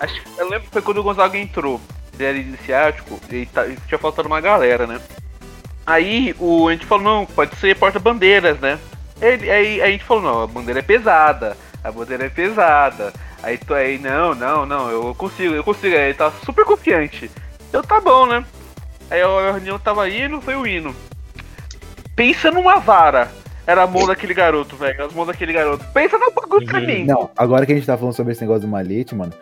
acho 0.00 0.22
que- 0.22 0.40
eu 0.40 0.48
lembro 0.48 0.66
que 0.66 0.72
foi 0.72 0.82
quando 0.82 0.98
o 0.98 1.02
Gonzaga 1.02 1.38
entrou. 1.38 1.80
Ele 2.14 2.24
era 2.24 2.38
iniciático 2.38 3.20
e 3.30 3.44
tá- 3.46 3.66
tinha 3.86 3.98
faltado 3.98 4.26
uma 4.28 4.40
galera, 4.40 4.86
né? 4.86 5.00
Aí 5.84 6.34
o, 6.38 6.68
a 6.68 6.72
gente 6.72 6.86
falou, 6.86 7.04
não, 7.04 7.26
pode 7.26 7.54
ser 7.56 7.76
porta-bandeiras, 7.76 8.58
né? 8.58 8.78
Ele, 9.20 9.50
aí 9.50 9.82
a 9.82 9.86
gente 9.88 10.02
falou, 10.04 10.22
não, 10.22 10.42
a 10.42 10.46
bandeira 10.46 10.80
é 10.80 10.82
pesada, 10.82 11.56
a 11.84 11.92
bandeira 11.92 12.26
é 12.26 12.28
pesada. 12.30 13.12
Aí 13.46 13.56
tu 13.58 13.72
aí, 13.74 13.96
não, 13.96 14.34
não, 14.34 14.66
não, 14.66 14.90
eu 14.90 15.14
consigo, 15.14 15.54
eu 15.54 15.62
consigo. 15.62 15.94
Aí 15.94 16.06
ele 16.06 16.14
tava 16.14 16.34
super 16.44 16.64
confiante. 16.64 17.30
Eu 17.72 17.80
tá 17.80 18.00
bom, 18.00 18.26
né? 18.26 18.44
Aí 19.08 19.22
a 19.22 19.52
reunião 19.52 19.78
tava 19.78 20.10
indo, 20.10 20.40
foi 20.40 20.56
o 20.56 20.66
hino. 20.66 20.92
Pensa 22.16 22.50
numa 22.50 22.78
vara. 22.80 23.30
Era 23.64 23.84
a 23.84 23.86
mão 23.86 24.04
daquele 24.04 24.34
garoto, 24.34 24.74
velho. 24.74 25.04
As 25.04 25.12
mãos 25.14 25.26
daquele 25.26 25.52
garoto. 25.52 25.84
Pensa 25.94 26.18
no 26.18 26.32
bagulho 26.32 26.66
pra 26.66 26.80
mim. 26.80 27.04
Não, 27.04 27.30
agora 27.36 27.64
que 27.64 27.70
a 27.72 27.74
gente 27.76 27.86
tá 27.86 27.96
falando 27.96 28.14
sobre 28.14 28.32
esse 28.32 28.40
negócio 28.40 28.62
do 28.62 28.68
malete, 28.68 29.14
mano, 29.14 29.32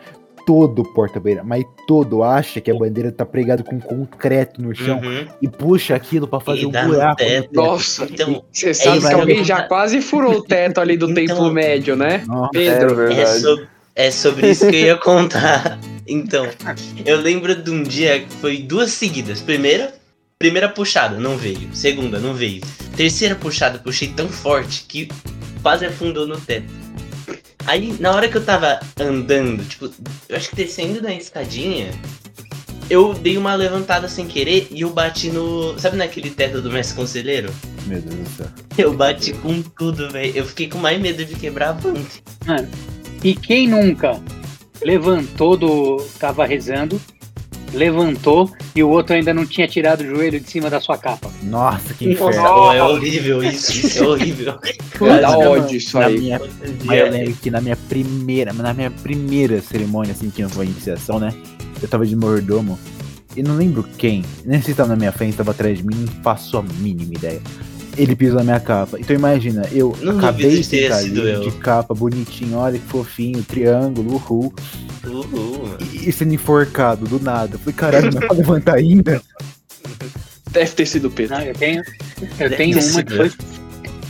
todo 0.45 0.83
porta-bandeira, 0.93 1.43
mas 1.43 1.63
todo 1.87 2.21
acha 2.23 2.61
que 2.61 2.69
a 2.69 2.75
bandeira 2.75 3.11
tá 3.11 3.25
pregada 3.25 3.63
com 3.63 3.79
concreto 3.79 4.61
no 4.61 4.75
chão 4.75 4.99
Uhum. 4.99 5.27
e 5.41 5.47
puxa 5.47 5.95
aquilo 5.95 6.27
pra 6.27 6.39
fazer 6.39 6.61
E 6.61 6.65
um 6.67 6.71
buraco. 6.71 7.15
teto. 7.17 7.49
Nossa, 7.53 8.05
Então, 8.05 8.43
você 8.51 8.71
sabe 8.71 8.97
isso 8.99 9.07
que 9.07 9.13
alguém 9.15 9.43
já 9.43 9.63
quase 9.63 9.99
furou 10.01 10.33
o 10.33 10.43
teto 10.43 10.79
ali 10.79 10.95
do 10.95 11.09
Então- 11.09 11.25
templo 11.25 11.51
médio, 11.51 11.95
né? 11.95 12.23
Nossa, 12.27 12.49
Pedro, 12.51 12.91
É 12.91 12.95
verdade. 13.07 13.19
É, 13.21 13.25
so- 13.25 13.67
é 13.95 14.11
sobre 14.11 14.51
isso 14.51 14.67
que 14.69 14.75
eu 14.75 14.85
ia 14.87 14.97
contar. 14.97 15.79
Então, 16.07 16.47
eu 17.03 17.19
lembro 17.19 17.55
de 17.55 17.71
um 17.71 17.81
dia 17.81 18.19
que 18.19 18.31
foi 18.35 18.59
duas 18.59 18.91
seguidas. 18.91 19.41
Primeira, 19.41 19.91
primeira 20.37 20.69
puxada, 20.69 21.19
não 21.19 21.35
veio. 21.35 21.67
Segunda, 21.73 22.19
não 22.19 22.31
veio. 22.31 22.61
Terceira 22.95 23.33
puxada, 23.33 23.79
puxei 23.79 24.09
tão 24.09 24.29
forte 24.29 24.85
que 24.87 25.09
quase 25.63 25.83
afundou 25.83 26.27
no 26.27 26.39
teto. 26.39 26.71
Aí, 27.65 27.95
na 27.99 28.11
hora 28.11 28.29
que 28.29 28.37
eu 28.37 28.45
tava 28.45 28.79
andando, 28.99 29.67
tipo, 29.67 29.91
eu 30.29 30.37
acho 30.37 30.51
que 30.51 30.57
descendo 30.57 31.01
da 31.01 31.11
escadinha, 31.11 31.89
eu 32.87 33.15
dei 33.15 33.35
uma 33.35 33.55
levantada 33.55 34.07
sem 34.07 34.27
querer 34.27 34.67
e 34.69 34.81
eu 34.81 34.91
bati 34.91 35.31
no. 35.31 35.75
Sabe 35.79 35.97
naquele 35.97 36.29
teto 36.29 36.61
do 36.61 36.69
mestre 36.71 36.95
conselheiro? 36.95 37.51
meu 37.87 38.01
Deus 38.01 38.15
do 38.15 38.29
céu. 38.29 38.47
Eu 38.77 38.93
bati 38.93 39.33
com 39.33 39.61
tudo, 39.61 40.09
velho. 40.11 40.33
Eu 40.35 40.45
fiquei 40.45 40.67
com 40.67 40.77
mais 40.77 40.99
medo 40.99 41.25
de 41.25 41.35
quebrar 41.35 41.69
a 41.69 41.73
banca. 41.73 42.11
Mano, 42.45 42.69
e 43.25 43.33
quem 43.33 43.67
nunca 43.67 44.21
levantou 44.83 45.57
do. 45.57 45.97
tava 46.19 46.45
rezando, 46.45 47.01
levantou 47.73 48.51
e 48.75 48.83
o 48.83 48.89
outro 48.89 49.15
ainda 49.15 49.33
não 49.33 49.47
tinha 49.47 49.67
tirado 49.67 50.01
o 50.01 50.05
joelho 50.05 50.39
de 50.39 50.47
cima 50.47 50.69
da 50.69 50.79
sua 50.79 50.95
capa? 50.95 51.31
Nossa, 51.41 51.91
que 51.95 52.09
Nossa, 52.09 52.29
inferno. 52.29 52.49
oh, 52.55 52.71
é 52.71 52.83
horrível 52.83 53.43
isso, 53.43 53.71
isso 53.71 54.03
é 54.03 54.07
horrível. 54.07 54.53
Dar 54.99 55.33
Puta, 55.33 55.49
ódio 55.49 55.75
isso 55.75 55.99
Na 55.99 56.05
aí. 56.05 56.19
minha, 56.19 56.39
mas 56.83 56.99
eu 56.99 57.09
lembro 57.09 57.33
que 57.41 57.49
na 57.49 57.59
minha 57.59 57.75
primeira, 57.75 58.53
na 58.53 58.73
minha 58.75 58.91
primeira 58.91 59.59
cerimônia, 59.59 60.11
assim, 60.11 60.29
que 60.29 60.43
não 60.43 60.49
foi 60.49 60.67
iniciação, 60.67 61.19
né? 61.19 61.33
Eu 61.81 61.87
tava 61.87 62.05
de 62.05 62.15
mordomo. 62.15 62.77
E 63.35 63.41
não 63.41 63.57
lembro 63.57 63.83
quem. 63.97 64.23
Nem 64.45 64.61
sei 64.61 64.73
se 64.73 64.77
tava 64.77 64.89
na 64.89 64.95
minha 64.95 65.11
frente, 65.11 65.35
tava 65.35 65.49
atrás 65.49 65.79
de 65.79 65.85
mim, 65.85 65.95
não 65.95 66.23
faço 66.23 66.57
a 66.57 66.61
mínima 66.61 67.15
ideia. 67.15 67.41
Ele 67.97 68.15
pisou 68.15 68.37
na 68.37 68.43
minha 68.43 68.59
capa. 68.59 68.99
Então 68.99 69.15
imagina, 69.15 69.67
eu 69.71 69.95
Não 70.01 70.17
acabei 70.17 70.61
de 70.61 70.63
ficar 70.63 70.95
sido 70.95 71.21
ali, 71.21 71.31
eu. 71.31 71.41
de 71.41 71.51
capa, 71.57 71.93
bonitinho, 71.93 72.57
olha 72.57 72.77
que 72.77 72.85
fofinho, 72.85 73.43
triângulo, 73.43 74.15
uhul. 74.15 74.53
Uhul. 75.05 75.77
E, 75.93 76.09
e 76.09 76.11
sendo 76.11 76.33
enforcado 76.33 77.05
do 77.05 77.19
nada. 77.19 77.55
Eu 77.55 77.59
Falei, 77.59 77.73
caralho, 77.73 78.11
não 78.11 78.21
é 78.21 78.27
pra 78.27 78.35
levantar 78.35 78.75
ainda? 78.75 79.21
Deve 80.51 80.71
ter 80.71 80.85
sido 80.85 81.07
o 81.07 81.11
Pedro. 81.11 81.37
Não, 81.37 81.43
eu 81.43 81.53
tenho, 81.53 81.83
eu 82.21 82.49
Deve 82.49 82.55
tenho 82.55 82.79
ter 82.79 82.91
uma 82.91 83.03
que 83.03 83.13
foi, 83.15 83.31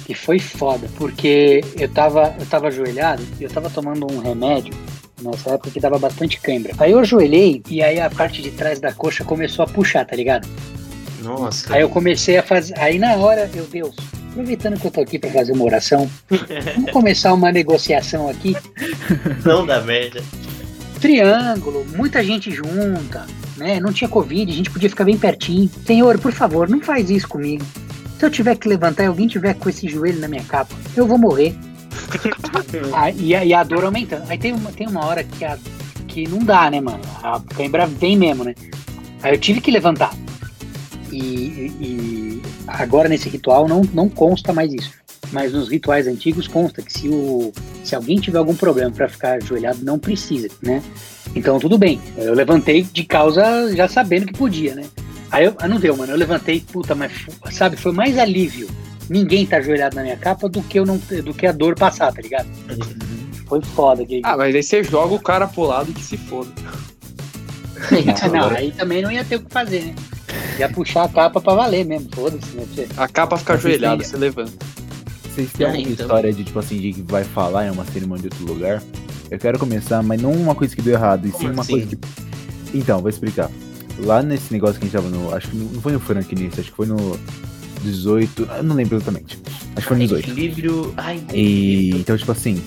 que 0.05 0.13
foi 0.13 0.39
foda, 0.39 0.87
porque 0.97 1.63
eu 1.77 1.89
tava, 1.89 2.35
eu 2.39 2.45
tava 2.45 2.67
ajoelhado 2.67 3.23
e 3.39 3.43
eu 3.43 3.49
tava 3.49 3.69
tomando 3.69 4.05
um 4.11 4.19
remédio 4.19 4.73
nessa 5.21 5.51
época 5.51 5.71
que 5.71 5.79
dava 5.79 5.97
bastante 5.97 6.39
cãibra. 6.39 6.73
Aí 6.77 6.91
eu 6.91 6.99
ajoelhei 6.99 7.61
e 7.69 7.81
aí 7.81 7.99
a 7.99 8.09
parte 8.09 8.41
de 8.41 8.51
trás 8.51 8.79
da 8.79 8.93
coxa 8.93 9.23
começou 9.23 9.63
a 9.63 9.67
puxar, 9.67 10.05
tá 10.05 10.15
ligado? 10.15 10.47
Nossa, 11.25 11.73
Aí 11.73 11.81
eu 11.81 11.89
comecei 11.89 12.37
a 12.37 12.43
fazer. 12.43 12.77
Aí 12.77 12.99
na 12.99 13.15
hora, 13.15 13.49
meu 13.51 13.65
Deus, 13.65 13.95
aproveitando 14.29 14.79
que 14.79 14.85
eu 14.85 14.91
tô 14.91 15.01
aqui 15.01 15.17
pra 15.17 15.31
fazer 15.31 15.53
uma 15.53 15.65
oração, 15.65 16.09
vamos 16.29 16.91
começar 16.91 17.33
uma 17.33 17.51
negociação 17.51 18.29
aqui. 18.29 18.55
não 19.43 19.65
dá 19.65 19.81
merda. 19.81 20.23
Triângulo, 21.01 21.83
muita 21.95 22.23
gente 22.23 22.51
junta, 22.51 23.25
né? 23.57 23.79
Não 23.79 23.91
tinha 23.91 24.07
Covid, 24.07 24.51
a 24.51 24.55
gente 24.55 24.69
podia 24.69 24.89
ficar 24.89 25.03
bem 25.03 25.17
pertinho. 25.17 25.69
Senhor, 25.85 26.19
por 26.19 26.31
favor, 26.31 26.69
não 26.69 26.79
faz 26.79 27.09
isso 27.09 27.27
comigo. 27.27 27.65
Se 28.19 28.25
eu 28.25 28.29
tiver 28.29 28.55
que 28.55 28.69
levantar 28.69 29.03
e 29.03 29.07
alguém 29.07 29.27
tiver 29.27 29.55
com 29.55 29.67
esse 29.67 29.87
joelho 29.87 30.19
na 30.19 30.27
minha 30.27 30.43
capa, 30.43 30.75
eu 30.95 31.07
vou 31.07 31.17
morrer. 31.17 31.55
Ah, 32.93 33.09
e, 33.09 33.33
a, 33.33 33.45
e 33.45 33.53
a 33.53 33.63
dor 33.63 33.85
aumentando. 33.85 34.29
Aí 34.29 34.37
tem 34.37 34.51
uma, 34.51 34.71
tem 34.71 34.87
uma 34.87 35.05
hora 35.05 35.23
que, 35.23 35.45
a, 35.45 35.57
que 36.07 36.27
não 36.27 36.39
dá, 36.39 36.69
né, 36.69 36.81
mano? 36.81 36.99
A 37.23 37.39
cãibra 37.55 37.85
vem 37.85 38.17
mesmo, 38.17 38.43
né? 38.43 38.53
Aí 39.23 39.33
eu 39.33 39.39
tive 39.39 39.61
que 39.61 39.71
levantar. 39.71 40.13
E, 41.15 41.71
e- 41.79 42.41
agora 42.67 43.07
nesse 43.07 43.29
ritual 43.29 43.67
não, 43.67 43.81
não 43.93 44.09
consta 44.09 44.51
mais 44.51 44.73
isso. 44.73 44.91
Mas 45.31 45.53
nos 45.53 45.69
rituais 45.69 46.07
antigos 46.07 46.47
consta 46.47 46.81
que 46.81 46.91
se, 46.91 47.07
o, 47.07 47.51
se 47.83 47.95
alguém 47.95 48.17
tiver 48.17 48.37
algum 48.37 48.55
problema 48.55 48.91
para 48.91 49.09
ficar 49.09 49.33
ajoelhado, 49.35 49.83
não 49.83 49.97
precisa, 49.97 50.47
né? 50.61 50.83
Então 51.35 51.59
tudo 51.59 51.77
bem. 51.77 51.99
Eu 52.17 52.33
levantei 52.33 52.83
de 52.83 53.03
causa 53.03 53.75
já 53.75 53.87
sabendo 53.87 54.27
que 54.27 54.33
podia, 54.33 54.75
né? 54.75 54.85
Aí 55.31 55.45
eu, 55.45 55.55
ah, 55.57 55.67
não 55.67 55.79
deu, 55.79 55.95
mano. 55.97 56.11
Eu 56.13 56.17
levantei, 56.17 56.59
puta, 56.61 56.93
mas 56.93 57.11
sabe, 57.51 57.75
foi 57.75 57.91
mais 57.91 58.17
alívio. 58.17 58.69
Ninguém 59.09 59.45
tá 59.45 59.57
ajoelhado 59.57 59.95
na 59.95 60.03
minha 60.03 60.17
capa 60.17 60.47
do 60.47 60.61
que 60.61 60.79
eu 60.79 60.85
não 60.85 60.97
do 60.97 61.33
que 61.33 61.47
a 61.47 61.51
dor 61.51 61.75
passar, 61.75 62.13
tá 62.13 62.21
ligado? 62.21 62.47
Foi 63.47 63.61
foda, 63.61 64.05
que 64.05 64.21
Ah, 64.23 64.37
mas 64.37 64.55
aí 64.55 64.63
você 64.63 64.83
joga 64.83 65.13
o 65.13 65.19
cara 65.19 65.47
pro 65.47 65.63
lado 65.63 65.91
e 65.91 65.93
que 65.93 66.03
se 66.03 66.17
foda. 66.17 66.51
Não, 68.31 68.47
aí 68.49 68.71
também 68.71 69.01
não 69.03 69.11
ia 69.11 69.23
ter 69.23 69.35
o 69.35 69.43
que 69.43 69.51
fazer, 69.51 69.83
né? 69.83 69.95
Ia 70.59 70.69
puxar 70.69 71.03
a 71.03 71.09
capa 71.09 71.41
pra 71.41 71.53
valer 71.53 71.85
mesmo, 71.85 72.07
foda-se, 72.13 72.55
né? 72.55 72.63
Porque- 72.67 72.87
A 72.97 73.07
capa 73.07 73.37
fica 73.37 73.53
ajoelhada, 73.53 74.03
você 74.03 74.15
levanta. 74.17 74.51
Vocês 75.33 75.51
têm 75.51 75.65
Ah, 75.65 75.69
alguma 75.71 75.89
então. 75.91 76.05
história 76.05 76.33
de, 76.33 76.43
tipo 76.43 76.59
assim, 76.59 76.79
de 76.79 76.93
que 76.93 77.01
vai 77.01 77.23
falar 77.23 77.67
em 77.67 77.71
uma 77.71 77.83
cerimônia 77.85 78.29
de 78.29 78.35
outro 78.37 78.53
lugar? 78.53 78.81
Eu 79.29 79.37
quero 79.39 79.59
começar, 79.59 80.01
mas 80.03 80.21
não 80.21 80.31
uma 80.31 80.55
coisa 80.55 80.75
que 80.75 80.81
deu 80.81 80.93
errado, 80.93 81.27
e 81.27 81.31
sim 81.31 81.49
uma 81.49 81.61
assim? 81.61 81.73
coisa 81.73 81.87
que. 81.87 81.97
Então, 82.77 82.99
vou 83.01 83.09
explicar. 83.09 83.49
Lá 83.99 84.21
nesse 84.21 84.51
negócio 84.53 84.75
que 84.79 84.85
a 84.85 84.89
gente 84.89 84.93
tava 84.95 85.09
no. 85.09 85.33
Acho 85.35 85.49
que 85.49 85.57
não 85.57 85.81
foi 85.81 85.91
no 85.93 85.99
Frank 85.99 86.33
nisso, 86.35 86.59
acho 86.61 86.69
que 86.69 86.75
foi 86.77 86.85
no 86.85 87.19
18. 87.83 88.43
Eu 88.57 88.63
não 88.63 88.75
lembro 88.75 88.95
exatamente. 88.97 89.37
Acho 89.75 89.81
que 89.81 89.81
foi 89.83 89.97
no 89.97 90.03
18. 90.03 90.29
Equilíbrio. 90.31 90.93
Ai, 90.97 91.21
E 91.33 91.89
então, 91.95 92.15
tipo 92.17 92.31
assim. 92.31 92.61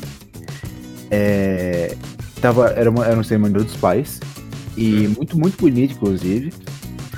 É. 1.10 1.94
Tava, 2.40 2.68
era, 2.68 2.90
uma, 2.90 3.04
era 3.04 3.18
um 3.18 3.24
cerimônia 3.24 3.62
dos 3.62 3.74
pais. 3.76 4.20
E 4.76 5.08
muito, 5.16 5.38
muito 5.38 5.56
bonito, 5.58 5.92
inclusive. 5.94 6.52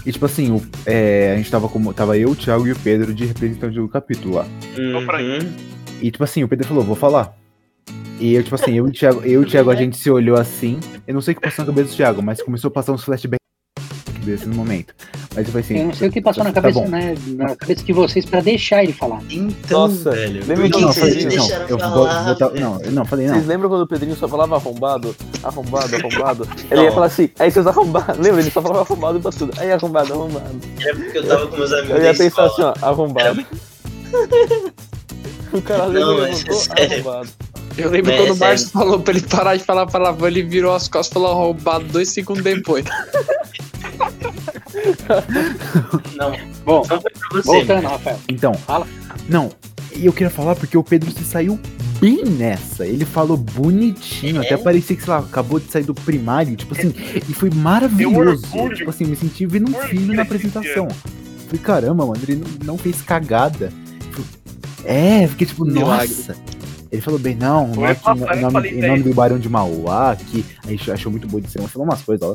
E 0.04 0.12
tipo 0.12 0.24
assim, 0.24 0.50
o, 0.50 0.62
é, 0.86 1.32
a 1.32 1.36
gente 1.36 1.50
tava 1.50 1.68
como. 1.68 1.92
Tava 1.92 2.16
eu, 2.16 2.30
o 2.30 2.36
Thiago 2.36 2.66
e 2.66 2.72
o 2.72 2.76
Pedro 2.76 3.12
de 3.12 3.26
representante 3.26 3.74
do 3.74 3.88
capítulo 3.88 4.36
lá. 4.36 4.46
Uhum. 4.78 5.52
E 6.00 6.10
tipo 6.10 6.24
assim, 6.24 6.42
o 6.42 6.48
Pedro 6.48 6.66
falou, 6.66 6.84
vou 6.84 6.96
falar. 6.96 7.36
E 8.18 8.34
eu, 8.34 8.42
tipo 8.42 8.54
assim, 8.54 8.72
eu 8.74 8.86
e 8.86 8.90
o 8.90 8.92
Thiago, 8.92 9.20
eu 9.20 9.42
e 9.42 9.44
o 9.44 9.46
Thiago, 9.46 9.70
a 9.70 9.74
gente 9.74 9.96
se 9.96 10.10
olhou 10.10 10.38
assim. 10.38 10.78
Eu 11.06 11.14
não 11.14 11.20
sei 11.20 11.32
o 11.32 11.36
que 11.36 11.42
passou 11.42 11.64
na 11.64 11.72
cabeça 11.72 11.90
do 11.90 11.96
Thiago, 11.96 12.22
mas 12.22 12.42
começou 12.42 12.68
a 12.68 12.70
passar 12.70 12.92
uns 12.92 13.02
flashbacks 13.02 13.39
na 14.26 14.46
no 14.46 14.54
momento. 14.54 14.94
Mas 15.34 15.46
tipo 15.46 15.58
assim. 15.58 15.78
Eu 15.78 15.84
não 15.86 15.94
sei 15.94 16.08
o 16.08 16.12
que 16.12 16.20
passou 16.20 16.42
na 16.44 16.52
tá 16.52 16.60
cabeça, 16.60 16.80
bom. 16.80 16.88
né, 16.88 17.14
na 17.36 17.54
cabeça 17.56 17.84
de 17.84 17.92
vocês 17.92 18.24
pra 18.24 18.40
deixar 18.40 18.82
ele 18.84 18.92
falar. 18.92 19.20
Então, 19.30 19.88
Nossa, 19.88 20.10
velho. 20.10 20.44
lembra 20.46 20.68
que 20.70 20.80
não, 20.80 20.92
que 20.92 21.00
vocês 21.00 21.24
não, 21.24 21.30
deixaram 21.30 21.66
eu 21.68 21.78
vou 21.78 21.88
falar? 21.90 22.24
botar. 22.24 22.48
velho? 22.48 22.60
Não, 22.60 22.80
eu 22.82 22.92
não, 22.92 23.04
falei 23.04 23.26
Vocês 23.28 23.40
não. 23.42 23.48
lembram 23.48 23.68
quando 23.70 23.82
o 23.82 23.86
Pedrinho 23.86 24.16
só 24.16 24.28
falava 24.28 24.56
arrombado? 24.56 25.14
Arrombado, 25.42 25.96
arrombado? 25.96 26.48
Ele 26.70 26.82
ia 26.82 26.92
falar 26.92 27.06
assim, 27.06 27.30
aí 27.38 27.50
seus 27.50 27.66
arrombados. 27.66 28.18
Lembra? 28.18 28.40
Ele 28.40 28.50
só 28.50 28.60
falava 28.62 28.80
arrombado 28.82 29.20
pra 29.20 29.30
tudo. 29.32 29.52
Aí 29.58 29.70
arrombado, 29.72 30.12
arrombado. 30.12 30.60
Era 30.80 30.94
porque 30.96 31.18
eu 31.18 31.26
tava 31.26 31.46
com 31.46 31.56
meus 31.56 31.72
amigos 31.72 31.90
Eu 31.96 32.02
ia 32.02 32.14
pensar 32.14 32.46
escola. 32.46 32.72
assim, 32.72 32.82
ó, 32.82 32.86
arrombado. 32.88 33.44
o 35.52 35.62
cara 35.62 35.86
Não, 35.88 35.92
lembra 36.14 36.28
mas 36.28 36.44
é 36.44 36.44
levantou, 36.50 36.56
sério. 36.56 36.94
arrombado. 36.94 37.28
Eu 37.78 37.88
lembro 37.90 38.10
É, 38.12 38.16
quando 38.16 38.30
o. 38.32 38.36
Márcio 38.36 38.68
falou 38.70 39.00
pra 39.00 39.14
ele 39.14 39.22
parar 39.26 39.56
de 39.56 39.62
falar 39.64 39.86
palavrão, 39.86 40.26
ele 40.28 40.42
virou 40.42 40.74
as 40.74 40.88
costas 40.88 41.10
e 41.10 41.14
falou 41.14 41.34
roubado 41.34 41.84
dois 41.86 42.08
segundos 42.10 42.42
depois. 42.42 42.84
Não, 46.16 46.32
Bom, 46.64 46.82
não 46.88 47.00
foi 47.00 47.00
pra 47.00 47.10
você. 47.32 47.42
voltando, 47.42 47.82
mano. 47.82 47.88
Rafael. 47.88 48.18
Então. 48.28 48.54
Fala. 48.54 48.86
Não, 49.28 49.50
e 49.94 50.06
eu 50.06 50.12
queria 50.12 50.30
falar 50.30 50.54
porque 50.56 50.76
o 50.76 50.82
Pedro 50.84 51.10
se 51.10 51.24
saiu 51.24 51.58
bem 52.00 52.24
nessa. 52.24 52.86
Ele 52.86 53.04
falou 53.04 53.36
bonitinho, 53.36 54.42
É? 54.42 54.46
até 54.46 54.56
parecia 54.56 54.96
que, 54.96 55.02
sei 55.02 55.12
lá, 55.12 55.18
acabou 55.20 55.58
de 55.60 55.70
sair 55.70 55.84
do 55.84 55.94
primário. 55.94 56.56
Tipo 56.56 56.74
assim, 56.74 56.92
e 57.28 57.32
foi 57.34 57.50
maravilhoso. 57.50 58.46
Tipo 58.74 58.90
assim, 58.90 59.04
me 59.04 59.16
senti 59.16 59.46
vendo 59.46 59.70
um 59.70 59.74
filho 59.82 60.14
na 60.14 60.22
apresentação. 60.22 60.88
Falei, 61.46 61.60
caramba, 61.62 62.06
mano, 62.06 62.20
ele 62.26 62.36
não, 62.36 62.74
não 62.74 62.78
fez 62.78 63.02
cagada. 63.02 63.72
Tipo, 64.00 64.22
É, 64.84 65.26
fiquei 65.28 65.46
tipo, 65.46 65.64
Milagre. 65.64 66.08
nossa. 66.08 66.36
Ele 66.92 67.00
falou 67.02 67.20
bem, 67.20 67.36
não, 67.36 67.70
Oi, 67.70 67.76
não 67.76 67.86
é 67.86 68.36
em 68.36 68.40
nome, 68.40 68.68
em 68.68 68.80
nome 68.88 69.02
do 69.04 69.14
Barão 69.14 69.38
de 69.38 69.48
Mauá, 69.48 70.16
que 70.16 70.44
a 70.66 70.70
gente 70.70 70.90
achou 70.90 71.10
muito 71.12 71.28
boa 71.28 71.40
de 71.40 71.48
ser, 71.48 71.60
falou 71.68 71.86
umas 71.86 72.02
coisas 72.02 72.28
lá. 72.28 72.34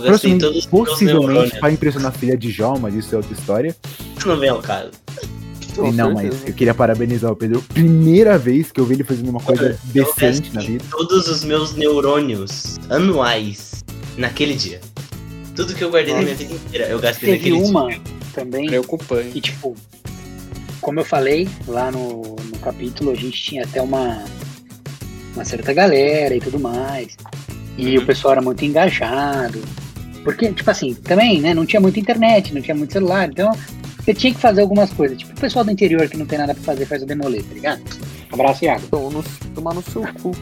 Gastei 0.00 0.38
todos 0.38 0.66
Possivelmente, 0.66 1.58
para 1.60 1.70
impressionar 1.72 2.10
a 2.10 2.12
filha 2.18 2.36
de 2.36 2.50
Jó, 2.50 2.76
mas 2.78 2.94
isso 2.94 3.14
é 3.14 3.18
outra 3.18 3.32
história. 3.32 3.76
Não 4.26 4.38
vem 4.38 4.48
ao 4.50 4.60
caso. 4.60 4.90
Com 5.76 5.90
não, 5.90 6.14
certeza. 6.16 6.36
mas 6.38 6.48
eu 6.48 6.54
queria 6.54 6.74
parabenizar 6.74 7.32
o 7.32 7.36
Pedro. 7.36 7.60
Primeira 7.62 8.38
vez 8.38 8.70
que 8.70 8.80
eu 8.80 8.84
vi 8.84 8.94
ele 8.94 9.04
fazendo 9.04 9.28
uma 9.28 9.40
coisa 9.40 9.76
Eu 9.94 10.04
decente 10.04 10.48
na 10.50 10.54
gastei 10.56 10.78
vida. 10.78 10.84
Todos 10.90 11.26
os 11.28 11.42
meus 11.44 11.74
neurônios 11.74 12.76
anuais 12.90 13.84
naquele 14.16 14.54
dia. 14.54 14.80
Tudo 15.56 15.74
que 15.74 15.82
eu 15.82 15.90
guardei 15.90 16.14
na 16.14 16.22
minha 16.22 16.34
vida 16.34 16.52
inteira, 16.54 16.86
eu 16.88 16.98
gastei 17.00 17.30
Teve 17.38 17.50
naquele 17.50 17.68
uma 17.70 17.88
dia. 17.88 18.00
também 18.32 18.66
Preocupante. 18.66 19.30
que, 19.30 19.40
tipo, 19.40 19.74
como 20.80 21.00
eu 21.00 21.04
falei 21.04 21.48
lá 21.66 21.90
no, 21.90 22.22
no 22.36 22.58
capítulo, 22.60 23.10
a 23.10 23.14
gente 23.16 23.40
tinha 23.42 23.64
até 23.64 23.80
uma, 23.82 24.24
uma 25.34 25.44
certa 25.44 25.72
galera 25.72 26.34
e 26.36 26.40
tudo 26.40 26.58
mais. 26.60 27.16
E 27.76 27.96
Uhum. 27.98 28.04
o 28.04 28.06
pessoal 28.06 28.32
era 28.32 28.42
muito 28.42 28.64
engajado. 28.64 29.60
Porque, 30.24 30.52
tipo 30.52 30.70
assim, 30.70 30.94
também, 30.94 31.40
né, 31.40 31.52
não 31.54 31.64
tinha 31.66 31.80
muita 31.80 32.00
internet, 32.00 32.52
não 32.54 32.62
tinha 32.62 32.74
muito 32.74 32.92
celular, 32.92 33.28
então 33.28 33.52
você 33.98 34.12
tinha 34.14 34.32
que 34.34 34.40
fazer 34.40 34.62
algumas 34.62 34.90
coisas. 34.92 35.16
Tipo, 35.18 35.32
o 35.32 35.40
pessoal 35.40 35.64
do 35.64 35.70
interior 35.70 36.08
que 36.08 36.16
não 36.16 36.26
tem 36.26 36.38
nada 36.38 36.54
pra 36.54 36.62
fazer 36.64 36.86
faz 36.86 37.02
o 37.02 37.06
demolê, 37.06 37.42
tá 37.42 37.54
ligado? 37.54 37.82
Abraço, 38.32 38.64
Iago. 38.64 38.82
Então, 38.86 39.10
no- 39.10 39.22
tomar 39.54 39.74
no 39.74 39.82
seu 39.82 40.02
cu. 40.22 40.32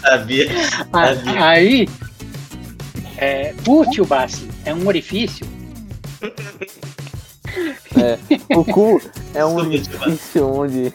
Sabia? 0.00 0.46
Ah, 0.92 1.14
Sabia. 1.14 1.44
Aí, 1.46 1.88
é, 3.18 3.54
o 3.66 3.84
tio 3.90 4.04
Bassi 4.06 4.48
é 4.64 4.72
um 4.74 4.86
orifício. 4.86 5.46
O 8.56 8.64
cu 8.64 9.00
é 9.34 9.44
um 9.44 9.56
orifício 9.56 10.46
onde 10.46 10.92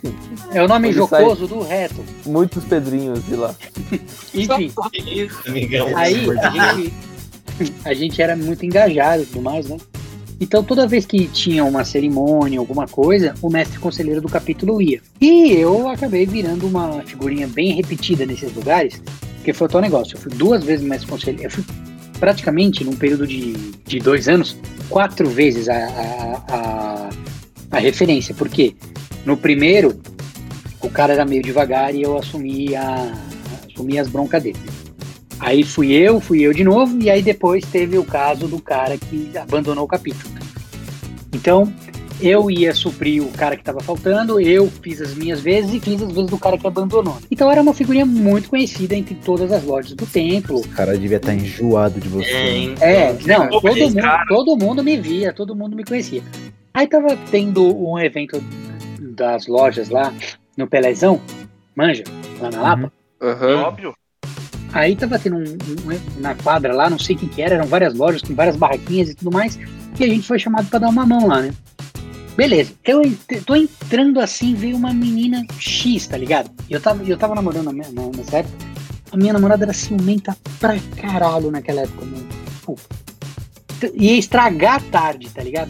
É 0.53 0.63
o 0.63 0.67
nome 0.67 0.91
jocoso 0.93 1.47
do 1.47 1.61
reto. 1.61 2.03
muitos 2.25 2.63
pedrinhos 2.63 3.25
de 3.25 3.35
lá. 3.35 3.53
Enfim, 4.33 4.71
isso, 5.05 5.37
amigão? 5.47 5.87
aí 5.95 6.25
a 6.29 6.49
gente, 6.75 6.93
a 7.85 7.93
gente 7.93 8.21
era 8.21 8.35
muito 8.35 8.65
engajado 8.65 9.23
e 9.23 9.25
tudo 9.25 9.41
mais, 9.41 9.67
né? 9.67 9.77
Então 10.39 10.63
toda 10.63 10.87
vez 10.87 11.05
que 11.05 11.27
tinha 11.27 11.63
uma 11.63 11.85
cerimônia, 11.85 12.59
alguma 12.59 12.87
coisa, 12.87 13.33
o 13.41 13.49
mestre 13.49 13.79
conselheiro 13.79 14.21
do 14.21 14.27
capítulo 14.27 14.81
ia. 14.81 15.01
E 15.21 15.51
eu 15.53 15.87
acabei 15.87 16.25
virando 16.25 16.67
uma 16.67 17.01
figurinha 17.03 17.47
bem 17.47 17.73
repetida 17.73 18.25
nesses 18.25 18.53
lugares, 18.53 19.01
porque 19.35 19.53
foi 19.53 19.67
o 19.67 19.69
tal 19.69 19.81
negócio. 19.81 20.15
Eu 20.15 20.21
fui 20.21 20.31
duas 20.31 20.63
vezes 20.63 20.85
mestre 20.85 21.09
conselheiro. 21.09 21.45
Eu 21.45 21.51
fui 21.51 21.63
praticamente, 22.19 22.83
num 22.83 22.95
período 22.95 23.27
de, 23.27 23.53
de 23.85 23.99
dois 23.99 24.27
anos, 24.27 24.57
quatro 24.89 25.29
vezes 25.29 25.69
a, 25.69 25.75
a, 25.75 26.43
a, 26.49 27.09
a 27.71 27.79
referência. 27.79 28.33
Porque 28.35 28.75
no 29.25 29.37
primeiro, 29.37 29.99
o 30.81 30.89
cara 30.89 31.13
era 31.13 31.25
meio 31.25 31.41
devagar 31.41 31.93
e 31.95 32.01
eu 32.01 32.17
assumi, 32.17 32.75
a, 32.75 33.13
assumi 33.69 33.99
as 33.99 34.07
broncas 34.07 34.43
dele. 34.43 34.59
Aí 35.39 35.63
fui 35.63 35.91
eu, 35.91 36.19
fui 36.19 36.41
eu 36.41 36.53
de 36.53 36.63
novo, 36.63 36.97
e 37.01 37.09
aí 37.09 37.21
depois 37.21 37.63
teve 37.65 37.97
o 37.97 38.03
caso 38.05 38.47
do 38.47 38.59
cara 38.61 38.97
que 38.97 39.31
abandonou 39.37 39.83
o 39.83 39.87
capítulo. 39.87 40.33
Então, 41.33 41.73
eu 42.21 42.49
ia 42.49 42.73
suprir 42.73 43.21
o 43.23 43.29
cara 43.31 43.55
que 43.55 43.61
estava 43.61 43.81
faltando, 43.81 44.39
eu 44.39 44.69
fiz 44.81 45.01
as 45.01 45.13
minhas 45.15 45.41
vezes 45.41 45.73
e 45.73 45.79
fiz 45.79 46.01
as 46.01 46.11
vezes 46.11 46.29
do 46.29 46.37
cara 46.37 46.57
que 46.57 46.65
abandonou. 46.65 47.17
Então 47.29 47.51
era 47.51 47.61
uma 47.61 47.73
figurinha 47.73 48.05
muito 48.05 48.49
conhecida 48.49 48.95
entre 48.95 49.15
todas 49.15 49.51
as 49.51 49.63
lojas 49.63 49.93
do 49.93 50.05
templo. 50.05 50.59
O 50.61 50.67
cara 50.69 50.97
devia 50.97 51.17
estar 51.17 51.33
enjoado 51.33 51.99
de 51.99 52.07
você. 52.07 52.29
É, 52.29 52.59
então, 52.59 52.87
É, 52.87 53.13
não, 53.25 53.49
todo 53.49 53.75
mundo, 53.77 53.95
cara- 53.95 54.25
todo 54.27 54.55
mundo 54.57 54.83
me 54.83 54.95
via, 54.97 55.33
todo 55.33 55.55
mundo 55.55 55.75
me 55.75 55.83
conhecia. 55.83 56.21
Aí 56.73 56.87
tava 56.87 57.17
tendo 57.29 57.75
um 57.75 57.99
evento 57.99 58.41
das 58.99 59.47
lojas 59.47 59.89
lá 59.89 60.13
no 60.55 60.67
Pelezão, 60.67 61.19
manja, 61.75 62.03
lá 62.39 62.49
na 62.51 62.61
Lapa. 62.61 62.93
Aham. 63.21 63.63
Óbvio. 63.63 63.93
Aí 64.73 64.95
tava 64.95 65.19
tendo 65.19 65.37
um, 65.37 65.43
um- 65.43 66.21
na 66.21 66.33
quadra 66.35 66.73
lá, 66.73 66.89
não 66.89 66.97
sei 66.99 67.15
o 67.15 67.19
que 67.19 67.27
que 67.27 67.41
era, 67.41 67.55
eram 67.55 67.67
várias 67.67 67.93
lojas 67.93 68.21
com 68.21 68.33
várias 68.33 68.55
barraquinhas 68.57 69.09
e 69.09 69.15
tudo 69.15 69.31
mais, 69.31 69.57
e 69.99 70.03
a 70.03 70.07
gente 70.07 70.27
foi 70.27 70.39
chamado 70.39 70.67
pra 70.67 70.79
dar 70.79 70.89
uma 70.89 71.05
mão 71.05 71.27
lá, 71.27 71.41
né? 71.41 71.53
Beleza, 72.35 72.73
eu 72.83 73.01
tô 73.45 73.55
entrando 73.55 74.19
assim, 74.19 74.55
veio 74.55 74.75
uma 74.75 74.91
menina 74.91 75.45
X, 75.59 76.07
tá 76.07 76.17
ligado? 76.17 76.49
Eu 76.67 76.81
tava, 76.81 77.03
eu 77.03 77.15
tava 77.15 77.35
namorando 77.35 77.65
na, 77.65 77.73
minha- 77.73 77.91
na- 77.91 78.09
nessa 78.17 78.37
época, 78.37 78.55
a 79.11 79.17
minha 79.17 79.31
namorada 79.33 79.63
era 79.65 79.73
ciumenta 79.73 80.35
pra 80.59 80.75
caralho 80.99 81.51
naquela 81.51 81.81
época, 81.81 82.03
mano. 82.05 82.25
Tipo, 82.59 82.75
t- 83.79 83.93
ia 83.95 84.17
estragar 84.17 84.77
a 84.77 84.79
tarde, 84.79 85.29
tá 85.29 85.43
ligado? 85.43 85.69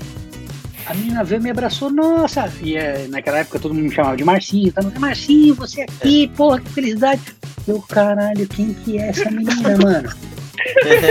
A 0.85 0.93
menina 0.93 1.23
veio 1.23 1.39
e 1.39 1.43
me 1.43 1.49
abraçou, 1.51 1.89
nossa! 1.89 2.51
E 2.61 2.75
eh, 2.75 3.07
naquela 3.09 3.37
época 3.39 3.57
todo 3.59 3.73
mundo 3.73 3.85
me 3.85 3.91
chamava 3.91 4.17
de 4.17 4.23
Marcinho, 4.23 4.71
tá? 4.73 4.81
Marcinho, 4.99 5.55
você 5.55 5.81
aqui, 5.83 6.27
porra, 6.35 6.59
que 6.59 6.69
felicidade! 6.71 7.21
Eu, 7.67 7.81
caralho, 7.81 8.45
quem 8.49 8.73
que 8.73 8.97
é 8.97 9.07
essa 9.09 9.31
menina, 9.31 9.77
mano? 9.81 10.09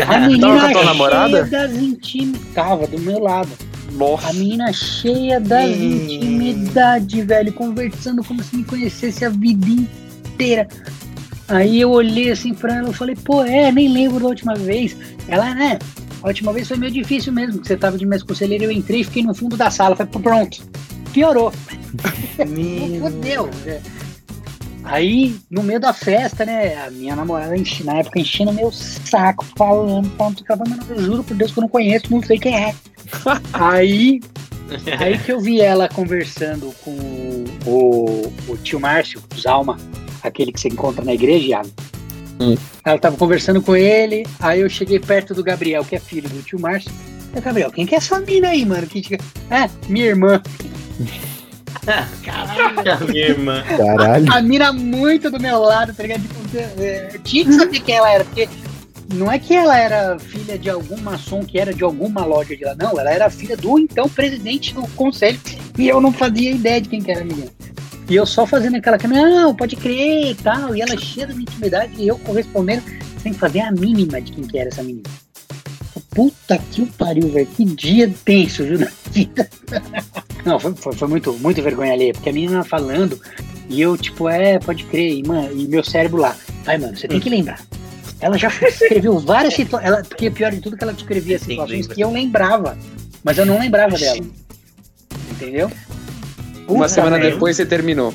A 0.08 0.18
menina 0.20 0.46
Tava 0.46 0.66
a 0.66 0.72
cheia 0.72 0.84
namorada? 0.84 1.44
das 1.44 1.72
intimidades. 1.72 2.54
Tava 2.54 2.86
do 2.86 2.98
meu 2.98 3.18
lado. 3.18 3.48
A 3.88 3.92
Nossa. 3.92 4.32
menina 4.34 4.72
cheia 4.72 5.40
das 5.40 5.70
Hum. 5.78 5.82
intimidades, 6.04 7.24
velho, 7.24 7.52
conversando 7.52 8.22
como 8.24 8.42
se 8.42 8.56
me 8.56 8.64
conhecesse 8.64 9.24
a 9.24 9.30
vida 9.30 9.66
inteira. 9.68 10.68
Aí 11.48 11.80
eu 11.80 11.90
olhei 11.90 12.30
assim 12.30 12.54
pra 12.54 12.76
ela 12.76 12.90
e 12.90 12.94
falei, 12.94 13.16
pô, 13.16 13.42
é, 13.42 13.70
nem 13.72 13.88
lembro 13.92 14.20
da 14.20 14.26
última 14.26 14.54
vez. 14.54 14.96
Ela, 15.28 15.54
né? 15.54 15.78
A 16.22 16.28
última 16.28 16.52
vez 16.52 16.68
foi 16.68 16.76
meio 16.76 16.92
difícil 16.92 17.32
mesmo, 17.32 17.60
que 17.60 17.66
você 17.66 17.76
tava 17.76 17.98
de 17.98 18.06
mestre 18.06 18.28
conselheiro, 18.28 18.64
eu 18.64 18.70
entrei 18.72 19.00
e 19.00 19.04
fiquei 19.04 19.22
no 19.22 19.34
fundo 19.34 19.56
da 19.56 19.70
sala. 19.70 19.96
Falei, 19.96 20.12
pronto. 20.12 20.62
Piorou. 21.12 21.52
Meu... 22.48 23.00
Fudeu. 23.10 23.50
né? 23.64 23.82
Aí, 24.84 25.36
no 25.50 25.62
meio 25.62 25.78
da 25.78 25.92
festa, 25.92 26.44
né, 26.44 26.84
a 26.84 26.90
minha 26.90 27.14
namorada, 27.14 27.56
enchi- 27.56 27.84
na 27.84 27.98
época, 27.98 28.18
enchendo 28.18 28.52
meu 28.52 28.72
saco, 28.72 29.44
falando, 29.56 30.10
falando, 30.16 30.44
falando, 30.44 30.90
eu 30.90 31.02
juro 31.02 31.22
por 31.22 31.36
Deus 31.36 31.52
que 31.52 31.58
eu 31.58 31.62
não 31.62 31.68
conheço, 31.68 32.06
não 32.10 32.20
sei 32.22 32.36
quem 32.36 32.56
é. 32.56 32.74
aí, 33.52 34.20
aí 34.98 35.18
que 35.18 35.30
eu 35.30 35.40
vi 35.40 35.60
ela 35.60 35.88
conversando 35.88 36.74
com 36.84 36.90
o, 37.64 38.32
o 38.48 38.56
tio 38.56 38.80
Márcio, 38.80 39.22
o 39.32 39.40
Zalma, 39.40 39.76
aquele 40.20 40.50
que 40.50 40.60
você 40.60 40.66
encontra 40.68 41.04
na 41.04 41.14
igreja, 41.14 41.46
Iago. 41.46 41.70
Hum. 42.42 42.56
Ela 42.84 42.98
tava 42.98 43.16
conversando 43.16 43.62
com 43.62 43.76
ele, 43.76 44.26
aí 44.40 44.60
eu 44.60 44.68
cheguei 44.68 44.98
perto 44.98 45.34
do 45.34 45.42
Gabriel, 45.44 45.84
que 45.84 45.94
é 45.96 46.00
filho 46.00 46.28
do 46.28 46.42
tio 46.42 46.58
Márcio. 46.60 46.90
Eu, 47.34 47.40
Gabriel, 47.40 47.70
quem 47.70 47.86
que 47.86 47.94
é 47.94 47.98
essa 47.98 48.18
mina 48.20 48.48
aí, 48.48 48.64
mano? 48.64 48.86
Que 48.86 49.00
te- 49.00 49.18
É, 49.50 49.68
minha 49.88 50.06
irmã. 50.06 50.42
A 51.86 53.04
minha 53.04 53.26
irmã. 53.28 53.62
Caralho. 53.76 54.32
a 54.32 54.40
mina 54.42 54.72
muito 54.72 55.30
do 55.30 55.40
meu 55.40 55.58
lado, 55.60 55.92
tá 55.94 56.02
ligado? 56.02 56.22
Tipo, 56.22 56.58
é, 56.80 57.18
tinha 57.24 57.44
que 57.44 57.52
saber 57.54 57.80
quem 57.80 57.96
ela 57.96 58.10
era, 58.12 58.24
porque 58.24 58.48
não 59.14 59.30
é 59.30 59.38
que 59.38 59.54
ela 59.54 59.76
era 59.78 60.18
filha 60.18 60.56
de 60.58 60.70
algum 60.70 60.96
maçom 61.00 61.44
que 61.44 61.58
era 61.58 61.72
de 61.74 61.82
alguma 61.82 62.24
loja 62.24 62.56
de 62.56 62.64
lá, 62.64 62.74
não, 62.74 62.98
ela 62.98 63.10
era 63.10 63.28
filha 63.30 63.56
do 63.56 63.78
então 63.78 64.08
presidente 64.08 64.72
do 64.74 64.82
conselho 64.88 65.38
e 65.76 65.88
eu 65.88 66.00
não 66.00 66.12
fazia 66.12 66.50
ideia 66.52 66.80
de 66.80 66.88
quem 66.88 67.02
que 67.02 67.10
era 67.10 67.20
a 67.20 67.24
menina. 67.24 67.50
E 68.12 68.16
eu 68.16 68.26
só 68.26 68.46
fazendo 68.46 68.76
aquela 68.76 68.98
cara, 68.98 69.14
não, 69.14 69.54
pode 69.54 69.74
crer 69.74 70.32
e 70.32 70.34
tal, 70.34 70.76
e 70.76 70.82
ela 70.82 70.94
cheia 70.98 71.26
de 71.26 71.40
intimidade 71.40 71.94
e 71.96 72.08
eu 72.08 72.18
correspondendo 72.18 72.82
sem 73.22 73.32
fazer 73.32 73.60
a 73.60 73.72
mínima 73.72 74.20
de 74.20 74.32
quem 74.32 74.44
que 74.44 74.58
era 74.58 74.68
essa 74.68 74.82
menina. 74.82 75.08
Puta 76.10 76.58
que 76.70 76.82
o 76.82 76.86
pariu, 76.88 77.30
velho. 77.30 77.46
Que 77.46 77.64
dia 77.64 78.12
tenso, 78.22 78.64
viu, 78.64 78.80
na 78.80 78.92
vida. 79.10 79.48
Não, 80.44 80.60
foi, 80.60 80.74
foi, 80.74 80.92
foi 80.92 81.08
muito, 81.08 81.32
muito 81.38 81.62
vergonha 81.62 81.94
alheia, 81.94 82.12
porque 82.12 82.28
a 82.28 82.32
menina 82.34 82.62
falando, 82.62 83.18
e 83.70 83.80
eu, 83.80 83.96
tipo, 83.96 84.28
é, 84.28 84.58
pode 84.58 84.84
crer, 84.84 85.14
e, 85.14 85.26
mano, 85.26 85.58
e 85.58 85.66
meu 85.66 85.82
cérebro 85.82 86.20
lá. 86.20 86.36
Vai, 86.64 86.76
mano, 86.76 86.94
você 86.94 87.08
tem 87.08 87.18
que 87.18 87.30
lembrar. 87.30 87.62
Ela 88.20 88.36
já 88.36 88.48
escreveu 88.68 89.18
várias 89.20 89.54
situações. 89.54 90.06
Porque 90.06 90.30
pior 90.30 90.52
de 90.52 90.60
tudo 90.60 90.76
que 90.76 90.84
ela 90.84 90.92
descrevia 90.92 91.38
situações 91.38 91.86
que 91.86 92.02
eu 92.02 92.12
lembrava. 92.12 92.76
Mas 93.24 93.38
eu 93.38 93.46
não 93.46 93.58
lembrava 93.58 93.96
dela. 93.96 94.20
Entendeu? 95.30 95.70
Uma 96.72 96.88
semana 96.88 97.18
depois 97.18 97.56
você 97.56 97.66
terminou. 97.66 98.12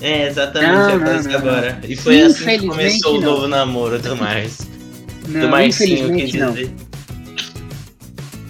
É, 0.00 0.28
exatamente, 0.28 0.72
Não, 0.72 0.90
eu 0.90 0.98
não, 0.98 1.06
faço 1.06 1.28
não, 1.28 1.34
agora. 1.38 1.80
E 1.88 1.96
foi 1.96 2.20
assim 2.22 2.44
que 2.44 2.66
começou 2.66 3.16
o 3.16 3.20
não. 3.20 3.30
novo 3.32 3.48
namoro 3.48 3.98
do 3.98 4.16
Márcio. 4.16 4.66
do 5.26 5.38
Não, 5.38 5.48
Marcinho, 5.48 6.08
não. 6.08 6.16
dizer. 6.52 6.70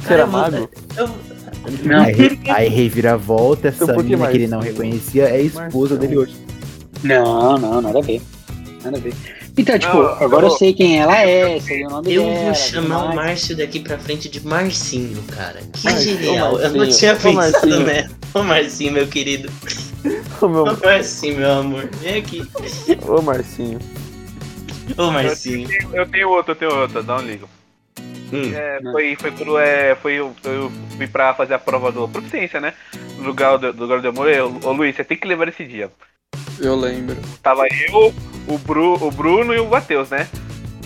Vou- 0.09 0.27
mago? 0.27 0.69
Eu... 0.97 1.09
Não. 1.85 2.03
Aí, 2.05 2.41
aí 2.49 2.69
reviravolta, 2.69 3.69
essa 3.69 3.85
Então 3.85 4.03
mina 4.03 4.19
mais? 4.19 4.31
que 4.33 4.37
ele 4.37 4.49
não 4.49 4.61
reconhecia 4.61 5.25
é 5.25 5.37
a 5.37 5.41
esposa 5.41 5.95
Marcão. 5.95 5.97
dele 5.99 6.19
hoje. 6.19 6.37
Não, 7.03 7.57
não, 7.57 7.81
nada 7.81 7.99
a 7.99 8.03
ver. 8.03 8.21
Nada 8.85 8.99
a 8.99 9.01
ver. 9.01 9.15
Então, 9.57 9.79
tipo, 9.79 9.95
Não, 9.97 10.05
agora 10.25 10.47
eu 10.47 10.51
eu- 10.51 10.57
sei 10.57 10.75
quem 10.75 10.99
ela 11.01 11.17
é, 11.21 11.61
sei 11.61 11.85
o 11.87 11.89
nome 11.91 12.13
Eu 12.13 12.23
dela. 12.25 12.35
vou 12.35 12.45
tudo 12.47 12.57
chamar 12.57 13.05
o. 13.05 13.15
Márcio 13.15 13.57
daqui 13.57 13.79
pra 13.81 13.99
frente 13.99 14.29
de 14.29 14.45
Marcinho, 14.45 15.23
cara. 15.25 15.61
Que 15.73 15.85
Marcinho, 15.85 16.19
genial. 16.19 16.59
eu 16.61 16.73
não 16.73 16.89
tinha 16.91 17.15
pensado, 17.15 17.35
Marcinho. 17.35 17.81
né? 17.87 18.11
Ô 18.35 18.43
Marcinho, 18.43 18.93
meu 18.93 19.07
querido. 19.07 19.49
Ô, 20.43 20.49
meu, 20.49 20.65
Ô 20.65 20.77
Marcinho, 20.85 21.37
meu 21.37 21.51
amor. 21.53 21.89
Vem 22.03 22.17
aqui. 22.19 22.43
ô 23.09 23.23
Marcinho. 23.23 23.79
Ô 24.99 25.11
Marcinho. 25.13 25.69
Eu 25.93 26.07
tenho 26.09 26.29
outro, 26.31 26.53
eu 26.53 26.57
tenho 26.57 26.75
outro, 26.75 27.03
dá 27.03 27.17
um 27.17 27.23
ligo. 27.23 27.49
Hum. 28.33 28.53
É, 28.53 28.81
foi, 28.91 29.15
foi 29.17 29.31
quando 29.31 29.57
é, 29.59 29.95
foi, 29.95 30.15
eu, 30.15 30.35
eu 30.43 30.73
fui 30.97 31.07
pra 31.07 31.33
fazer 31.33 31.55
a 31.55 31.59
prova 31.61 31.93
do 31.93 32.09
proficiência, 32.09 32.61
né? 32.61 32.75
No 33.19 33.25
lugar 33.25 33.57
do, 33.57 33.73
do 33.73 33.83
lugar 33.83 34.01
do 34.01 34.09
amor. 34.09 34.29
Eu, 34.29 34.59
Ô 34.65 34.73
Luiz, 34.73 34.97
você 34.97 35.05
tem 35.05 35.17
que 35.17 35.29
levar 35.29 35.47
esse 35.49 35.65
dia. 35.65 35.91
Eu 36.59 36.77
lembro. 36.77 37.17
Tava 37.43 37.65
eu, 37.89 38.15
o, 38.47 38.59
Bru, 38.59 38.95
o 38.95 39.11
Bruno 39.11 39.55
e 39.55 39.61
o 39.61 39.69
Matheus, 39.69 40.11
né? 40.11 40.29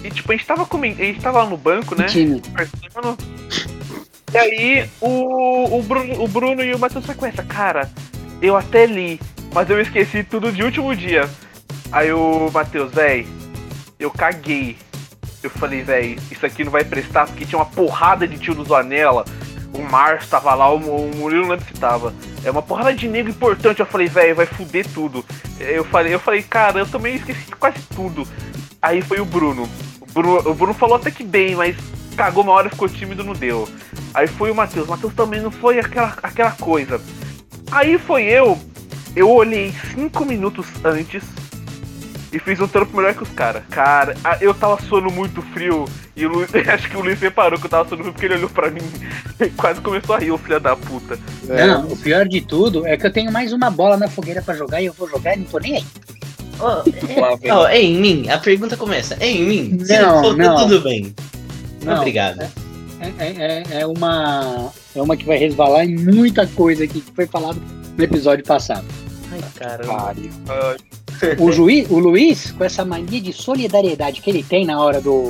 E 0.03 0.11
tipo, 0.11 0.31
a 0.33 0.37
gente 0.37 0.47
tava 0.47 0.65
comendo, 0.65 1.03
a 1.03 1.05
gente 1.05 1.21
tava 1.21 1.43
lá 1.43 1.51
no 1.51 1.57
banco, 1.57 1.95
né? 1.95 2.07
Conversando. 2.41 3.19
E 4.33 4.39
aí 4.39 4.91
o, 5.01 5.79
o, 5.79 5.83
Bruno, 5.83 6.23
o 6.23 6.29
Bruno 6.29 6.63
e 6.63 6.75
o 6.75 6.79
Matheus 6.79 7.05
foi 7.05 7.15
com 7.15 7.27
essa, 7.27 7.43
cara, 7.43 7.91
eu 8.43 8.57
até 8.57 8.87
li, 8.87 9.19
mas 9.53 9.69
eu 9.71 9.81
esqueci 9.81 10.23
tudo 10.23 10.53
de 10.53 10.63
último 10.63 10.95
dia. 10.95 11.29
Aí 11.91 12.13
o 12.13 12.51
Matheus, 12.53 12.93
véi, 12.93 13.27
eu 13.99 14.11
caguei. 14.11 14.77
Eu 15.43 15.51
falei, 15.51 15.83
véi, 15.83 16.19
isso 16.31 16.45
aqui 16.45 16.65
não 16.65 16.71
vai 16.71 16.85
prestar, 16.85 17.27
porque 17.27 17.47
tinha 17.47 17.59
uma 17.59 17.67
porrada 17.67 18.27
de 18.27 18.37
tio 18.39 18.55
do 18.55 18.65
Zanella. 18.65 19.25
O 19.79 19.83
Márcio 19.83 20.29
tava 20.29 20.53
lá, 20.55 20.69
o, 20.75 20.81
Murilo 21.15 21.43
não 21.43 21.51
lembro 21.51 21.65
se 21.65 21.73
tava. 21.75 22.13
É 22.43 22.51
uma 22.51 22.61
porrada 22.61 22.93
de 22.93 23.07
negro 23.07 23.31
importante. 23.31 23.79
Eu 23.79 23.87
falei, 23.87 24.09
velho, 24.09 24.35
vai 24.35 24.45
fuder 24.45 24.85
tudo. 24.93 25.25
Eu 25.61 25.85
falei, 25.85 26.13
eu 26.13 26.19
falei, 26.19 26.43
cara, 26.43 26.81
eu 26.81 26.87
também 26.87 27.15
esqueci 27.15 27.53
quase 27.53 27.79
tudo. 27.95 28.27
Aí 28.83 29.01
foi 29.01 29.21
o 29.21 29.25
Bruno. 29.25 29.69
O 30.01 30.07
Bruno, 30.13 30.51
o 30.51 30.55
Bruno 30.55 30.75
falou 30.75 30.97
até 30.97 31.13
que 31.13 31.23
bem, 31.23 31.55
mas 31.55 31.77
cagou 32.17 32.43
uma 32.43 32.55
hora, 32.55 32.69
ficou 32.69 32.89
tímido, 32.89 33.23
não 33.23 33.35
deu. 33.35 33.69
Aí 34.13 34.27
foi 34.27 34.51
o 34.51 34.55
Matheus. 34.55 34.89
O 34.89 34.91
Matheus 34.91 35.15
também 35.15 35.41
não 35.41 35.53
foi 35.53 35.79
aquela, 35.79 36.13
aquela 36.25 36.51
coisa. 36.51 37.01
Aí 37.71 37.99
foi 37.99 38.25
eu. 38.25 38.59
Eu 39.15 39.31
olhei 39.31 39.73
cinco 39.95 40.25
minutos 40.25 40.67
antes 40.85 41.23
e 42.33 42.39
fiz 42.41 42.61
um 42.61 42.67
trampo 42.67 42.97
melhor 42.97 43.15
que 43.15 43.23
os 43.23 43.31
caras. 43.31 43.63
Cara, 43.71 44.17
eu 44.41 44.53
tava 44.53 44.83
suando 44.83 45.09
muito 45.09 45.41
frio 45.41 45.85
e 46.19 46.27
o 46.27 46.31
Luiz, 46.31 46.51
acho 46.69 46.89
que 46.91 46.97
o 46.97 47.01
Luiz 47.01 47.19
reparou 47.21 47.59
que 47.59 47.67
eu 47.67 47.71
tava 47.71 47.85
frio 47.89 48.05
porque 48.13 48.27
ele 48.27 48.35
olhou 48.35 48.51
pra 48.51 48.71
mim 48.71 48.83
e 49.41 49.49
quase 49.51 49.81
começou 49.81 50.15
a 50.15 50.19
rir, 50.19 50.31
o 50.31 50.39
filho 50.39 50.61
da 50.61 50.75
puta. 50.77 51.19
É. 51.49 51.67
Não, 51.67 51.87
o 51.89 51.97
pior 51.97 52.27
de 52.29 52.41
tudo 52.41 52.87
é 52.87 52.97
que 52.97 53.07
eu 53.07 53.13
tenho 53.13 53.33
mais 53.33 53.53
uma 53.53 53.71
bola 53.71 53.97
na 53.97 54.09
fogueira 54.09 54.43
pra 54.43 54.55
jogar 54.55 54.81
e 54.83 54.87
eu 54.87 54.93
vou 54.93 55.09
jogar 55.09 55.35
e 55.37 55.39
não 55.41 55.45
tô 55.47 55.59
nem 55.59 55.77
aí. 55.77 55.85
Vem. 57.07 57.17
é, 57.43 57.53
ó, 57.55 57.69
é 57.69 57.81
em 57.81 57.97
mim. 57.97 58.29
A 58.29 58.39
pergunta 58.39 58.77
começa. 58.77 59.17
É 59.21 59.29
em 59.31 59.45
mim? 59.45 59.79
Se 59.85 59.97
Não, 59.97 60.23
for, 60.25 60.37
tá 60.37 60.43
não. 60.43 60.57
tudo 60.57 60.81
bem. 60.81 61.15
Não, 61.85 61.99
Obrigado. 61.99 62.43
É, 63.01 63.13
é- 63.25 63.63
é- 63.71 63.81
é 63.83 63.87
uma. 63.87 64.73
É 64.95 65.01
uma 65.01 65.17
que 65.17 65.25
vai 65.25 65.39
resvalar 65.39 65.85
em 65.85 65.97
muita 65.97 66.49
coisa 66.49 66.83
aqui 66.83 67.01
que 67.01 67.13
foi 67.13 67.27
falado 67.29 67.63
no 67.97 68.03
episódio 68.03 68.45
passado. 68.45 68.85
Ai, 69.31 69.41
caramba. 69.55 70.15
O, 71.39 71.53
juiz, 71.53 71.89
o 71.91 71.99
Luiz, 71.99 72.51
com 72.51 72.65
essa 72.65 72.85
mania 72.85 73.21
de 73.21 73.33
solidariedade 73.33 74.21
que 74.21 74.29
ele 74.29 74.43
tem 74.43 74.65
na 74.67 74.81
hora 74.81 75.01
do. 75.01 75.29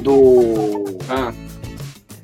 Do. 0.00 0.84
Ah, 1.08 1.32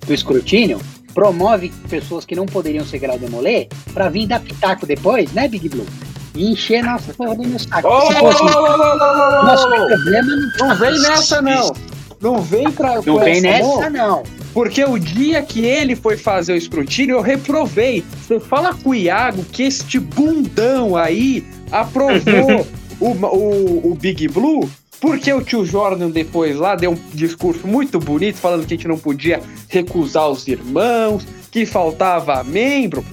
do 0.06 0.14
escrutínio, 0.14 0.80
promove 1.14 1.72
pessoas 1.88 2.24
que 2.24 2.34
não 2.34 2.46
poderiam 2.46 2.84
ser 2.84 3.00
Demoler 3.18 3.68
pra 3.92 4.08
vir 4.08 4.26
dar 4.26 4.40
pitaco 4.40 4.86
depois, 4.86 5.32
né, 5.32 5.48
Big 5.48 5.68
Blue? 5.68 5.86
E 6.34 6.52
encher 6.52 6.82
nossa 6.82 7.12
porra 7.12 7.34
do 7.34 7.46
meu 7.46 7.58
saco. 7.58 7.88
Ô, 7.88 8.00
fosse 8.12 8.42
ô, 8.42 8.46
ô, 8.46 8.50
ô, 8.50 8.52
ô, 8.52 9.40
ô, 9.40 9.44
nosso 9.44 9.68
problema, 9.68 10.22
não, 10.58 10.68
Não 10.68 10.76
vem 10.76 10.98
nessa, 11.00 11.42
não. 11.42 11.72
Não 12.20 12.42
vem 12.42 12.70
pra. 12.70 13.00
não 13.00 13.18
vem 13.18 13.38
essa, 13.38 13.76
nessa, 13.76 13.90
não. 13.90 14.22
Porque 14.52 14.84
o 14.84 14.98
dia 14.98 15.42
que 15.42 15.64
ele 15.64 15.96
foi 15.96 16.16
fazer 16.16 16.52
o 16.52 16.56
escrutínio, 16.56 17.16
eu 17.16 17.20
reprovei. 17.22 18.04
Você 18.20 18.38
fala 18.38 18.74
com 18.74 18.90
o 18.90 18.94
Iago 18.94 19.44
que 19.44 19.62
este 19.62 19.98
bundão 19.98 20.96
aí 20.96 21.44
aprovou 21.70 22.66
o, 23.00 23.08
o, 23.08 23.92
o 23.92 23.94
Big 23.94 24.28
Blue, 24.28 24.68
porque 25.00 25.32
o 25.32 25.42
tio 25.42 25.64
Jordan 25.64 26.10
depois 26.10 26.56
lá 26.56 26.74
deu 26.76 26.92
um 26.92 26.98
discurso 27.14 27.66
muito 27.66 27.98
bonito 27.98 28.36
falando 28.36 28.66
que 28.66 28.74
a 28.74 28.76
gente 28.76 28.88
não 28.88 28.98
podia 28.98 29.40
recusar 29.68 30.28
os 30.28 30.46
irmãos, 30.46 31.26
que 31.50 31.64
faltava 31.66 32.42
membro. 32.44 33.04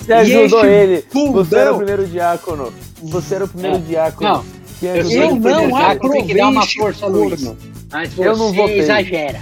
Você 0.00 0.12
ajudou 0.12 0.60
este 0.64 0.66
ele. 0.66 1.04
Você 1.32 1.56
era 1.56 1.72
o 1.72 1.76
primeiro 1.76 2.06
diácono. 2.06 2.72
Você 3.02 3.34
era 3.36 3.44
o 3.44 3.48
primeiro 3.48 3.76
É. 3.76 3.80
diácono. 3.80 4.28
Não, 4.30 4.44
que 4.78 4.86
eu 4.86 4.94
eu 4.94 5.36
não 5.36 6.10
tem 6.10 6.26
que 6.26 6.34
dar 6.34 6.48
uma 6.48 6.62
aprovei 6.62 6.74
força, 6.80 7.06
Luiz. 7.06 7.52
Mas 7.92 8.12
você 8.12 8.28
Eu 8.28 8.36
não 8.36 8.52
votei. 8.52 8.78
exagera. 8.80 9.40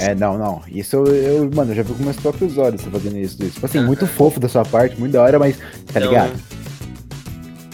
É, 0.00 0.14
não, 0.14 0.38
não. 0.38 0.62
Isso 0.70 0.96
eu, 0.96 1.06
eu- 1.06 1.50
mano, 1.54 1.72
eu 1.72 1.76
já 1.76 1.82
vi 1.82 1.92
com 1.92 2.02
meus 2.02 2.16
próprios 2.16 2.56
olhos 2.58 2.80
você 2.80 2.90
fazendo 2.90 3.18
isso. 3.18 3.36
Tipo 3.36 3.66
assim, 3.66 3.80
muito 3.84 4.06
fofo 4.06 4.38
da 4.38 4.48
sua 4.48 4.64
parte, 4.64 4.98
muito 4.98 5.12
da 5.12 5.22
hora, 5.22 5.38
mas 5.38 5.56
tá 5.56 5.64
Então, 5.98 6.02
ligado? 6.02 6.32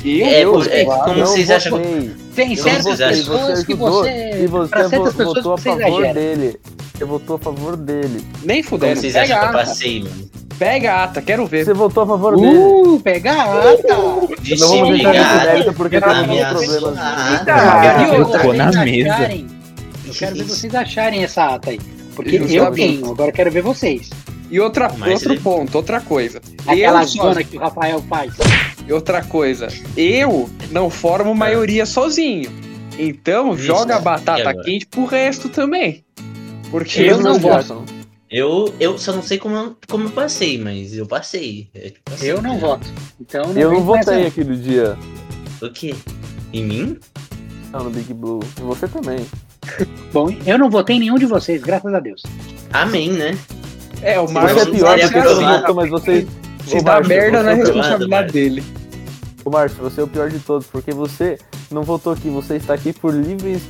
E 0.04 0.22
É, 0.22 0.44
eu, 0.44 0.60
é, 0.62 0.84
como 0.84 1.14
Não 1.14 1.26
vocês 1.26 1.50
acham? 1.50 1.78
votei. 1.78 2.10
Tem 2.34 2.50
Eu 2.54 2.62
certas 2.62 3.00
acham? 3.00 3.08
pessoas 3.08 3.58
Você 3.58 3.64
que 3.64 3.74
você. 3.74 4.30
E 4.42 4.46
você 4.46 4.68
pra 4.70 4.88
certas 4.88 5.14
pessoas 5.14 5.34
votou 5.36 5.52
a 5.54 5.56
você 5.56 5.68
favor 5.70 5.88
exagera. 5.88 6.14
dele. 6.14 6.60
Você 6.94 7.04
votou 7.06 7.36
a 7.36 7.38
favor 7.38 7.76
dele. 7.76 8.24
nem 8.44 8.62
Como 8.62 8.70
fudendo. 8.80 9.00
vocês 9.00 9.12
Pega 9.14 9.34
acham 9.34 9.40
que 9.40 9.46
eu 9.56 9.58
passei, 9.60 10.02
mano? 10.02 10.30
pega 10.58 10.92
a 10.92 11.04
ata, 11.04 11.22
quero 11.22 11.46
ver. 11.46 11.64
Você 11.64 11.72
votou 11.72 12.02
a 12.02 12.06
favor 12.06 12.36
dele. 12.38 12.56
Uh, 12.58 13.00
pega 13.02 13.32
a 13.32 13.42
ata! 13.72 13.88
Eu 13.88 14.58
não 14.58 14.68
vou 14.68 14.86
Vixe, 14.92 14.98
entrar 15.00 15.12
nesse 15.12 15.46
mérito 15.46 15.72
porque 15.72 16.00
temos 16.00 16.26
minha 16.28 16.48
problemas. 16.48 16.82
Eu 16.84 17.44
quero 17.80 17.98
ver 17.98 18.10
colocou 18.10 18.40
vocês 18.40 18.56
na 18.74 18.84
mesa. 18.84 19.12
acharem- 19.14 19.46
Eu 20.06 20.12
quero 20.14 20.36
ver 20.36 20.44
vocês 20.44 20.74
acharem 20.74 21.24
essa 21.24 21.44
ata 21.46 21.70
aí. 21.70 21.80
Porque 22.14 22.36
eu 22.36 22.70
tenho, 22.72 23.10
agora 23.10 23.30
eu 23.30 23.34
quero 23.34 23.50
ver 23.50 23.62
vocês. 23.62 24.10
E 24.50 24.60
outra, 24.60 24.92
Mas 24.98 25.14
outro 25.14 25.32
ele- 25.32 25.40
ponto, 25.40 25.74
outra 25.74 26.00
coisa. 26.00 26.40
Aquela 26.66 27.02
eu 27.02 27.08
só- 27.08 27.22
zona 27.30 27.42
que 27.42 27.56
o 27.56 27.60
Rafael 27.60 28.00
faz. 28.08 28.32
E 28.86 28.92
outra 28.92 29.22
coisa, 29.24 29.68
eu 29.96 30.48
não 30.70 30.90
formo 30.90 31.34
maioria 31.34 31.86
sozinho. 31.86 32.50
Então 32.98 33.54
Isso, 33.54 33.64
joga 33.64 33.96
a 33.96 34.00
batata 34.00 34.54
quente 34.62 34.86
pro 34.86 35.04
resto 35.04 35.48
também. 35.48 36.04
Porque 36.70 37.00
Eu 37.00 37.06
eu 37.06 37.18
não 37.18 37.32
não 37.32 37.38
voto. 37.40 37.84
Eu, 38.30 38.74
eu 38.80 38.98
só 38.98 39.12
não 39.12 39.22
sei 39.22 39.38
como, 39.38 39.54
eu- 39.54 39.76
como 39.88 40.04
eu 40.04 40.10
passei, 40.10 40.58
mas 40.58 40.94
eu 40.96 41.06
passei. 41.06 41.68
Eu, 41.74 41.92
passei, 42.04 42.32
Eu 42.32 42.42
não 42.42 42.58
voto. 42.58 42.86
Então 43.20 43.52
Eu 43.54 43.72
não 43.72 43.84
com 43.84 43.96
essa, 43.96 44.10
votei 44.12 44.26
aquele 44.26 44.56
dia. 44.56 44.98
O 45.62 45.70
quê? 45.70 45.94
Em 46.52 46.64
mim? 46.64 46.98
Não, 47.72 47.84
no 47.84 47.90
Big 47.90 48.12
Blue. 48.12 48.40
E 48.58 48.62
você 48.62 48.88
também. 48.88 49.24
Bom, 50.12 50.28
eu 50.46 50.58
não 50.58 50.68
votei 50.68 50.96
em 50.96 51.00
nenhum 51.00 51.16
de 51.16 51.26
vocês, 51.26 51.62
graças 51.62 51.92
a 51.94 52.00
Deus. 52.00 52.22
Amém, 52.72 53.12
né? 53.12 53.38
É, 54.02 54.18
o 54.18 54.30
Marcos 54.30 54.62
é 54.62 54.64
não 54.64 54.72
pior 54.72 54.98
porque 54.98 55.20
você 55.20 55.72
mas 55.72 55.90
você. 55.90 56.26
Se 56.66 56.82
dá 56.82 57.00
merda, 57.00 57.42
não 57.42 57.50
é 57.50 57.54
responsabilidade 57.54 58.32
dele. 58.32 58.64
Ô 59.44 59.50
Márcio, 59.50 59.82
você 59.82 60.00
é 60.00 60.04
o 60.04 60.08
pior 60.08 60.30
de 60.30 60.38
todos, 60.38 60.66
porque 60.66 60.90
você 60.90 61.38
não 61.70 61.82
voltou 61.82 62.14
aqui, 62.14 62.30
você 62.30 62.56
está 62.56 62.72
aqui 62.72 62.94
por 62.94 63.12
livre. 63.12 63.60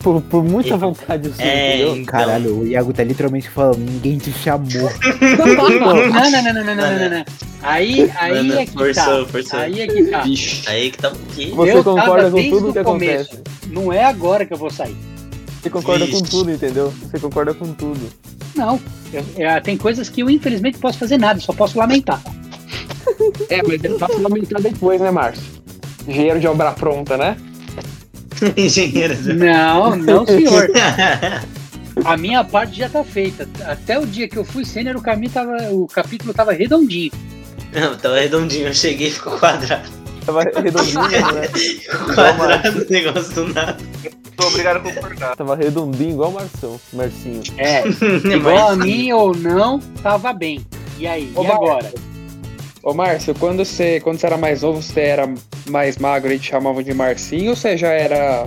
por, 0.00 0.20
por 0.22 0.42
muita 0.42 0.74
é, 0.74 0.76
vontade 0.76 1.32
sua, 1.32 1.44
é, 1.44 1.76
entendeu? 1.76 1.96
Então... 1.96 2.04
Caralho, 2.06 2.58
o 2.58 2.66
Iago 2.66 2.92
tá 2.92 3.04
literalmente 3.04 3.48
falando, 3.48 3.78
ninguém 3.78 4.18
te 4.18 4.32
chamou. 4.32 4.66
não, 5.38 5.46
não, 5.46 5.78
não, 5.78 6.42
não, 6.42 6.64
não, 6.64 6.64
não, 6.64 6.74
não, 6.74 7.10
não. 7.10 7.24
Aí, 7.62 8.10
aí 8.16 8.34
não, 8.34 8.54
não. 8.54 8.60
é 8.60 8.66
que 8.66 8.72
tá. 8.72 8.78
forçou, 8.80 9.24
tá. 9.24 9.30
Forçou. 9.30 9.58
Aí 9.60 9.80
é 9.80 9.86
que 9.86 10.04
tá. 10.04 10.22
Bicho. 10.22 10.68
Aí 10.68 10.88
é 10.88 10.90
que 10.90 10.98
tá. 10.98 11.10
Você 11.10 11.72
eu 11.72 11.84
concorda 11.84 12.30
com 12.30 12.50
tudo 12.50 12.72
que 12.72 12.78
acontece. 12.80 13.40
Não 13.68 13.92
é 13.92 14.04
agora 14.04 14.44
que 14.44 14.52
eu 14.52 14.58
vou 14.58 14.70
sair. 14.70 14.96
Você 15.62 15.70
concorda 15.70 16.06
com 16.06 16.18
Vixe. 16.18 16.30
tudo, 16.30 16.50
entendeu? 16.50 16.92
Você 17.02 17.20
concorda 17.20 17.54
com 17.54 17.72
tudo. 17.72 18.00
Não. 18.56 18.80
Eu- 19.12 19.24
é, 19.36 19.60
tem 19.60 19.76
coisas 19.76 20.08
que 20.08 20.22
eu 20.22 20.28
infelizmente 20.28 20.78
posso 20.78 20.98
fazer 20.98 21.18
nada, 21.18 21.38
só 21.40 21.52
posso 21.52 21.78
lamentar. 21.78 22.20
É, 23.48 23.62
mas 23.62 23.82
ele 23.84 23.94
tá 23.94 24.08
lamentar 24.18 24.60
depois, 24.60 25.00
né, 25.00 25.10
Márcio? 25.10 25.42
Engenheiro 26.06 26.40
de 26.40 26.48
obra 26.48 26.72
pronta, 26.72 27.16
né? 27.16 27.36
Engenheiro. 28.56 29.16
Não, 29.34 29.94
não, 29.96 30.26
senhor. 30.26 30.68
A 32.04 32.16
minha 32.16 32.42
parte 32.42 32.78
já 32.78 32.88
tá 32.88 33.04
feita. 33.04 33.46
Até 33.66 33.98
o 33.98 34.06
dia 34.06 34.26
que 34.26 34.36
eu 34.36 34.44
fui 34.44 34.64
sênior, 34.64 34.96
o 34.96 35.02
caminho 35.02 35.30
tava. 35.30 35.56
O 35.70 35.86
capítulo 35.86 36.32
tava 36.34 36.52
redondinho. 36.52 37.12
Não, 37.72 37.94
tava 37.96 38.18
redondinho, 38.18 38.68
eu 38.68 38.74
cheguei 38.74 39.08
e 39.08 39.12
ficou 39.12 39.38
quadrado. 39.38 39.88
Tava 40.24 40.42
redondinho, 40.42 41.00
né? 41.00 41.48
Quadrado, 42.14 42.86
negócio 42.88 43.34
do 43.34 43.52
nada. 43.52 43.76
Tô 44.36 44.46
obrigado 44.46 44.76
a 44.76 44.80
concordar. 44.80 45.36
Tava 45.36 45.56
redondinho 45.56 46.10
igual 46.10 46.30
o 46.30 46.34
Marção, 46.34 46.80
Marcinho. 46.92 47.42
É, 47.58 47.82
igual 48.34 48.70
a 48.70 48.76
mim 48.76 49.12
ou 49.12 49.36
não, 49.36 49.78
tava 50.02 50.32
bem. 50.32 50.64
E 50.98 51.06
aí, 51.06 51.32
Ô, 51.34 51.42
e 51.42 51.46
agora? 51.46 51.92
Ô, 52.82 52.92
Márcio, 52.92 53.34
quando 53.34 53.64
você, 53.64 54.00
quando 54.00 54.18
você 54.18 54.26
era 54.26 54.36
mais 54.36 54.62
novo, 54.62 54.82
você 54.82 55.00
era 55.00 55.32
mais 55.68 55.98
magro 55.98 56.32
e 56.32 56.38
te 56.38 56.50
chamavam 56.50 56.82
de 56.82 56.92
Marcinho 56.92 57.50
ou 57.50 57.56
você 57.56 57.76
já 57.76 57.88
era. 57.88 58.46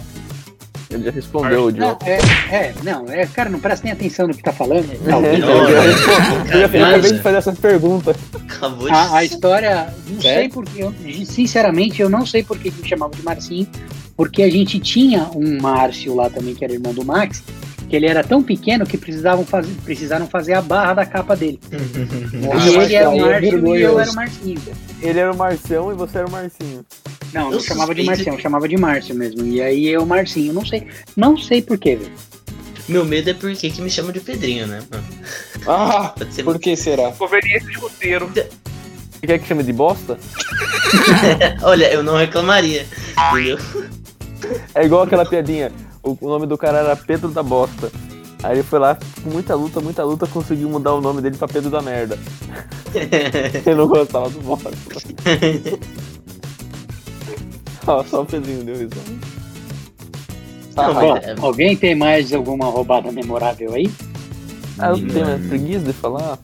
Ele 0.96 1.04
já 1.06 1.12
respondeu, 1.12 1.62
o 1.62 1.66
Não, 1.66 1.72
Diogo. 1.72 2.00
é, 2.06 2.20
é, 2.56 2.74
não, 2.84 3.06
é, 3.10 3.26
cara, 3.28 3.50
não 3.50 3.60
presta 3.60 3.84
nem 3.84 3.94
atenção 3.94 4.28
no 4.28 4.34
que 4.34 4.42
tá 4.44 4.52
falando. 4.52 4.88
Não, 5.04 5.24
É, 5.26 5.38
Não, 5.38 5.48
eu, 5.48 5.68
já 5.68 5.76
não. 5.76 5.82
respondi. 5.92 6.52
eu 6.54 6.60
já 6.80 6.88
acabei 6.90 7.12
de 7.14 7.20
fazer 7.22 7.38
essas 7.38 7.60
perguntas. 7.60 8.16
Acabou 8.48 8.88
de 8.88 8.94
A, 8.94 9.16
a 9.18 9.24
história, 9.24 9.94
não 10.08 10.22
Sério? 10.22 10.40
sei 10.40 10.50
porque, 10.50 10.82
eu, 10.84 10.94
sinceramente, 11.26 12.02
eu 12.02 12.10
não 12.10 12.26
sei 12.26 12.44
por 12.44 12.58
que 12.58 12.72
que 12.72 12.82
me 12.82 12.88
chamavam 12.88 13.16
de 13.16 13.24
Marcinho, 13.24 13.68
porque 14.16 14.42
a 14.44 14.50
gente 14.50 14.80
tinha 14.80 15.30
um 15.36 15.62
Márcio 15.62 16.16
lá 16.16 16.30
também, 16.30 16.56
que 16.56 16.64
era 16.64 16.74
irmão 16.74 16.94
do 16.94 17.04
Max, 17.04 17.44
que 17.96 17.98
ele 17.98 18.08
era 18.08 18.24
tão 18.24 18.44
pequeno 18.44 18.86
que 18.86 18.98
precisavam 18.98 19.46
fazer, 19.46 19.74
precisaram 19.86 20.28
fazer 20.28 20.54
a 20.54 20.62
barra 20.62 20.96
da 20.96 21.06
capa 21.06 21.34
dele. 21.34 21.60
Nossa, 22.34 22.68
e 22.70 22.76
ele 22.76 22.94
era 22.94 23.10
o 23.10 23.16
é 23.16 23.20
Márcio 23.22 23.46
e 23.46 23.48
eu 23.48 23.52
vergonhoso. 23.52 24.00
era 24.00 24.12
o 24.12 24.16
Marcinho. 24.16 24.62
Ele 25.02 25.20
era 25.20 25.32
o 25.32 25.38
Marcião 25.38 25.92
e 25.92 25.96
você 25.96 26.18
era 26.18 26.28
o 26.28 26.32
Marcinho. 26.32 26.86
Não, 27.34 27.46
Eu 27.46 27.52
não 27.52 27.60
chamava 27.62 27.96
de 27.96 28.04
Marcião, 28.04 28.38
chamava 28.38 28.68
de 28.68 28.78
Márcio 28.78 29.16
mesmo. 29.16 29.46
E 29.46 29.62
aí 29.62 29.88
eu, 29.88 30.06
Marcinho, 30.06 30.52
não 30.52 30.66
sei, 30.66 30.88
não 31.16 31.38
sei 31.38 31.62
por 31.62 31.78
quê, 31.78 31.96
velho. 31.96 32.12
Meu 32.90 33.06
medo 33.06 33.30
é 33.30 33.34
porque 33.34 33.70
que 33.70 33.82
me 33.82 33.90
chamam 33.90 34.12
de 34.12 34.20
Pedrinho, 34.20 34.68
né? 34.68 34.84
Ah, 35.66 36.14
Pode 36.20 36.34
ser 36.34 36.44
por 36.44 36.60
que 36.60 36.76
será? 36.76 37.12
Conveniência 37.14 37.70
de 37.70 37.78
roteiro. 37.78 38.30
Você 38.30 39.26
quer 39.26 39.40
que 39.40 39.48
chame 39.48 39.64
de 39.64 39.72
bosta? 39.72 40.20
Olha, 41.64 41.92
eu 41.94 42.04
não 42.04 42.18
reclamaria. 42.18 42.86
Entendeu? 43.32 43.58
É 44.76 44.86
igual 44.86 45.04
aquela 45.04 45.26
piadinha. 45.26 45.72
O, 46.06 46.16
o 46.22 46.30
nome 46.30 46.46
do 46.46 46.58
cara 46.58 46.78
era 46.78 46.96
Pedro 46.96 47.30
da 47.30 47.42
Bosta. 47.42 47.92
Aí 48.44 48.58
ele 48.58 48.64
foi 48.64 48.78
lá, 48.78 48.96
com 49.24 49.30
muita 49.32 49.56
luta, 49.56 49.82
muita 49.82 50.04
luta, 50.04 50.28
conseguiu 50.28 50.70
mudar 50.70 50.94
o 50.94 51.02
nome 51.02 51.20
dele 51.20 51.36
pra 51.36 51.48
Pedro 51.48 51.72
da 51.72 51.82
Merda. 51.82 52.18
Ele 53.66 53.76
não 53.76 53.88
gostava 53.88 54.30
do 54.30 54.40
bosta. 54.42 54.70
Ó, 57.88 58.04
só 58.04 58.22
o 58.22 58.26
Pedrinho 58.26 58.64
deu 58.64 58.76
isso. 58.76 58.90
Não, 60.76 60.94
Bom, 60.94 61.18
é- 61.18 61.36
alguém 61.42 61.76
tem 61.76 61.96
mais 61.96 62.32
alguma 62.34 62.66
roubada 62.66 63.12
memorável 63.12 63.74
aí? 63.74 63.92
Ah, 64.78 64.90
eu 64.90 64.98
tenho 65.08 65.26
mais 65.26 65.46
preguiça 65.48 65.86
de 65.86 65.94
falar. 65.94 66.38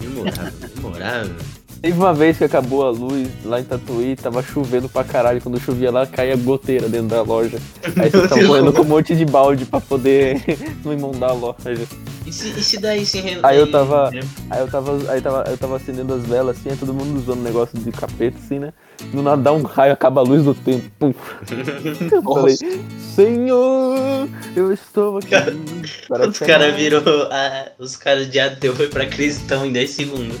Memorável, 0.00 0.52
memorável. 0.76 1.36
Teve 1.82 1.96
uma 1.98 2.12
vez 2.12 2.36
que 2.36 2.44
acabou 2.44 2.84
a 2.86 2.90
luz 2.90 3.26
lá 3.42 3.58
em 3.58 3.64
Tatuí, 3.64 4.14
tava 4.14 4.42
chovendo 4.42 4.86
pra 4.86 5.02
caralho. 5.02 5.40
Quando 5.40 5.58
chovia 5.58 5.90
lá, 5.90 6.06
caía 6.06 6.36
goteira 6.36 6.88
dentro 6.90 7.08
da 7.08 7.22
loja. 7.22 7.58
Aí 7.96 8.10
vocês 8.10 8.24
estavam 8.24 8.46
correndo 8.48 8.72
com 8.74 8.82
um 8.82 8.84
monte 8.84 9.16
de 9.16 9.24
balde 9.24 9.64
pra 9.64 9.80
poder 9.80 10.42
não 10.84 10.92
imundar 10.92 11.30
a 11.30 11.32
loja. 11.32 11.56
E 12.26 12.30
se, 12.32 12.48
e 12.50 12.62
se 12.62 12.78
daí 12.78 13.06
se 13.06 13.20
re- 13.20 13.38
Aí 13.42 13.56
eu 13.58 13.70
tava- 13.70 14.10
né? 14.10 14.20
Aí 14.50 14.60
eu 14.60 14.68
tava, 14.68 15.10
aí 15.10 15.20
tava, 15.22 15.44
eu 15.48 15.56
tava 15.56 15.76
acendendo 15.76 16.12
as 16.12 16.22
velas 16.26 16.58
assim, 16.58 16.68
aí 16.68 16.76
todo 16.76 16.92
mundo 16.92 17.16
usando 17.18 17.40
negócio 17.42 17.78
de 17.78 17.90
capeta 17.90 18.36
assim, 18.38 18.58
né? 18.58 18.74
Do 19.14 19.22
nada 19.22 19.40
dá 19.40 19.50
um 19.52 19.62
raio, 19.62 19.94
acaba 19.94 20.20
a 20.20 20.24
luz 20.24 20.44
do 20.44 20.54
tempo. 20.54 20.84
Pum. 20.98 21.14
Eu 22.12 22.22
falei, 22.22 22.56
Senhor, 23.14 24.28
eu 24.54 24.70
estou 24.72 25.16
aqui. 25.18 25.30
para 26.08 26.28
Os 26.28 26.36
te 26.38 26.44
caras 26.44 26.66
amar." 26.68 26.76
virou. 26.78 27.02
a- 27.30 27.66
os 27.78 27.96
caras 27.96 28.28
de 28.30 28.38
ateu 28.38 28.76
foi 28.76 28.88
pra 28.88 29.06
cristão 29.06 29.64
em 29.64 29.72
10 29.72 29.90
segundos. 29.90 30.36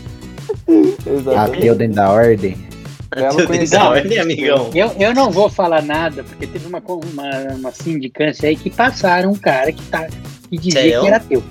Exatamente. 1.06 1.56
Ateu 1.58 1.74
dentro 1.74 1.94
da 1.96 2.10
ordem. 2.10 2.56
Belo 3.14 3.26
Ateu 3.26 3.36
dentro 3.38 3.46
conhecido. 3.48 3.78
da 3.78 3.90
ordem, 3.90 4.18
amigão. 4.18 4.70
Eu, 4.74 4.92
eu 4.98 5.14
não 5.14 5.30
vou 5.30 5.48
falar 5.50 5.82
nada, 5.82 6.22
porque 6.22 6.46
teve 6.46 6.66
uma, 6.66 6.80
uma, 6.86 7.54
uma 7.56 7.72
sindicância 7.72 8.48
aí 8.48 8.56
que 8.56 8.70
passaram 8.70 9.32
um 9.32 9.36
cara 9.36 9.72
que, 9.72 9.82
tá, 9.84 10.06
que 10.48 10.56
dizia 10.58 10.80
Sério? 10.82 11.00
que 11.00 11.06
era 11.08 11.16
ateu. 11.16 11.42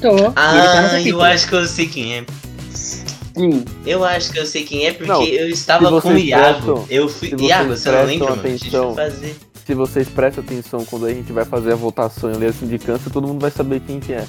Tô, 0.00 0.16
tá 0.30 0.32
Ah, 0.36 0.56
eu 0.88 0.90
capítulo. 0.92 1.22
acho 1.22 1.48
que 1.48 1.54
eu 1.54 1.66
sei 1.66 1.86
quem 1.88 2.14
é. 2.18 2.24
Sim. 2.72 3.64
Eu 3.84 4.04
acho 4.04 4.30
que 4.32 4.38
eu 4.38 4.46
sei 4.46 4.62
quem 4.64 4.86
é 4.86 4.92
porque 4.92 5.10
Não, 5.10 5.24
eu 5.24 5.48
estava 5.48 6.00
com 6.00 6.08
o 6.10 6.18
Iago. 6.18 6.52
prestam- 6.74 6.86
eu 6.88 7.08
fui. 7.08 7.28
se 7.36 7.44
Iago, 7.44 7.70
você 7.76 7.90
não 7.90 8.04
lembra, 8.04 8.34
atenção. 8.34 8.94
fazer. 8.94 9.36
Se 9.66 9.74
vocês 9.74 10.08
prestam 10.08 10.44
atenção 10.44 10.84
quando 10.84 11.06
a 11.06 11.12
gente 11.12 11.32
vai 11.32 11.44
fazer 11.44 11.72
a 11.72 11.76
votação 11.76 12.30
e 12.30 12.36
ler 12.36 12.50
a 12.50 12.52
sindicância, 12.52 13.10
todo 13.10 13.26
mundo 13.26 13.40
vai 13.40 13.50
saber 13.50 13.80
quem 13.80 13.98
que 13.98 14.12
é. 14.12 14.24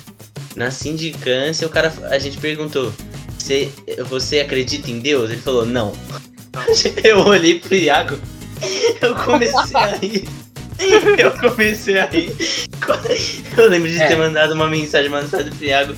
Na 0.56 0.72
sindicância, 0.72 1.68
o 1.68 1.70
cara. 1.70 1.94
A 2.10 2.18
gente 2.18 2.38
perguntou: 2.38 2.92
você, 3.46 3.70
você 4.10 4.40
acredita 4.40 4.90
em 4.90 5.00
Deus? 5.00 5.30
Ele 5.30 5.40
falou, 5.42 5.66
não. 5.66 5.94
Eu 7.04 7.20
olhei 7.20 7.60
pro 7.60 7.76
Iago, 7.76 8.18
eu 9.02 9.14
comecei 9.16 9.76
a 9.76 9.88
rir. 9.98 10.28
Eu 11.18 11.32
comecei 11.32 12.00
a 12.00 12.06
rir. 12.06 12.34
Eu 13.58 13.70
lembro 13.70 13.90
de 13.90 14.02
É. 14.02 14.08
ter 14.08 14.18
mandado 14.18 14.54
uma 14.54 14.68
mensagem, 14.68 15.10
mandado 15.10 15.50
pro 15.56 15.66
Iago. 15.66 15.94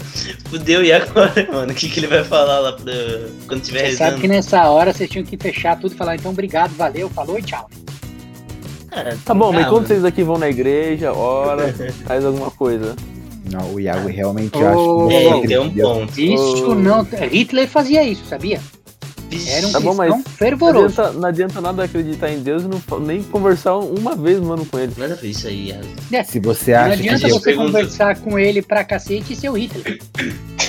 Fudeu, 0.50 0.84
e 0.84 0.92
agora, 0.92 1.34
mano? 1.52 1.72
O 1.72 1.76
que, 1.76 1.90
que 1.90 2.00
ele 2.00 2.08
vai 2.08 2.24
falar 2.24 2.60
lá 2.60 2.74
pra, 2.74 2.94
quando 3.48 3.62
tiver 3.62 3.82
Você 3.90 3.98
sabe 3.98 4.04
rezando? 4.12 4.22
que 4.22 4.28
nessa 4.28 4.70
hora 4.70 4.94
vocês 4.94 5.10
tinham 5.10 5.26
que 5.26 5.38
fechar 5.38 5.80
tudo 5.80 5.94
e 5.94 5.98
falar, 5.98 6.16
então 6.16 6.32
obrigado, 6.32 6.76
valeu, 6.76 7.10
falou 7.10 7.38
e 7.40 7.44
tchau. 7.44 7.70
Cara, 8.90 9.18
Tá 9.26 9.34
bom, 9.34 9.52
mas 9.52 9.66
ah, 9.66 9.70
quando 9.70 9.88
vocês 9.88 10.04
aqui 10.06 10.24
vão 10.24 10.38
na 10.38 10.50
igreja, 10.50 11.12
ora, 11.14 11.74
faz 12.06 12.24
alguma 12.26 12.50
coisa. 12.52 12.96
Não, 13.52 13.74
o 13.74 13.80
Iago 13.80 14.08
realmente 14.08 14.58
Ô, 14.58 15.08
acha 15.08 15.10
que 15.10 15.16
É, 15.16 15.36
ô, 15.36 15.42
tem 15.42 15.60
um 15.60 15.70
ponto. 15.74 16.20
Isso 16.20 16.72
Ô. 16.72 16.76
não. 16.76 17.04
Hitler 17.32 17.68
fazia 17.68 18.04
isso, 18.04 18.26
sabia? 18.26 18.60
Era 19.50 19.68
um 19.68 19.72
Tá 19.74 19.80
bom, 19.82 19.94
mas- 19.94 20.10
Não 20.10 20.24
fervoroso. 20.24 21.02
adianta, 21.02 21.20
não 21.20 21.28
adianta 21.28 21.60
nada 21.62 21.84
acreditar 21.84 22.32
em 22.32 22.40
Deus 22.40 22.64
e 22.64 22.68
não, 22.68 22.82
nem 23.02 23.22
conversar 23.24 23.76
uma 23.76 24.16
vez, 24.16 24.40
mano, 24.40 24.66
com 24.66 24.80
ele. 24.80 24.94
Nada 24.98 25.16
a 25.16 25.18
ver 25.18 25.28
isso 25.32 25.48
aí, 25.48 25.68
Iago. 25.68 26.26
Se 26.26 26.40
você 26.40 26.72
Não 26.72 26.80
acha 26.80 26.90
que 27.04 27.10
adianta 27.10 27.30
você 27.30 27.44
pergunta- 27.44 27.68
conversar 27.68 28.18
com 28.22 28.40
ele 28.40 28.62
pra 28.62 28.86
cacete 28.86 29.34
e 29.34 29.36
ser 29.36 29.50
o 29.50 29.58
Hitler. 29.58 30.00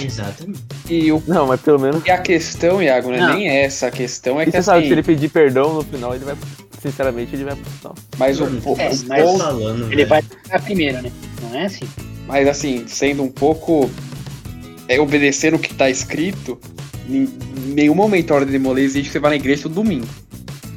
Exatamente. 0.03 0.61
E, 0.89 1.13
o, 1.13 1.23
Não, 1.27 1.47
mas 1.47 1.61
pelo 1.61 1.79
menos. 1.79 2.05
e 2.05 2.11
a 2.11 2.19
questão, 2.19 2.83
Iago, 2.83 3.09
não 3.11 3.17
é 3.17 3.21
Não. 3.21 3.35
nem 3.37 3.49
essa. 3.49 3.87
A 3.87 3.91
questão 3.93 4.41
é 4.41 4.43
E 4.43 4.47
que 4.47 4.53
você 4.53 4.63
sabe, 4.63 4.81
se 4.81 4.85
assim. 4.87 4.93
ele 4.93 5.03
pedir 5.05 5.29
perdão 5.29 5.75
no 5.75 5.83
final, 5.83 6.15
ele 6.15 6.25
vai. 6.25 6.35
Sinceramente, 6.83 7.35
ele 7.35 7.45
vai 7.45 7.57
pro 7.57 7.71
céu. 7.83 7.95
Mas, 8.19 8.41
o, 8.41 8.45
É, 8.45 8.47
o 8.47 8.51
mas- 8.77 9.03
ponto- 9.23 9.39
falando, 9.39 9.87
Ele 9.87 9.97
velho. 9.97 10.09
vai 10.09 10.23
ficar 10.23 10.63
primeiro, 10.63 11.03
né? 11.03 11.11
Não 11.43 11.59
é 11.59 11.65
assim. 11.67 11.87
Mas 12.29 12.47
assim, 12.47 12.85
sendo 12.87 13.25
um 13.25 13.31
pouco. 13.31 13.91
É, 14.87 14.99
obedecendo 14.99 15.57
o 15.57 15.59
que 15.59 15.75
tá 15.75 15.91
escrito, 15.91 16.59
em 17.11 17.29
nenhum 17.75 17.95
momento 17.95 18.33
a 18.33 18.37
ordem 18.37 18.53
de 18.53 18.59
Molê 18.59 18.83
exige 18.85 19.09
que 19.09 19.13
você 19.13 19.19
vá 19.19 19.29
na 19.29 19.37
igreja 19.37 19.65
todo 19.65 19.75
domingo. 19.75 20.07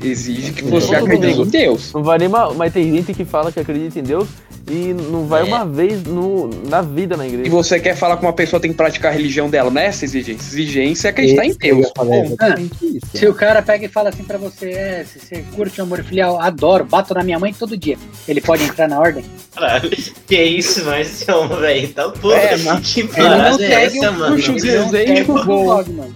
Exige 0.03 0.51
que 0.51 0.63
você 0.63 0.87
Todo 0.87 0.95
acredite 1.05 1.21
domingo. 1.21 1.45
em 1.45 1.49
Deus. 1.49 1.93
Não 1.93 2.03
vai 2.03 2.17
nem 2.17 2.27
mal, 2.27 2.53
mas 2.55 2.73
tem 2.73 2.91
gente 2.93 3.13
que 3.13 3.23
fala 3.23 3.51
que 3.53 3.59
acredita 3.59 3.99
em 3.99 4.03
Deus 4.03 4.27
e 4.71 4.93
não 4.93 5.25
vai 5.25 5.41
É. 5.41 5.43
uma 5.43 5.65
vez 5.65 6.03
no, 6.03 6.47
na 6.69 6.81
vida 6.81 7.17
na 7.17 7.25
E 7.25 7.29
igreja. 7.29 7.49
você 7.49 7.79
quer 7.79 7.95
falar 7.95 8.15
que 8.17 8.23
uma 8.25 8.33
pessoa 8.33 8.59
tem 8.59 8.71
que 8.71 8.77
praticar 8.77 9.11
a 9.11 9.15
religião 9.15 9.49
dela 9.49 9.69
nessa 9.69 10.05
exigência? 10.05 10.41
Exigência 10.47 11.07
é 11.07 11.11
acreditar 11.11 11.45
em 11.45 11.49
Esse 11.49 11.59
que 11.59 11.67
eu 11.67 11.75
Deus. 11.77 11.91
Bom, 11.97 12.35
isso. 12.81 13.01
Se 13.17 13.27
o 13.27 13.33
cara 13.33 13.61
pega 13.61 13.85
e 13.85 13.89
fala 13.89 14.09
assim 14.09 14.23
pra 14.23 14.37
você, 14.37 14.69
é, 14.71 15.05
se 15.05 15.19
você 15.19 15.43
curte 15.55 15.79
o 15.79 15.83
amor 15.83 16.03
filial, 16.03 16.39
adoro, 16.39 16.85
bato 16.85 17.13
na 17.13 17.23
minha 17.23 17.37
mãe 17.39 17.53
todo 17.53 17.75
dia. 17.77 17.97
Ele 18.27 18.39
pode 18.41 18.63
entrar 18.63 18.87
na 18.87 18.99
ordem? 18.99 19.23
Caralho, 19.53 19.89
que 20.27 20.41
isso, 20.43 20.85
Marcião, 20.85 21.47
velho? 21.49 21.89
Tá 21.93 22.09
porra. 22.09 22.35
É, 22.37 22.57
mas 22.57 22.93
que 22.93 23.01
Ele 23.01 23.07
não 23.09 23.13
parada 23.27 23.63
é 23.63 23.67
segue 23.69 23.97
essa, 23.97 24.11
mano? 24.11 24.35
puxa 24.35 24.51
o 24.51 24.55
desenho 24.55 24.89
segue 24.89 25.31
o 25.31 25.45
bom. 25.45 25.65
dogma. 25.65 26.07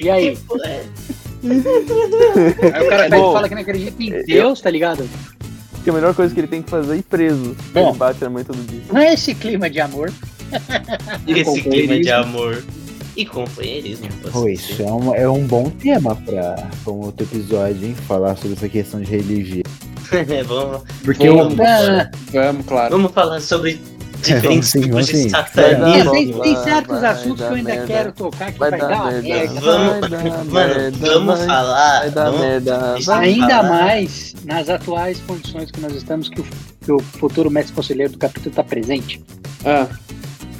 E 0.00 0.10
aí? 0.10 0.38
É, 0.64 0.80
Aí 1.44 2.86
o 2.86 2.88
cara 2.88 3.02
pega 3.04 3.16
Bom. 3.18 3.30
e 3.30 3.34
fala 3.34 3.48
que 3.48 3.54
não 3.54 3.62
acredita 3.62 4.02
em 4.02 4.22
Deus, 4.24 4.60
tá 4.62 4.70
ligado? 4.70 5.08
Que 5.84 5.90
a 5.90 5.92
melhor 5.92 6.14
coisa 6.14 6.32
que 6.34 6.40
ele 6.40 6.46
tem 6.48 6.62
que 6.62 6.70
fazer 6.70 6.94
é 6.94 6.96
ir 6.96 7.02
preso. 7.02 7.54
Bom. 7.72 7.90
Ele 7.90 7.98
bate 7.98 8.20
na 8.24 8.30
mãe 8.30 8.42
todo 8.42 8.56
dia. 8.66 8.80
Não 8.90 8.98
é 9.00 9.12
esse 9.12 9.34
clima 9.34 9.68
de 9.68 9.80
amor. 9.80 10.10
esse 11.28 11.62
clima 11.62 12.00
de 12.00 12.10
amor 12.10 12.64
e 13.16 13.24
companheirismo. 13.26 14.08
isso 14.50 14.82
é 14.82 14.90
um, 14.92 15.14
é 15.14 15.28
um 15.28 15.46
bom 15.46 15.68
tema 15.70 16.16
pra, 16.16 16.54
pra 16.82 16.92
um 16.92 17.00
outro 17.04 17.24
episódio, 17.26 17.86
hein? 17.86 17.94
Falar 18.08 18.36
sobre 18.36 18.54
essa 18.56 18.68
questão 18.68 19.00
de 19.00 19.10
religião. 19.10 19.62
vamos, 20.46 20.82
Porque 21.04 21.28
Vamos. 21.28 21.58
eu, 21.58 21.64
Ah, 21.64 22.10
Vamos, 22.32 22.66
claro. 22.66 22.90
vamos 22.96 23.12
falar 23.12 23.40
sobre 23.40 23.80
diferentes 24.26 24.68
sim, 24.70 24.80
tipos 24.82 25.06
de 25.06 25.30
satanismo. 25.30 26.10
tem, 26.12 26.32
tem 26.40 26.62
certos 26.64 27.00
vai 27.00 27.10
assuntos 27.10 27.36
que 27.46 27.52
eu 27.52 27.56
ainda 27.56 27.70
merda. 27.72 27.86
quero 27.86 28.12
tocar 28.12 28.52
que 28.52 28.58
Vai 28.58 28.70
vai, 28.70 28.80
dar 28.80 28.88
dar 28.88 29.00
uma 29.02 29.10
merda. 29.12 29.60
Vamos- 29.60 30.00
dar 30.10 30.44
Mano, 30.44 30.74
merda, 30.74 30.98
vamos 30.98 31.38
vai- 31.38 31.46
falar. 31.46 32.00
Vai 32.00 32.10
dar 32.10 32.24
vamos- 32.24 32.40
merda. 32.40 32.94
Ainda 33.18 33.48
falar. 33.48 33.62
mais 33.62 34.34
nas 34.44 34.68
atuais 34.68 35.20
condições 35.26 35.70
que 35.70 35.80
nós 35.80 35.94
estamos, 35.94 36.28
que 36.28 36.40
o, 36.40 36.44
que 36.84 36.92
o 36.92 36.98
futuro 37.00 37.50
mestre 37.50 37.74
conselheiro 37.74 38.12
do 38.12 38.18
capítulo 38.18 38.50
está 38.50 38.62
presente. 38.64 39.22
Ah, 39.64 39.86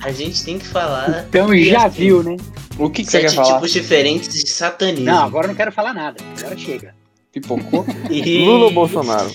A 0.03 0.13
gente 0.13 0.45
tem 0.45 0.59
que 0.59 0.67
falar. 0.67 1.25
Então 1.29 1.55
já 1.57 1.87
assim, 1.87 1.99
viu, 2.03 2.23
né? 2.23 2.37
o 2.79 2.91
que, 2.91 3.05
que 3.05 3.11
você 3.11 3.21
quer 3.21 3.29
Sete 3.31 3.37
falar? 3.37 3.55
tipos 3.55 3.73
diferentes 3.73 4.29
de 4.29 4.49
satanismo. 4.51 5.05
Não, 5.07 5.25
agora 5.25 5.47
eu 5.47 5.49
não 5.49 5.55
quero 5.55 5.73
falar 5.73 5.95
nada. 5.95 6.17
Agora 6.41 6.57
chega. 6.59 6.95
Pipocou? 7.33 7.85
E- 8.11 8.45
Lula 8.45 8.67
ou 8.67 8.71
Bolsonaro? 8.73 9.31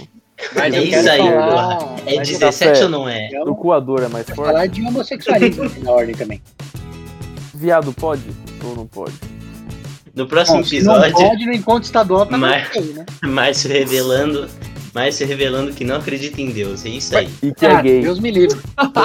Mas 0.56 0.74
É 0.74 0.84
isso 0.84 1.10
aí, 1.10 1.20
falar, 1.20 1.76
porra. 1.78 1.96
É 2.06 2.16
mas 2.16 2.30
eu 2.30 2.40
17 2.40 2.72
café. 2.72 2.84
ou 2.84 2.90
não 2.90 3.10
é? 3.10 3.30
O 3.46 3.56
coador 3.56 4.04
é 4.04 4.08
mais 4.08 4.26
forte? 4.26 4.52
falar 4.52 4.68
de 4.68 4.82
homossexualismo 4.82 5.64
aqui 5.64 5.80
na 5.82 5.92
ordem 5.92 6.16
também. 6.16 6.42
Viado 7.54 7.92
pode 7.94 8.24
ou 8.64 8.76
não 8.76 8.88
pode? 8.88 9.14
No 10.16 10.28
próximo 10.28 10.58
Bom, 10.60 10.64
se 10.64 10.82
não 10.82 11.02
episódio, 11.04 11.28
pode 11.30 11.46
no 11.46 11.54
encontro 11.54 11.84
estadual 11.84 12.26
tá 12.26 12.38
ok, 12.38 12.94
né? 12.94 13.06
Márcio 13.28 13.70
revelando. 13.70 14.50
Márcio 14.94 15.28
revelando 15.28 15.72
que 15.72 15.84
não 15.84 15.98
acredita 15.98 16.42
em 16.42 16.52
Deus. 16.52 16.86
É 16.86 16.90
isso 16.90 17.16
aí. 17.16 17.30
E 17.44 17.54
que 17.54 17.66
Ah, 17.66 17.80
é 17.80 17.82
gay, 17.84 18.02
Deus 18.02 18.20
me 18.20 18.32
livre. 18.32 18.58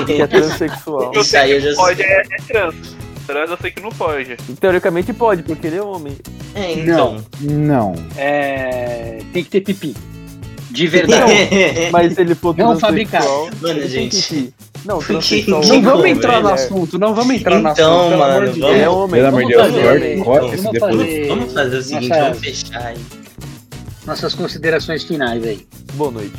que 0.06 0.22
é 0.22 0.26
transexual. 0.26 1.12
Eu 1.14 1.20
Isso 1.22 1.36
aí 1.36 1.52
eu 1.52 1.60
já 1.60 1.74
pode 1.74 2.02
é, 2.02 2.22
é 2.22 2.36
trans. 2.48 2.96
Trans 3.26 3.50
eu 3.50 3.56
sei 3.60 3.70
que 3.70 3.80
não 3.80 3.90
pode. 3.90 4.36
Teoricamente 4.60 5.12
pode, 5.12 5.42
porque 5.42 5.66
ele 5.66 5.76
é 5.76 5.82
homem. 5.82 6.16
É, 6.54 6.72
então. 6.72 7.16
Não. 7.40 7.94
É, 8.16 9.18
tem 9.32 9.44
que 9.44 9.50
ter 9.50 9.60
pipi. 9.60 9.94
De 10.74 10.86
verdade. 10.88 11.32
Mas 11.92 12.14
se 12.14 12.20
ele 12.20 12.34
for 12.34 12.56
Não 12.56 12.76
transexual... 12.76 13.48
Mano, 13.62 13.88
gente. 13.88 14.52
Não, 14.84 14.98
Que- 14.98 15.06
transexual... 15.06 15.60
que 15.62 15.68
Não 15.68 15.76
como, 15.76 15.90
vamos 15.90 16.06
entrar 16.06 16.42
no 16.42 16.48
é- 16.50 16.52
assunto, 16.52 16.98
não 16.98 17.14
vamos 17.14 17.36
entrar 17.36 17.58
no 17.60 17.70
Então, 17.70 18.00
assunto, 18.00 18.14
amor 18.14 18.18
mano, 18.40 18.52
vamos-. 18.60 18.76
É 18.76 18.88
homem. 18.88 19.10
Pelo 19.22 19.28
amor 19.28 19.44
de 19.46 19.54
Vamos 19.54 19.72
Deus, 19.72 19.84
fazer- 19.86 20.18
corta, 20.24 20.46
esse 20.46 20.56
vamos 20.56 20.72
depois. 20.72 20.96
fazer- 20.96 21.28
Vamos 21.28 21.52
fazer 21.52 21.76
o 21.76 21.82
seguinte, 21.82 22.08
Nossa- 22.08 22.22
vamos 22.22 22.38
fechar 22.40 22.82
aí. 22.86 22.96
Nossas 24.06 24.34
considerações 24.34 25.04
finais 25.04 25.42
aí. 25.44 25.66
Boa 25.94 26.10
noite. 26.10 26.34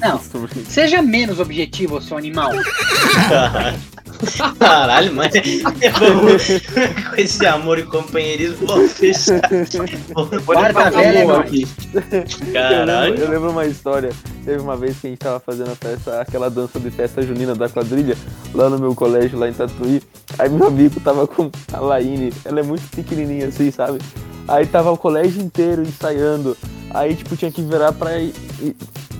Não. 0.00 0.20
Seja 0.68 1.00
menos 1.00 1.38
objetivo, 1.38 2.00
seu 2.02 2.16
animal. 2.16 2.50
Caralho, 4.58 5.14
mas 5.14 5.32
vamos 5.98 6.42
com 7.10 7.16
esse 7.16 7.46
amor 7.46 7.78
e 7.78 7.82
companheirismo, 7.84 8.66
vamos 8.66 8.92
fechar. 8.92 9.40
Quarta 10.44 10.72
Tá 10.72 10.90
velha 10.90 11.36
aqui. 11.38 11.66
Eu 11.94 12.02
lembro, 12.10 12.52
Caralho. 12.52 13.14
eu 13.16 13.30
lembro 13.30 13.50
uma 13.50 13.66
história. 13.66 14.10
Teve 14.44 14.60
uma 14.60 14.76
vez 14.76 14.96
que 14.98 15.06
a 15.06 15.10
gente 15.10 15.18
tava 15.18 15.40
fazendo 15.40 15.70
a 15.70 15.74
festa, 15.76 16.20
aquela 16.20 16.48
dança 16.50 16.80
de 16.80 16.90
festa 16.90 17.22
junina 17.22 17.54
da 17.54 17.68
quadrilha, 17.68 18.16
lá 18.54 18.68
no 18.70 18.78
meu 18.78 18.94
colégio, 18.94 19.38
lá 19.38 19.48
em 19.48 19.52
Tatuí. 19.52 20.02
Aí 20.38 20.48
meu 20.48 20.66
amigo 20.66 21.00
tava 21.00 21.26
com 21.26 21.50
a 21.72 21.80
Laine, 21.80 22.32
ela 22.44 22.60
é 22.60 22.62
muito 22.62 22.82
pequenininha 22.94 23.48
assim, 23.48 23.70
sabe? 23.70 23.98
Aí 24.46 24.66
tava 24.66 24.90
o 24.90 24.96
colégio 24.96 25.42
inteiro 25.42 25.82
ensaiando. 25.82 26.56
Aí, 26.90 27.14
tipo, 27.14 27.36
tinha 27.36 27.50
que 27.52 27.60
virar 27.60 27.92
pra 27.92 28.10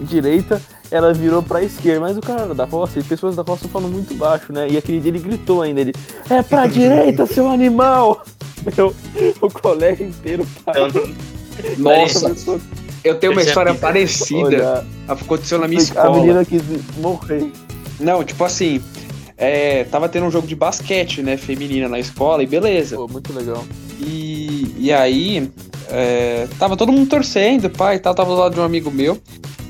direita, 0.00 0.60
ela 0.90 1.12
virou 1.12 1.42
pra 1.42 1.62
esquerda. 1.62 2.00
Mas 2.00 2.16
o 2.16 2.20
cara 2.20 2.42
era 2.42 2.54
da 2.54 2.64
roça, 2.64 2.98
e 2.98 3.02
pessoas 3.02 3.36
da 3.36 3.42
roça 3.42 3.68
falam 3.68 3.88
muito 3.88 4.14
baixo, 4.14 4.52
né? 4.52 4.68
E 4.68 4.76
aquele 4.76 5.00
dia 5.00 5.10
ele 5.10 5.18
gritou 5.18 5.62
ainda, 5.62 5.80
ele, 5.80 5.94
é 6.28 6.42
pra 6.42 6.66
direita, 6.66 7.26
seu 7.26 7.48
animal! 7.48 8.24
Meu, 8.76 8.94
o 9.40 9.50
colégio 9.50 10.06
inteiro 10.06 10.46
parou. 10.64 10.88
Então, 10.88 11.08
Nossa, 11.78 12.34
eu 13.04 13.14
tenho 13.18 13.32
uma 13.32 13.42
já 13.42 13.48
história 13.48 13.72
a 13.72 13.74
parecida. 13.74 14.86
Aconteceu 15.06 15.58
na 15.58 15.68
minha 15.68 15.80
A 15.80 15.82
escola. 15.82 16.20
menina 16.20 16.44
quis 16.44 16.62
morrer. 16.96 17.50
Não, 18.00 18.22
tipo 18.24 18.44
assim, 18.44 18.80
é, 19.36 19.84
tava 19.84 20.08
tendo 20.08 20.26
um 20.26 20.30
jogo 20.30 20.46
de 20.46 20.56
basquete, 20.56 21.22
né, 21.22 21.36
feminina 21.36 21.88
na 21.88 21.98
escola, 21.98 22.42
e 22.42 22.46
beleza. 22.46 22.96
Pô, 22.96 23.08
muito 23.08 23.32
legal. 23.32 23.64
E, 24.00 24.74
e 24.76 24.92
aí, 24.92 25.50
é, 25.88 26.46
tava 26.58 26.76
todo 26.76 26.92
mundo 26.92 27.08
torcendo, 27.08 27.70
pai 27.70 27.96
e 27.96 27.98
tal, 27.98 28.14
tava 28.14 28.30
do 28.30 28.36
lado 28.36 28.54
de 28.54 28.60
um 28.60 28.64
amigo 28.64 28.90
meu. 28.90 29.18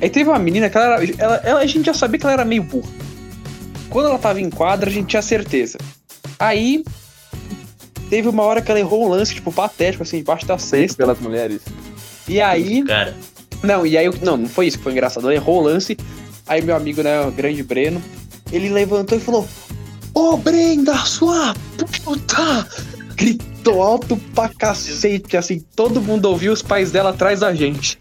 Aí 0.01 0.09
teve 0.11 0.29
uma 0.31 0.39
menina 0.39 0.69
que 0.71 0.77
ela, 0.79 0.95
era- 1.03 1.13
ela, 1.19 1.37
ela- 1.45 1.61
a 1.61 1.67
gente 1.67 1.87
já 1.87 1.95
sabia 1.95 2.19
que 2.19 2.25
ela 2.25 2.33
era 2.33 2.45
meio 2.45 2.63
burra. 2.63 2.89
Quando 3.91 4.07
ela 4.09 4.19
tava 4.19 4.41
em 4.41 4.51
quadra, 4.51 4.89
a 4.91 4.93
gente 4.93 5.07
tinha 5.09 5.23
certeza. 5.23 5.79
Aí, 6.39 6.85
teve 8.11 8.29
uma 8.29 8.43
hora 8.45 8.61
que 8.63 8.71
ela 8.71 8.79
errou 8.79 9.07
um 9.07 9.09
lance, 9.09 9.35
tipo, 9.35 9.51
patético, 9.53 10.03
assim, 10.03 10.19
embaixo 10.19 10.47
da 10.47 10.59
cesta. 10.59 10.97
Pelas 10.97 11.19
mulheres. 11.19 11.63
E 12.29 12.41
aí, 12.41 12.85
cara. 12.85 13.17
não, 13.63 13.87
e 13.87 13.97
aí, 13.97 14.07
eu- 14.07 14.15
não, 14.23 14.37
não 14.37 14.49
foi 14.49 14.67
isso 14.67 14.77
que 14.79 14.85
foi 14.85 14.93
engraçado. 14.93 15.25
Ela 15.25 15.35
errou 15.35 15.59
o 15.61 15.65
lance. 15.65 15.97
Aí 16.47 16.63
meu 16.63 16.77
amigo, 16.77 17.03
né, 17.03 17.21
o 17.23 17.31
grande 17.33 17.63
Breno, 17.63 18.01
ele 18.53 18.69
levantou 18.69 19.19
e 19.19 19.21
falou: 19.21 19.47
Ô 20.15 20.37
Brenda, 20.37 20.95
sua 21.05 21.55
puta! 22.05 22.67
Gritou 23.17 23.83
alto 23.83 24.17
pra 24.35 24.49
cacete, 24.49 25.37
assim, 25.37 25.61
todo 25.75 26.01
mundo 26.01 26.27
ouviu 26.27 26.53
os 26.53 26.63
pais 26.63 26.91
dela 26.93 27.11
atrás 27.11 27.41
da 27.41 27.53
gente. 27.55 27.99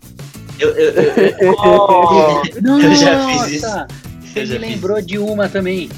Eu, 0.60 0.70
eu, 0.70 0.94
eu, 1.40 1.56
Oh, 1.60 2.42
Eu 2.66 2.96
já 2.96 3.28
fiz 3.28 3.64
isso. 3.64 3.68
Você 4.22 4.46
me 4.46 4.58
lembrou 4.58 5.02
de 5.02 5.18
uma 5.18 5.50
também. 5.50 5.90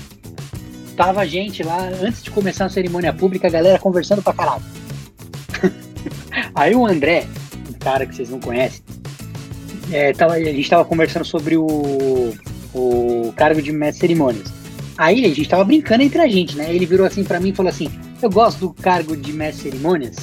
Tava 0.96 1.22
a 1.22 1.26
gente 1.26 1.64
lá, 1.64 1.90
antes 2.02 2.24
de 2.24 2.32
começar 2.32 2.66
a 2.66 2.70
cerimônia 2.70 3.14
pública, 3.14 3.48
a 3.48 3.52
galera 3.52 3.80
conversando 3.80 4.22
pra 4.22 4.34
caralho. 4.34 4.64
Aí 6.54 6.76
o 6.76 6.86
André, 6.86 7.26
um 7.70 7.74
cara 7.74 8.06
que 8.06 8.16
vocês 8.16 8.30
não 8.30 8.40
conhecem, 8.40 8.82
é, 9.92 10.14
tava, 10.14 10.34
a 10.34 10.44
gente 10.44 10.70
tava 10.70 10.84
conversando 10.84 11.26
sobre 11.26 11.58
o, 11.58 12.34
o 12.74 13.34
cargo 13.36 13.62
de 13.62 13.72
mestre 13.72 14.02
cerimônias. 14.02 14.52
Aí 14.98 15.24
a 15.24 15.30
gente 15.30 15.48
tava 15.48 15.64
brincando 15.64 16.04
entre 16.04 16.20
a 16.20 16.28
gente, 16.28 16.58
né? 16.58 16.74
Ele 16.74 16.86
virou 16.86 17.08
assim 17.08 17.24
pra 17.24 17.40
mim 17.40 17.50
e 17.50 17.56
falou 17.56 17.70
assim: 17.70 17.90
Eu 18.22 18.30
gosto 18.30 18.60
do 18.60 18.74
cargo 18.74 19.16
de 19.16 19.32
mestre 19.32 19.72
cerimônias. 19.72 20.18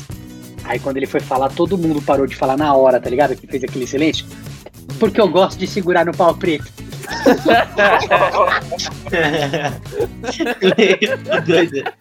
Aí 0.66 0.78
quando 0.78 0.96
ele 0.96 1.06
foi 1.06 1.20
falar, 1.20 1.48
todo 1.50 1.78
mundo 1.78 2.02
parou 2.02 2.26
de 2.26 2.34
falar 2.36 2.56
na 2.56 2.74
hora, 2.74 3.00
tá 3.00 3.08
ligado? 3.08 3.36
Que 3.36 3.46
fez 3.46 3.62
aquele 3.64 3.86
silêncio. 3.86 4.26
Porque 4.98 5.20
eu 5.20 5.28
gosto 5.28 5.58
de 5.58 5.66
segurar 5.66 6.04
no 6.04 6.12
pau 6.16 6.34
preto. 6.34 6.66
Doido. 11.46 11.84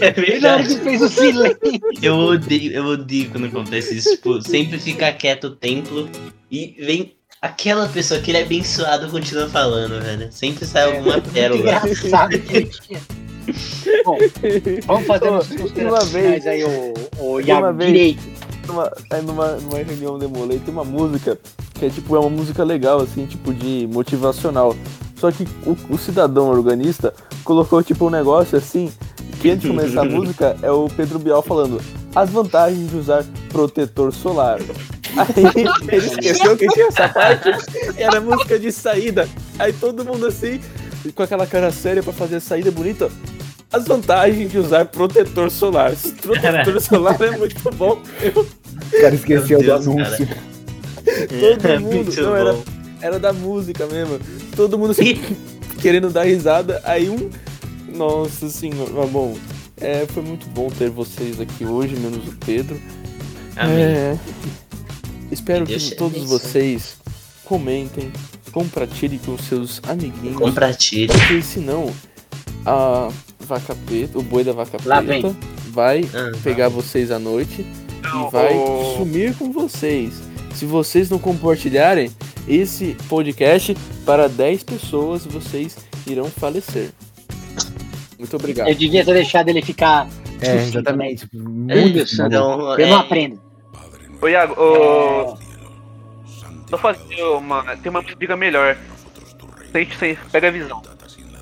É 0.00 0.10
verdade. 0.12 0.76
que 0.76 0.80
fez 0.82 1.02
o 1.02 1.08
silêncio. 1.08 1.58
Eu 2.00 2.14
odeio, 2.16 2.72
eu 2.72 2.84
odeio 2.84 3.28
quando 3.30 3.46
acontece 3.48 3.96
isso. 3.96 4.10
Tipo, 4.16 4.40
sempre 4.40 4.78
fica 4.78 5.12
quieto 5.12 5.44
o 5.48 5.50
templo 5.50 6.08
e 6.50 6.76
vem 6.78 7.16
aquela 7.40 7.88
pessoa, 7.88 8.20
aquele 8.20 8.38
abençoado 8.38 9.08
continua 9.10 9.48
falando, 9.48 10.00
velho. 10.00 10.30
Sempre 10.30 10.64
sai 10.64 10.84
alguma 10.84 11.14
Muito 11.14 11.30
pérola. 11.30 11.60
engraçado 11.60 12.38
que 12.38 12.56
ele 12.56 12.66
tinha. 12.66 13.00
Bom, 14.04 14.18
vamos 14.86 15.06
fazer 15.06 15.30
nossas 15.30 15.50
uma 15.52 15.60
considerações 15.62 16.12
vez- 16.12 16.46
aí, 16.46 16.64
o, 16.64 16.94
o 17.20 17.40
Iago 17.40 17.72
vez- 17.72 17.92
direito. 17.92 18.22
Numa, 18.66 18.92
aí 19.10 19.22
numa, 19.22 19.48
numa 19.56 19.78
reunião 19.78 20.18
demolei, 20.18 20.58
tem 20.60 20.72
uma 20.72 20.84
música 20.84 21.36
que 21.74 21.86
é 21.86 21.90
tipo, 21.90 22.14
é 22.14 22.20
uma 22.20 22.30
música 22.30 22.62
legal, 22.62 23.00
assim, 23.00 23.26
tipo 23.26 23.52
de 23.52 23.88
motivacional. 23.92 24.76
Só 25.16 25.30
que 25.32 25.46
o, 25.66 25.76
o 25.94 25.98
cidadão 25.98 26.48
organista 26.48 27.12
colocou 27.44 27.82
tipo 27.82 28.06
um 28.06 28.10
negócio 28.10 28.56
assim, 28.56 28.92
que 29.40 29.50
antes 29.50 29.62
de 29.62 29.68
começar 29.68 30.02
a 30.02 30.04
música 30.08 30.56
é 30.62 30.70
o 30.70 30.88
Pedro 30.88 31.18
Bial 31.18 31.42
falando 31.42 31.80
as 32.14 32.30
vantagens 32.30 32.90
de 32.90 32.96
usar 32.96 33.24
protetor 33.48 34.12
solar. 34.12 34.60
Aí 35.16 35.66
ele 35.92 36.06
esqueceu 36.06 36.56
que 36.56 36.66
tinha 36.68 36.86
essa 36.86 37.08
parte, 37.08 37.48
era 37.96 38.20
música 38.20 38.58
de 38.58 38.70
saída. 38.70 39.28
Aí 39.58 39.72
todo 39.72 40.04
mundo 40.04 40.26
assim, 40.26 40.60
com 41.10 41.22
aquela 41.22 41.46
cara 41.46 41.72
séria 41.72 42.02
pra 42.02 42.12
fazer 42.12 42.36
a 42.36 42.40
saída 42.40 42.70
bonita. 42.70 43.10
As 43.72 43.86
vantagens 43.86 44.50
de 44.50 44.58
usar 44.58 44.84
protetor 44.84 45.50
solar. 45.50 45.92
Protetor 46.20 46.80
solar 46.80 47.20
é 47.22 47.36
muito 47.38 47.70
bom. 47.72 48.00
O 48.34 49.00
cara 49.00 49.14
esqueceu 49.14 49.58
Deus, 49.60 49.84
do 49.84 49.90
anúncio. 49.90 50.28
Todo 51.04 51.68
É 51.68 51.78
mundo. 51.78 52.14
Não, 52.14 52.36
era, 52.36 52.58
era 53.00 53.18
da 53.18 53.32
música 53.32 53.86
mesmo. 53.86 54.20
Todo 54.54 54.78
mundo 54.78 54.90
assim, 54.90 55.20
querendo 55.80 56.10
dar 56.10 56.24
risada. 56.24 56.80
Aí 56.84 57.08
um. 57.08 57.30
Nossa 57.88 58.48
senhora, 58.48 59.06
bom. 59.06 59.36
É, 59.80 60.06
foi 60.06 60.22
muito 60.22 60.46
bom 60.50 60.68
ter 60.70 60.90
vocês 60.90 61.40
aqui 61.40 61.64
hoje, 61.64 61.96
menos 61.96 62.28
o 62.28 62.36
Pedro. 62.36 62.80
Amém. 63.56 63.84
É, 63.84 64.18
espero 65.30 65.66
Que 65.66 65.94
todos 65.96 66.22
vocês 66.24 66.96
comentem, 67.44 68.12
compartilhem 68.52 69.18
com 69.18 69.36
seus 69.38 69.80
amiguinhos. 69.88 70.36
Compartilhe. 70.36 71.08
Porque 71.08 71.42
senão 71.42 71.92
a 72.64 73.08
vaca 73.40 73.74
preta, 73.86 74.18
o 74.18 74.22
boi 74.22 74.44
da 74.44 74.52
vaca 74.52 74.78
Lá 74.84 75.02
preta, 75.02 75.34
vai 75.70 76.04
Ah, 76.14 76.30
pegar 76.42 76.68
vocês 76.68 77.10
à 77.10 77.18
noite 77.18 77.66
Não, 78.02 78.28
e 78.28 78.30
vai 78.30 78.54
o- 78.56 78.94
sumir 78.98 79.34
com 79.36 79.50
vocês. 79.52 80.14
Se 80.54 80.64
vocês 80.66 81.08
não 81.10 81.18
compartilharem 81.18 82.10
esse 82.46 82.96
podcast 83.08 83.76
para 84.04 84.28
10 84.28 84.62
pessoas, 84.62 85.24
vocês 85.24 85.76
irão 86.06 86.26
falecer. 86.26 86.90
Muito 88.18 88.36
obrigado. 88.36 88.68
Eu 88.68 88.74
devia 88.74 89.04
ter 89.04 89.14
deixado 89.14 89.48
ele 89.48 89.62
ficar. 89.62 90.08
É, 90.40 90.56
exatamente. 90.56 91.26
Muito 91.32 91.98
Isso, 91.98 92.22
Então, 92.22 92.76
Eu 92.78 92.86
não 92.86 92.96
é, 92.96 93.00
aprendo. 93.00 93.40
Ô 94.20 94.28
Iago, 94.28 94.54
ô. 94.60 95.36
Só 96.72 96.78
fazer 96.78 97.22
uma. 97.22 97.76
Tem 97.76 97.90
uma 97.90 98.02
dica 98.02 98.34
melhor. 98.34 98.78
Sente, 99.70 99.94
sente, 99.98 100.20
pega 100.30 100.48
a 100.48 100.50
visão. 100.50 100.82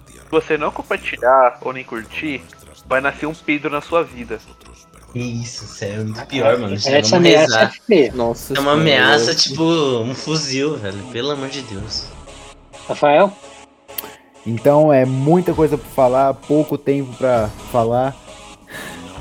Se 0.05 0.19
você 0.29 0.59
não 0.59 0.73
compartilhar 0.73 1.59
ou 1.61 1.73
nem 1.73 1.85
curtir, 1.85 2.43
vai 2.85 3.01
nascer 3.01 3.27
um 3.27 3.35
Pedro 3.35 3.71
na 3.71 3.81
sua 3.81 4.03
vida. 4.03 4.41
Isso, 5.15 5.67
sério, 5.67 6.01
é 6.01 6.05
muito 6.05 6.27
pior, 6.27 6.59
mano. 6.59 6.75
Essa 6.75 6.91
Vamos 6.91 7.13
ameaça 7.13 7.73
é. 7.91 8.11
Nossa 8.11 8.55
É 8.55 8.61
uma 8.61 8.73
ameaça, 8.73 9.33
tipo, 9.33 9.63
um 9.63 10.15
fuzil, 10.17 10.77
velho. 10.77 10.99
Pelo 11.13 11.31
amor 11.31 11.49
de 11.49 11.63
Deus. 11.63 12.07
Rafael? 12.89 13.33
Então 14.45 14.93
é 14.93 15.05
muita 15.05 15.55
coisa 15.55 15.79
pra 15.79 15.91
falar, 15.91 16.35
pouco 16.35 16.77
tempo 16.77 17.13
pra 17.15 17.49
falar. 17.71 18.17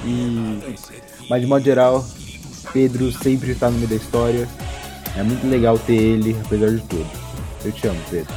E 0.03 0.60
mas 1.30 1.41
de 1.41 1.47
modo 1.47 1.64
geral, 1.64 2.03
Pedro 2.74 3.12
sempre 3.12 3.51
está 3.51 3.70
no 3.70 3.78
meio 3.78 3.89
da 3.89 3.95
história. 3.95 4.47
É 5.18 5.24
muito 5.24 5.47
legal 5.47 5.78
ter 5.78 5.95
ele, 5.95 6.36
apesar 6.45 6.70
de 6.70 6.82
tudo. 6.82 7.07
Eu 7.66 7.72
te 7.72 7.88
amo, 7.88 7.99
Pedro. 8.10 8.34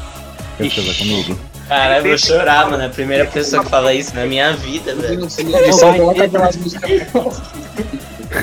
Quer 0.57 0.71
casar 0.71 0.95
comigo? 0.97 1.39
Caralho, 1.69 2.05
eu 2.05 2.09
vou 2.09 2.19
chorar, 2.19 2.71
mano. 2.71 2.83
É 2.83 2.87
a 2.87 2.91
primeira 2.91 3.25
pessoa 3.27 3.63
que 3.65 3.71
fala 3.71 3.95
isso 3.95 4.15
na 4.15 4.27
minha 4.27 4.53
vida, 4.55 4.95
velho. 4.95 5.27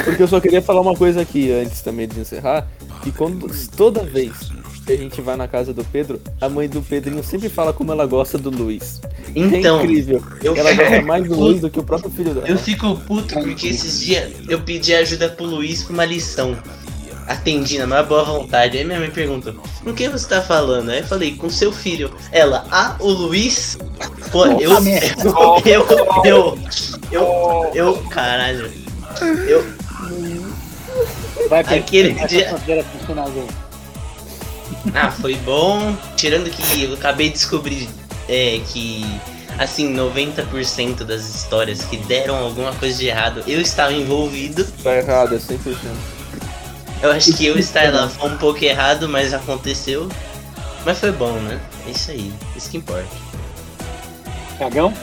Porque 0.03 0.23
eu 0.23 0.27
só 0.27 0.39
queria 0.39 0.61
falar 0.61 0.81
uma 0.81 0.95
coisa 0.95 1.21
aqui 1.21 1.51
antes 1.51 1.81
também 1.81 2.07
de 2.07 2.19
encerrar, 2.19 2.67
que 3.03 3.11
quando 3.11 3.47
toda 3.75 4.03
vez 4.03 4.51
que 4.85 4.93
a 4.93 4.97
gente 4.97 5.21
vai 5.21 5.35
na 5.35 5.47
casa 5.47 5.71
do 5.71 5.83
Pedro, 5.83 6.19
a 6.41 6.49
mãe 6.49 6.67
do 6.67 6.81
Pedrinho 6.81 7.23
sempre 7.23 7.49
fala 7.49 7.71
como 7.71 7.91
ela 7.91 8.05
gosta 8.07 8.37
do 8.37 8.49
Luiz. 8.49 8.99
Então, 9.35 9.79
é 9.79 9.83
incrível. 9.83 10.23
eu 10.43 10.55
ela 10.55 10.73
gosta 10.73 11.01
mais 11.03 11.27
do. 11.27 11.35
Luiz 11.35 11.61
do 11.61 11.69
que 11.69 11.79
o 11.79 11.83
próprio 11.83 12.09
filho 12.09 12.33
dela. 12.33 12.47
Eu 12.47 12.57
fico 12.57 12.95
puto 12.95 13.35
porque 13.35 13.67
esses 13.67 14.01
dias 14.01 14.31
eu 14.47 14.59
pedi 14.61 14.93
ajuda 14.95 15.29
pro 15.29 15.45
Luiz 15.45 15.83
pra 15.83 15.93
uma 15.93 16.05
lição. 16.05 16.57
Atendi 17.29 17.77
na 17.77 17.85
maior 17.85 18.07
boa 18.07 18.23
vontade. 18.23 18.75
Aí 18.75 18.83
minha 18.83 18.99
mãe 18.99 19.11
perguntou: 19.11 19.53
Com 19.83 19.93
quem 19.93 20.09
você 20.09 20.27
tá 20.27 20.41
falando? 20.41 20.89
Aí 20.89 21.01
eu 21.01 21.05
falei: 21.05 21.35
Com 21.35 21.47
seu 21.47 21.71
filho. 21.71 22.11
Ela, 22.31 22.65
ah, 22.71 22.95
o 22.99 23.07
Luiz? 23.07 23.77
Pô, 24.31 24.47
eu. 24.47 24.71
Eu. 24.71 24.81
Eu. 25.63 25.85
Eu. 26.25 26.59
Eu. 27.11 27.71
eu 27.75 27.97
caralho. 28.09 28.71
Eu. 29.47 29.63
Vai 31.49 31.59
Aquele 31.59 32.13
dia-. 32.25 32.55
Ah, 34.95 35.11
foi 35.11 35.35
bom. 35.35 35.95
Tirando 36.15 36.49
que 36.49 36.83
eu 36.83 36.95
acabei 36.95 37.27
de 37.27 37.33
descobrir 37.33 37.87
é, 38.27 38.59
que, 38.71 39.05
assim, 39.59 39.93
90% 39.95 41.03
das 41.03 41.27
histórias 41.35 41.83
que 41.83 41.97
deram 41.97 42.35
alguma 42.35 42.73
coisa 42.73 42.97
de 42.97 43.07
errado, 43.07 43.43
eu 43.45 43.61
estava 43.61 43.93
envolvido. 43.93 44.65
Tá 44.83 44.97
errado, 44.97 45.35
é 45.35 45.37
100%. 45.37 46.18
Eu 47.01 47.11
acho 47.11 47.35
que 47.35 47.45
eu 47.45 47.57
estar 47.57 47.93
lá 47.93 48.09
foi 48.09 48.29
um 48.29 48.37
pouco 48.37 48.63
errado, 48.63 49.07
mas 49.07 49.33
aconteceu. 49.33 50.09
Mas 50.85 50.99
foi 50.99 51.11
bom, 51.11 51.33
né? 51.33 51.59
É 51.87 51.91
isso 51.91 52.11
aí. 52.11 52.33
Isso 52.55 52.69
que 52.69 52.77
importa. 52.77 53.07
Cagão? 54.57 54.93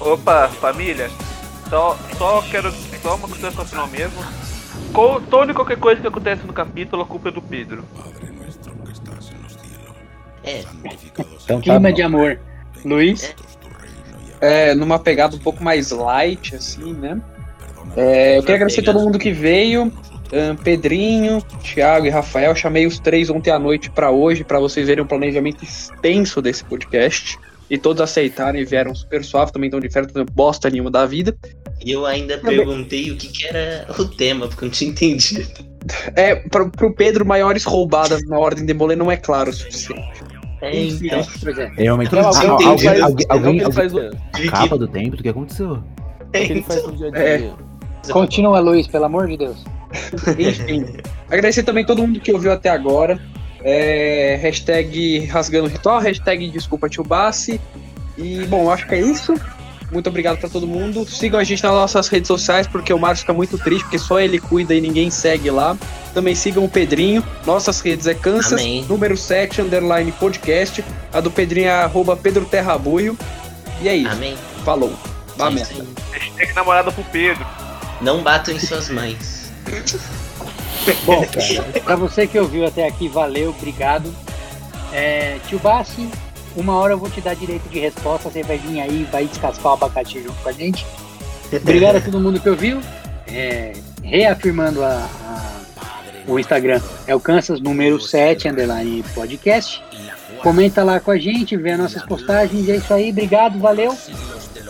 Opa, 0.00 0.48
família. 0.48 1.10
Só, 1.68 1.98
só 2.16 2.42
quero. 2.42 2.72
Só 3.02 3.16
uma 3.16 3.28
consideração 3.28 3.64
final 3.64 3.86
mesmo. 3.88 4.22
Toda 5.28 5.52
e 5.52 5.54
qualquer 5.54 5.78
coisa 5.78 6.00
que 6.00 6.06
acontece 6.06 6.42
no 6.46 6.52
capítulo, 6.52 7.02
a 7.02 7.06
culpa 7.06 7.28
é 7.28 7.32
do 7.32 7.42
Pedro. 7.42 7.84
É, 10.42 10.64
Então 11.44 11.56
tá 11.56 11.60
Clima 11.62 11.80
bom. 11.80 11.92
de 11.92 12.02
amor. 12.02 12.40
Luiz? 12.84 13.34
É, 14.40 14.74
numa 14.74 14.98
pegada 14.98 15.36
um 15.36 15.38
pouco 15.38 15.62
mais 15.62 15.90
light, 15.90 16.54
assim, 16.54 16.94
né? 16.94 17.20
É, 17.96 18.38
eu 18.38 18.42
queria 18.42 18.56
agradecer 18.56 18.80
a 18.80 18.84
todo 18.84 19.00
mundo 19.00 19.18
que 19.18 19.32
veio. 19.32 19.92
Ahn, 20.32 20.56
Pedrinho, 20.56 21.40
Thiago 21.62 22.06
e 22.06 22.10
Rafael. 22.10 22.54
Chamei 22.54 22.86
os 22.86 22.98
três 22.98 23.30
ontem 23.30 23.50
à 23.50 23.58
noite 23.58 23.90
pra 23.90 24.10
hoje, 24.10 24.44
pra 24.44 24.58
vocês 24.58 24.86
verem 24.86 25.04
um 25.04 25.06
planejamento 25.06 25.62
extenso 25.64 26.40
desse 26.42 26.64
podcast. 26.64 27.38
E 27.68 27.78
todos 27.78 28.02
aceitarem 28.02 28.62
e 28.62 28.64
vieram 28.64 28.92
super 28.94 29.24
suave, 29.24 29.52
também 29.52 29.68
estão 29.68 29.78
de 29.78 29.88
férias, 29.88 30.12
não 30.12 30.24
bosta 30.24 30.68
nenhuma 30.68 30.90
da 30.90 31.06
vida. 31.06 31.36
e 31.84 31.92
eu 31.92 32.04
ainda 32.04 32.36
perguntei 32.38 33.12
o 33.12 33.16
que, 33.16 33.28
que 33.28 33.46
era 33.46 33.86
o 33.96 34.04
tema, 34.06 34.48
porque 34.48 34.64
eu 34.64 34.66
não 34.66 34.72
tinha 34.74 34.90
entendido. 34.90 35.46
É, 36.16 36.34
pro, 36.34 36.68
pro 36.68 36.92
Pedro, 36.92 37.24
maiores 37.24 37.64
roubadas 37.64 38.26
na 38.26 38.36
ordem 38.38 38.66
de 38.66 38.74
Molê 38.74 38.96
não 38.96 39.10
é 39.10 39.16
claro 39.16 39.50
o 39.50 39.52
suficiente. 39.52 40.20
É, 40.60 40.76
então. 40.84 41.20
É. 41.20 41.72
Realmente. 41.76 42.10
Ah, 42.18 42.26
alguém 42.26 42.66
alguém, 42.66 42.88
faz- 42.88 43.00
alguém, 43.00 43.62
alguém 43.62 44.50
Capa 44.50 44.76
do 44.76 44.88
tempo, 44.88 45.16
o 45.16 45.22
que 45.22 45.28
aconteceu? 45.28 45.82
É. 46.32 46.44
dia. 47.38 47.54
Continua, 48.12 48.58
Luiz, 48.60 48.86
pelo 48.86 49.04
amor 49.04 49.28
de 49.28 49.36
Deus. 49.36 49.64
Enfim. 50.38 50.86
agradecer 51.28 51.62
também 51.62 51.84
todo 51.84 52.02
mundo 52.02 52.20
que 52.20 52.32
ouviu 52.32 52.52
até 52.52 52.70
agora. 52.70 53.20
É, 53.62 54.38
hashtag 54.40 55.26
rasgando 55.26 55.66
o 55.66 55.70
ritual, 55.70 55.98
hashtag 55.98 56.48
desculpa 56.50 56.88
tio 56.88 57.04
Bassi. 57.04 57.60
E 58.16 58.44
bom, 58.46 58.70
acho 58.70 58.86
que 58.86 58.94
é 58.94 59.00
isso. 59.00 59.34
Muito 59.90 60.08
obrigado 60.08 60.38
pra 60.38 60.48
todo 60.48 60.66
mundo. 60.66 61.04
Sigam 61.04 61.40
a 61.40 61.44
gente 61.44 61.62
nas 61.62 61.72
nossas 61.72 62.08
redes 62.08 62.28
sociais, 62.28 62.66
porque 62.66 62.92
o 62.92 62.98
Márcio 62.98 63.22
fica 63.22 63.32
muito 63.32 63.58
triste, 63.58 63.82
porque 63.82 63.98
só 63.98 64.20
ele 64.20 64.38
cuida 64.38 64.72
e 64.72 64.80
ninguém 64.80 65.10
segue 65.10 65.50
lá. 65.50 65.76
Também 66.14 66.34
sigam 66.34 66.64
o 66.64 66.68
Pedrinho. 66.68 67.24
Nossas 67.44 67.80
redes 67.80 68.06
é 68.06 68.14
Kansas, 68.14 68.52
Amém. 68.52 68.84
número 68.88 69.16
7, 69.16 69.62
underline 69.62 70.12
podcast. 70.12 70.84
A 71.12 71.20
do 71.20 71.30
Pedrinho 71.30 71.66
é 71.66 71.72
arroba 71.72 72.16
Pedro 72.16 72.44
Terrabuio. 72.44 73.18
E 73.82 73.88
é 73.88 73.96
isso. 73.96 74.12
Amém. 74.12 74.36
Falou. 74.64 74.92
Vá 75.36 75.48
É 75.48 75.50
merda. 75.50 75.86
Hashtag 76.12 76.54
namorada 76.54 76.92
pro 76.92 77.02
Pedro. 77.04 77.44
Não 78.00 78.22
batam 78.22 78.54
em 78.54 78.60
suas 78.60 78.88
mães. 78.88 79.39
Bom, 81.04 81.24
pra 81.84 81.96
você 81.96 82.26
que 82.26 82.38
ouviu 82.38 82.66
até 82.66 82.86
aqui, 82.86 83.08
valeu, 83.08 83.50
obrigado. 83.50 84.12
É, 84.92 85.38
tio 85.46 85.58
Bassi, 85.58 86.08
uma 86.56 86.74
hora 86.76 86.94
eu 86.94 86.98
vou 86.98 87.08
te 87.10 87.20
dar 87.20 87.34
direito 87.34 87.68
de 87.68 87.78
resposta, 87.78 88.30
você 88.30 88.42
vai 88.42 88.58
vir 88.58 88.80
aí, 88.80 89.06
vai 89.12 89.24
descascar 89.26 89.72
o 89.72 89.74
abacate 89.74 90.22
junto 90.22 90.34
com 90.42 90.48
a 90.48 90.52
gente. 90.52 90.84
Obrigado 91.52 91.96
a 91.96 92.00
todo 92.00 92.18
mundo 92.20 92.40
que 92.40 92.48
ouviu. 92.48 92.80
É, 93.28 93.72
reafirmando 94.02 94.82
a, 94.82 94.88
a- 94.88 95.60
o 96.26 96.38
Instagram, 96.38 96.80
é 97.06 97.14
o 97.14 97.20
Kansas 97.20 97.60
número 97.60 98.00
7, 98.00 98.48
underline 98.48 99.02
podcast. 99.14 99.82
Comenta 100.42 100.82
lá 100.82 100.98
com 101.00 101.10
a 101.10 101.18
gente, 101.18 101.56
vê 101.56 101.72
as 101.72 101.78
nossas 101.78 102.02
postagens, 102.04 102.68
é 102.68 102.76
isso 102.76 102.92
aí, 102.94 103.10
obrigado, 103.10 103.58
valeu, 103.58 103.96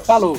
falou. 0.05 0.37